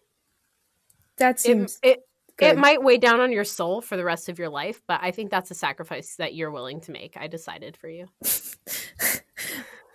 That 1.19 1.37
It 1.37 1.41
seems 1.41 1.79
it, 1.83 1.89
it 1.91 2.07
good. 2.37 2.59
might 2.59 2.83
weigh 2.83 2.99
down 2.99 3.21
on 3.21 3.33
your 3.33 3.45
soul 3.45 3.81
for 3.81 3.97
the 3.97 4.05
rest 4.05 4.29
of 4.29 4.39
your 4.39 4.49
life, 4.49 4.81
but 4.87 5.01
I 5.03 5.11
think 5.11 5.31
that's 5.31 5.51
a 5.51 5.55
sacrifice 5.55 6.17
that 6.17 6.35
you're 6.35 6.51
willing 6.51 6.81
to 6.83 6.93
make. 6.93 7.17
I 7.17 7.27
decided 7.27 7.77
for 7.77 7.89
you. 7.89 8.09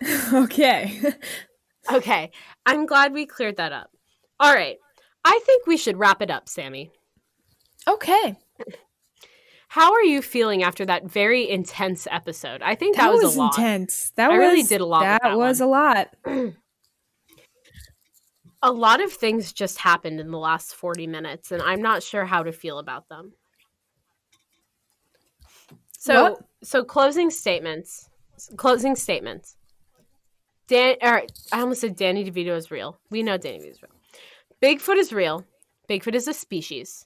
okay. 0.33 1.01
Okay. 1.91 2.31
I'm 2.65 2.85
glad 2.85 3.13
we 3.13 3.25
cleared 3.25 3.57
that 3.57 3.71
up. 3.71 3.91
All 4.39 4.53
right. 4.53 4.77
I 5.23 5.39
think 5.45 5.67
we 5.67 5.77
should 5.77 5.97
wrap 5.97 6.21
it 6.21 6.29
up, 6.31 6.47
Sami. 6.49 6.91
okay. 7.87 8.37
How 9.69 9.93
are 9.93 10.03
you 10.03 10.21
feeling 10.21 10.63
after 10.63 10.85
that 10.85 11.05
very 11.05 11.49
intense 11.49 12.07
episode? 12.09 12.61
I 12.61 12.75
think 12.75 12.95
that, 12.95 13.11
was, 13.11 13.35
a 13.35 13.39
lot. 13.39 13.57
intense. 13.57 14.11
That 14.15 14.31
I 14.31 14.37
was 14.37 14.39
really 14.39 14.63
did 14.63 14.79
a 14.81 14.85
lot 14.85 15.01
That, 15.01 15.21
that 15.23 15.37
was 15.37 15.59
one. 15.59 15.67
a 15.67 15.71
lot. 15.71 16.07
a 18.63 18.71
lot 18.71 19.03
of 19.03 19.11
things 19.11 19.53
just 19.53 19.77
happened 19.79 20.19
in 20.19 20.31
the 20.31 20.37
last 20.37 20.73
40 20.73 21.05
minutes 21.05 21.51
and 21.51 21.61
i'm 21.61 21.79
not 21.81 22.01
sure 22.01 22.25
how 22.25 22.41
to 22.41 22.51
feel 22.51 22.79
about 22.79 23.07
them 23.07 23.33
so 25.97 26.23
What? 26.31 26.39
so 26.63 26.83
closing 26.83 27.29
statements 27.29 28.09
closing 28.55 28.95
statements 28.95 29.56
dan 30.67 30.95
or 31.01 31.23
i 31.51 31.59
almost 31.61 31.81
said 31.81 31.95
danny 31.95 32.29
devito 32.29 32.55
is 32.55 32.71
real. 32.71 32.97
We 33.09 33.23
know 33.23 33.37
danny 33.37 33.59
devito 33.59 33.71
is 33.71 33.81
real. 33.81 33.91
Bigfoot 34.61 34.97
is 34.97 35.13
real. 35.13 35.45
Bigfoot 35.89 36.15
is 36.15 36.27
a 36.27 36.33
species. 36.33 37.05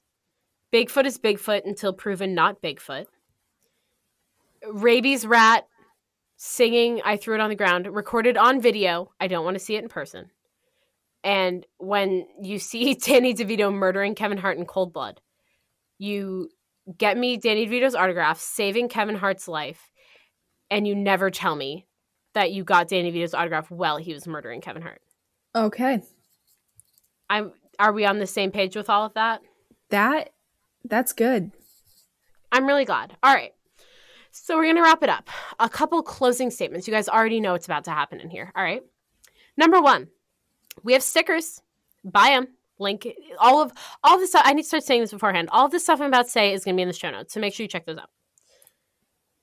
Bigfoot 0.73 1.05
is 1.05 1.17
bigfoot 1.17 1.65
until 1.65 1.93
proven 1.93 2.33
not 2.33 2.61
bigfoot. 2.61 3.05
Rabies 4.71 5.25
rat 5.25 5.67
singing 6.37 6.99
i 7.05 7.17
threw 7.17 7.35
it 7.35 7.41
on 7.41 7.49
the 7.49 7.55
ground 7.55 7.87
recorded 7.87 8.37
on 8.37 8.61
video. 8.61 9.11
I 9.19 9.27
don't 9.27 9.45
want 9.45 9.55
to 9.55 9.63
see 9.63 9.75
it 9.75 9.83
in 9.83 9.89
person. 9.89 10.31
And 11.23 11.65
when 11.77 12.25
you 12.41 12.59
see 12.59 12.93
Danny 13.05 13.33
DeVito 13.33 13.71
murdering 13.73 14.15
Kevin 14.15 14.37
Hart 14.37 14.57
in 14.57 14.65
cold 14.65 14.93
blood, 14.93 15.21
you 15.97 16.49
get 16.97 17.17
me 17.17 17.37
Danny 17.37 17.67
DeVito's 17.67 17.95
autograph, 17.95 18.39
saving 18.39 18.89
Kevin 18.89 19.15
Hart's 19.15 19.47
life, 19.47 19.91
and 20.69 20.87
you 20.87 20.95
never 20.95 21.29
tell 21.29 21.55
me 21.55 21.85
that 22.33 22.51
you 22.51 22.63
got 22.63 22.87
Danny 22.87 23.11
Vito's 23.11 23.33
autograph 23.33 23.69
while 23.71 23.97
he 23.97 24.13
was 24.13 24.27
murdering 24.27 24.61
Kevin 24.61 24.81
Hart. 24.81 25.01
Okay. 25.55 26.01
I'm 27.29 27.53
are 27.79 27.93
we 27.93 28.05
on 28.05 28.19
the 28.19 28.27
same 28.27 28.51
page 28.51 28.75
with 28.75 28.89
all 28.89 29.05
of 29.05 29.13
that? 29.15 29.41
That 29.89 30.29
that's 30.85 31.13
good. 31.13 31.51
I'm 32.51 32.67
really 32.67 32.85
glad. 32.85 33.15
All 33.23 33.33
right. 33.33 33.53
So 34.31 34.55
we're 34.55 34.63
going 34.63 34.77
to 34.77 34.81
wrap 34.81 35.03
it 35.03 35.09
up. 35.09 35.29
A 35.59 35.67
couple 35.67 36.01
closing 36.03 36.51
statements. 36.51 36.87
You 36.87 36.93
guys 36.93 37.09
already 37.09 37.41
know 37.41 37.51
what's 37.51 37.65
about 37.65 37.83
to 37.85 37.91
happen 37.91 38.21
in 38.21 38.29
here. 38.29 38.51
All 38.55 38.63
right. 38.63 38.81
Number 39.57 39.81
1. 39.81 40.07
We 40.83 40.93
have 40.93 41.03
stickers. 41.03 41.61
Buy 42.03 42.29
them. 42.29 42.47
Link 42.79 43.07
all 43.39 43.61
of 43.61 43.71
all 44.03 44.17
this 44.17 44.31
stuff. 44.31 44.41
I 44.43 44.53
need 44.53 44.63
to 44.63 44.67
start 44.67 44.83
saying 44.83 45.01
this 45.01 45.11
beforehand. 45.11 45.49
All 45.51 45.69
this 45.69 45.83
stuff 45.83 46.01
I'm 46.01 46.07
about 46.07 46.25
to 46.25 46.31
say 46.31 46.51
is 46.51 46.65
going 46.65 46.75
to 46.75 46.77
be 46.77 46.81
in 46.81 46.87
the 46.87 46.95
show 46.95 47.11
notes, 47.11 47.31
so 47.31 47.39
make 47.39 47.53
sure 47.53 47.63
you 47.63 47.67
check 47.67 47.85
those 47.85 47.99
out. 47.99 48.09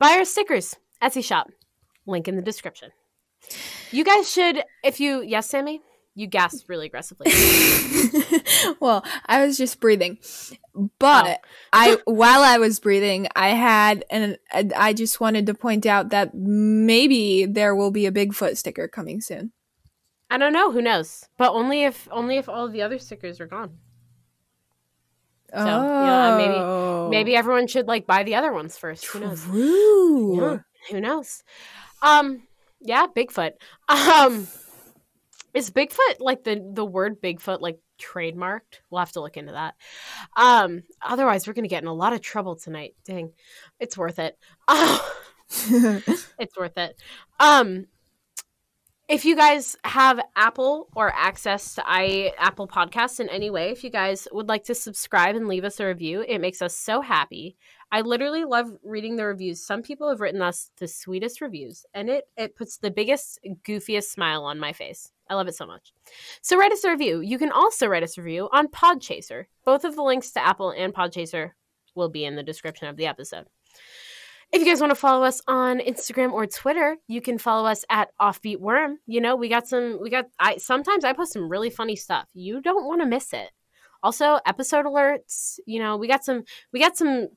Buy 0.01 0.17
our 0.19 0.25
stickers. 0.25 0.75
Etsy 1.01 1.25
shop. 1.25 1.49
Link 2.09 2.27
in 2.27 2.37
the 2.37 2.43
description. 2.43 2.91
You 3.91 4.05
guys 4.05 4.31
should, 4.31 4.65
if 4.83 4.99
you, 4.99 5.23
yes, 5.23 5.49
Sami, 5.49 5.81
you 6.15 6.27
gasped 6.27 6.69
really 6.69 6.87
aggressively. 6.87 7.31
well, 8.81 9.05
I 9.27 9.47
was 9.47 9.57
just 9.57 9.79
breathing, 9.79 10.19
but 10.99 11.27
oh. 11.27 11.49
I 11.73 11.99
while 12.07 12.43
I 12.43 12.59
was 12.59 12.81
breathing, 12.81 13.29
I 13.37 13.51
had 13.51 14.05
and 14.11 14.37
I 14.53 14.95
just 14.95 15.21
wanted 15.21 15.47
to 15.47 15.55
point 15.55 15.87
out 15.87 16.09
that 16.11 16.35
maybe 16.35 17.47
there 17.47 17.77
will 17.77 17.93
be 17.93 18.07
a 18.07 18.11
Bigfoot 18.11 18.57
sticker 18.57 18.89
coming 18.89 19.21
soon. 19.21 19.53
I 20.29 20.39
don't 20.39 20.53
know. 20.53 20.73
Who 20.73 20.83
knows? 20.83 21.29
But 21.39 21.53
only 21.53 21.85
if 21.85 22.09
only 22.11 22.37
if 22.37 22.49
all 22.49 22.67
of 22.67 22.73
the 22.73 22.83
other 22.83 22.99
stickers 22.99 23.41
are 23.41 23.47
gone. 23.47 23.79
So, 25.55 25.65
yeah, 25.65 26.37
maybe- 26.37 26.55
oh, 26.59 27.09
Maybe 27.11 27.35
everyone 27.35 27.69
should 27.69 27.87
like 27.87 28.07
buy 28.07 28.23
the 28.23 28.35
other 28.35 28.53
ones 28.53 28.77
first. 28.77 29.07
Who 29.07 29.21
knows? 29.21 29.45
True. 29.45 30.41
Yeah. 30.41 30.59
Who 30.91 31.01
knows? 31.01 31.43
Um, 32.03 32.43
yeah, 32.81 33.07
Bigfoot. 33.15 33.53
Um, 33.89 34.47
is 35.55 35.71
Bigfoot 35.71 36.21
like 36.21 36.45
the 36.45 36.71
the 36.75 36.85
word 36.85 37.21
Bigfoot 37.21 37.61
like 37.61 37.79
trademarked? 38.01 38.81
We'll 38.91 39.01
have 39.01 39.13
to 39.13 39.21
look 39.21 39.37
into 39.37 39.53
that. 39.53 39.75
Um, 40.37 40.83
otherwise, 41.03 41.47
we're 41.47 41.55
gonna 41.55 41.69
get 41.69 41.83
in 41.83 41.89
a 41.89 41.95
lot 41.95 42.13
of 42.13 42.21
trouble 42.21 42.57
tonight. 42.57 42.95
Dang, 43.05 43.33
it's 43.81 43.97
worth 43.97 44.19
it. 44.19 44.37
it's 45.51 46.57
worth 46.59 46.77
it. 46.77 47.01
Um, 47.41 47.87
if 49.09 49.25
you 49.25 49.35
guys 49.35 49.75
have 49.85 50.21
Apple 50.37 50.89
or 50.95 51.13
access 51.15 51.75
to 51.75 51.83
i 51.87 52.33
Apple 52.37 52.69
Podcasts 52.69 53.21
in 53.21 53.29
any 53.31 53.49
way, 53.49 53.71
if 53.71 53.83
you 53.83 53.89
guys 53.89 54.29
would 54.33 54.49
like 54.49 54.65
to 54.65 54.75
subscribe 54.75 55.35
and 55.35 55.49
leave 55.49 55.65
us 55.65 55.81
a 55.81 55.87
review, 55.87 56.23
it 56.29 56.41
makes 56.41 56.61
us 56.61 56.77
so 56.77 57.01
happy. 57.01 57.57
I 57.91 58.03
literally 58.03 58.45
love 58.45 58.71
reading 58.85 59.17
the 59.17 59.25
reviews. 59.25 59.65
Some 59.65 59.83
people 59.83 60.11
have 60.11 60.21
written 60.21 60.43
us 60.43 60.71
the 60.77 60.87
sweetest 60.87 61.41
reviews, 61.41 61.87
and 61.95 62.11
it 62.11 62.29
it 62.37 62.55
puts 62.55 62.77
the 62.77 62.91
biggest, 62.91 63.41
goofiest 63.65 64.05
smile 64.05 64.45
on 64.45 64.61
my 64.61 64.75
face. 64.75 65.11
I 65.31 65.35
love 65.35 65.49
it 65.49 65.55
so 65.55 65.67
much. 65.67 65.93
So 66.43 66.59
write 66.59 66.73
us 66.73 66.85
a 66.85 66.91
review. 66.91 67.21
You 67.21 67.39
can 67.39 67.51
also 67.51 67.87
write 67.87 68.03
us 68.03 68.19
a 68.19 68.23
review 68.23 68.51
on 68.53 68.69
Podchaser. 68.69 69.47
Both 69.65 69.85
of 69.85 69.97
the 69.97 70.03
links 70.03 70.33
to 70.33 70.47
Apple 70.47 70.71
and 70.71 70.93
Podchaser 70.95 71.53
will 71.95 72.11
be 72.11 72.27
in 72.27 72.37
the 72.37 72.43
description 72.43 72.89
of 72.89 72.97
the 72.97 73.07
episode. 73.07 73.47
If 74.51 74.63
you 74.63 74.67
guys 74.67 74.81
want 74.81 74.91
to 74.93 74.97
follow 74.97 75.25
us 75.25 75.43
on 75.47 75.79
Instagram 75.81 76.33
or 76.33 76.47
Twitter, 76.47 76.97
you 77.07 77.21
can 77.21 77.37
follow 77.37 77.69
us 77.69 77.85
at 77.91 78.11
Offbeat 78.19 78.59
Worm. 78.59 78.99
You 79.07 79.21
know, 79.21 79.37
we 79.37 79.49
got 79.51 79.69
some 79.69 79.99
we 80.01 80.09
got 80.09 80.25
I 80.39 80.57
sometimes 80.57 81.05
I 81.05 81.13
post 81.13 81.35
some 81.35 81.51
really 81.51 81.69
funny 81.69 81.97
stuff. 81.97 82.27
You 82.33 82.63
don't 82.63 82.87
want 82.87 83.03
to 83.03 83.07
miss 83.07 83.35
it. 83.35 83.51
Also, 84.03 84.39
episode 84.47 84.87
alerts, 84.87 85.59
you 85.67 85.79
know, 85.79 85.99
we 85.99 86.09
got 86.09 86.25
some 86.25 86.45
we 86.73 86.81
got 86.81 86.97
some 86.97 87.29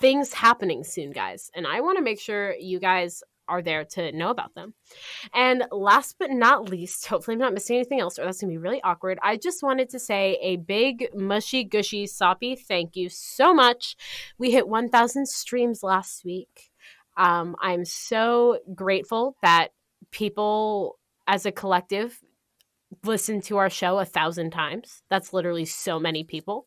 things 0.00 0.32
happening 0.32 0.84
soon, 0.84 1.10
guys. 1.10 1.50
And 1.54 1.66
I 1.66 1.82
want 1.82 1.98
to 1.98 2.04
make 2.04 2.20
sure 2.20 2.54
you 2.54 2.80
guys 2.80 3.22
are 3.48 3.62
there 3.62 3.84
to 3.84 4.12
know 4.12 4.30
about 4.30 4.54
them. 4.54 4.74
And 5.32 5.64
last 5.70 6.16
but 6.18 6.30
not 6.30 6.68
least, 6.68 7.06
hopefully 7.08 7.34
I'm 7.34 7.40
not 7.40 7.54
missing 7.54 7.76
anything 7.76 8.00
else, 8.00 8.18
or 8.18 8.24
that's 8.24 8.40
gonna 8.40 8.52
be 8.52 8.58
really 8.58 8.82
awkward. 8.82 9.18
I 9.22 9.36
just 9.36 9.62
wanted 9.62 9.90
to 9.90 9.98
say 9.98 10.38
a 10.42 10.56
big, 10.56 11.08
mushy, 11.14 11.64
gushy, 11.64 12.06
soppy 12.06 12.56
thank 12.56 12.96
you 12.96 13.08
so 13.08 13.54
much. 13.54 13.96
We 14.38 14.50
hit 14.50 14.68
1,000 14.68 15.26
streams 15.26 15.82
last 15.82 16.24
week. 16.24 16.70
Um, 17.16 17.56
I'm 17.60 17.84
so 17.84 18.58
grateful 18.74 19.36
that 19.42 19.68
people 20.10 20.98
as 21.26 21.46
a 21.46 21.52
collective 21.52 22.20
listen 23.04 23.40
to 23.42 23.56
our 23.56 23.70
show 23.70 23.98
a 23.98 24.04
thousand 24.04 24.50
times. 24.50 25.02
That's 25.10 25.32
literally 25.32 25.64
so 25.64 25.98
many 25.98 26.24
people. 26.24 26.66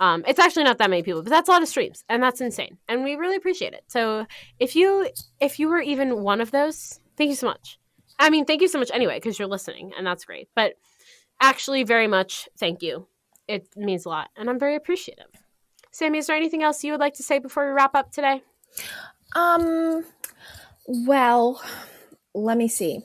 Um, 0.00 0.24
it's 0.28 0.38
actually 0.38 0.64
not 0.64 0.78
that 0.78 0.90
many 0.90 1.02
people, 1.02 1.22
but 1.22 1.30
that's 1.30 1.48
a 1.48 1.52
lot 1.52 1.62
of 1.62 1.68
streams, 1.68 2.04
and 2.08 2.22
that's 2.22 2.40
insane, 2.40 2.78
and 2.88 3.02
we 3.02 3.16
really 3.16 3.36
appreciate 3.36 3.72
it. 3.72 3.84
So 3.88 4.26
if 4.60 4.76
you 4.76 5.08
if 5.40 5.58
you 5.58 5.68
were 5.68 5.80
even 5.80 6.22
one 6.22 6.40
of 6.40 6.50
those, 6.52 7.00
thank 7.16 7.30
you 7.30 7.36
so 7.36 7.46
much. 7.48 7.78
I 8.18 8.30
mean, 8.30 8.44
thank 8.44 8.62
you 8.62 8.68
so 8.68 8.78
much 8.78 8.90
anyway 8.92 9.16
because 9.16 9.38
you're 9.38 9.48
listening, 9.48 9.92
and 9.96 10.06
that's 10.06 10.24
great. 10.24 10.48
But 10.54 10.74
actually, 11.40 11.82
very 11.82 12.06
much 12.06 12.48
thank 12.58 12.82
you. 12.82 13.06
It 13.48 13.68
means 13.76 14.04
a 14.04 14.10
lot, 14.10 14.30
and 14.36 14.48
I'm 14.48 14.58
very 14.58 14.76
appreciative. 14.76 15.26
Sami, 15.90 16.18
is 16.18 16.26
there 16.26 16.36
anything 16.36 16.62
else 16.62 16.84
you 16.84 16.92
would 16.92 17.00
like 17.00 17.14
to 17.14 17.22
say 17.22 17.38
before 17.38 17.66
we 17.66 17.72
wrap 17.72 17.94
up 17.94 18.12
today? 18.12 18.42
Um, 19.34 20.04
well, 20.86 21.60
let 22.34 22.56
me 22.56 22.68
see. 22.68 23.02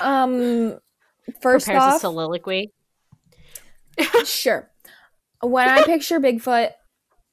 Um, 0.00 0.78
first 1.40 1.66
Prepares 1.66 1.82
off, 1.82 1.96
a 1.96 2.00
soliloquy. 2.00 2.72
sure. 4.24 4.70
When 5.42 5.68
I 5.68 5.82
picture 5.84 6.20
Bigfoot, 6.20 6.70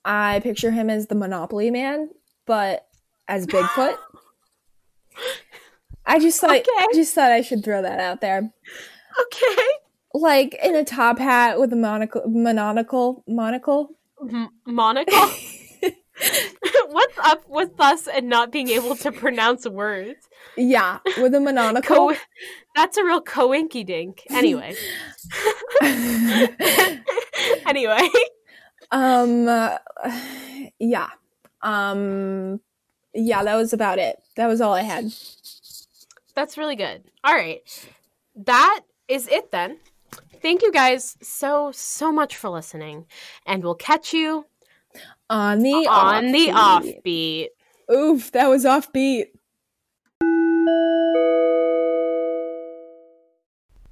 I 0.06 0.40
picture 0.42 0.72
him 0.72 0.90
as 0.90 1.08
the 1.08 1.16
Monopoly 1.16 1.72
man, 1.72 2.10
but 2.46 2.86
as 3.28 3.46
Bigfoot. 3.46 3.96
I 6.06 6.20
just 6.20 6.40
thought 6.40 6.52
Okay. 6.52 6.64
I 6.78 6.88
just 6.94 7.14
thought 7.14 7.32
I 7.32 7.42
should 7.42 7.64
throw 7.66 7.82
that 7.82 8.00
out 8.00 8.22
there. 8.22 8.50
Okay. 9.20 9.62
Like 10.14 10.58
in 10.64 10.76
a 10.76 10.86
top 10.86 11.20
hat 11.20 11.60
with 11.60 11.74
a 11.74 11.76
monocle 11.76 12.24
monocle 12.28 13.24
monocle. 13.28 13.90
M- 14.22 14.50
monocle. 14.66 15.30
What's 16.90 17.18
up 17.20 17.44
with 17.48 17.80
us 17.80 18.08
and 18.08 18.28
not 18.28 18.52
being 18.52 18.70
able 18.70 18.96
to 18.96 19.12
pronounce 19.12 19.68
words? 19.68 20.28
Yeah, 20.56 21.00
with 21.20 21.36
a 21.36 21.40
monocle. 21.40 21.96
Co- 22.10 22.16
that's 22.76 22.98
a 22.98 23.04
real 23.04 23.22
coinky 23.22 23.86
dink. 23.86 24.24
Anyway. 24.32 24.74
anyway. 27.78 28.10
um 28.92 29.48
uh, 29.48 29.78
yeah. 30.80 31.10
Um 31.62 32.60
yeah, 33.14 33.44
that 33.44 33.56
was 33.56 33.74
about 33.74 34.00
it. 34.00 34.18
That 34.36 34.48
was 34.48 34.62
all 34.62 34.74
I 34.74 34.82
had. 34.82 35.12
That's 36.36 36.58
really 36.58 36.76
good. 36.76 37.04
All 37.24 37.34
right. 37.34 37.62
That 38.36 38.82
is 39.08 39.28
it 39.28 39.52
then. 39.52 39.80
Thank 40.42 40.62
you 40.62 40.72
guys 40.72 41.18
so, 41.22 41.72
so 41.74 42.12
much 42.12 42.36
for 42.38 42.50
listening. 42.50 43.08
And 43.48 43.64
we'll 43.64 43.74
catch 43.76 44.14
you 44.14 44.46
On 45.32 45.60
the 45.60 45.74
on 45.88 46.32
the 46.32 46.48
offbeat. 46.50 47.04
offbeat. 47.04 47.48
Oof, 47.92 48.32
that 48.34 48.48
was 48.48 48.66
offbeat. 48.66 49.28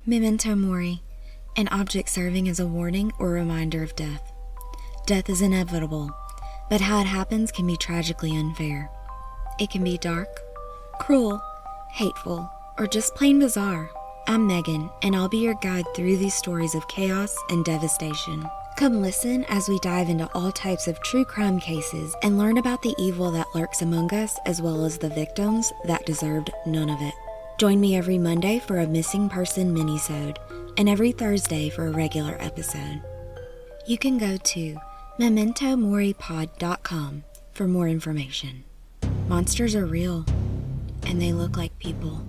Memento 0.05 0.53
Mori, 0.55 1.01
an 1.57 1.67
object 1.69 2.09
serving 2.09 2.49
as 2.49 2.59
a 2.59 2.67
warning 2.67 3.11
or 3.19 3.29
reminder 3.29 3.81
of 3.81 3.95
death. 3.95 4.31
Death 5.05 5.29
is 5.29 5.41
inevitable, 5.41 6.11
but 6.69 6.81
how 6.81 6.99
it 6.99 7.07
happens 7.07 7.51
can 7.51 7.65
be 7.65 7.77
tragically 7.77 8.35
unfair. 8.35 8.89
It 9.59 9.69
can 9.69 9.83
be 9.83 9.97
dark, 9.97 10.27
cruel, 10.99 11.41
hateful, 11.91 12.49
or 12.77 12.87
just 12.87 13.15
plain 13.15 13.39
bizarre. 13.39 13.89
I'm 14.27 14.47
Megan, 14.47 14.89
and 15.01 15.15
I'll 15.15 15.29
be 15.29 15.37
your 15.37 15.53
guide 15.61 15.85
through 15.95 16.17
these 16.17 16.33
stories 16.33 16.75
of 16.75 16.87
chaos 16.87 17.37
and 17.49 17.63
devastation. 17.63 18.45
Come 18.75 19.01
listen 19.01 19.45
as 19.45 19.69
we 19.69 19.79
dive 19.79 20.09
into 20.09 20.29
all 20.33 20.51
types 20.51 20.87
of 20.87 21.01
true 21.01 21.23
crime 21.23 21.59
cases 21.59 22.13
and 22.23 22.37
learn 22.37 22.57
about 22.57 22.81
the 22.81 22.95
evil 22.97 23.31
that 23.31 23.47
lurks 23.55 23.81
among 23.81 24.13
us 24.13 24.37
as 24.45 24.61
well 24.61 24.83
as 24.83 24.97
the 24.97 25.07
victims 25.07 25.71
that 25.85 26.05
deserved 26.05 26.49
none 26.65 26.89
of 26.89 27.01
it. 27.01 27.13
Join 27.57 27.79
me 27.79 27.95
every 27.95 28.17
Monday 28.17 28.59
for 28.59 28.79
a 28.79 28.87
missing 28.87 29.29
person 29.29 29.73
minisode 29.73 30.37
and 30.77 30.89
every 30.89 31.11
Thursday 31.11 31.69
for 31.69 31.87
a 31.87 31.91
regular 31.91 32.37
episode. 32.39 33.01
You 33.87 33.97
can 33.97 34.17
go 34.17 34.37
to 34.37 34.77
mementomoripod.com 35.19 37.23
for 37.51 37.67
more 37.67 37.87
information. 37.87 38.63
Monsters 39.27 39.75
are 39.75 39.85
real, 39.85 40.25
and 41.03 41.21
they 41.21 41.33
look 41.33 41.57
like 41.57 41.77
people. 41.79 42.21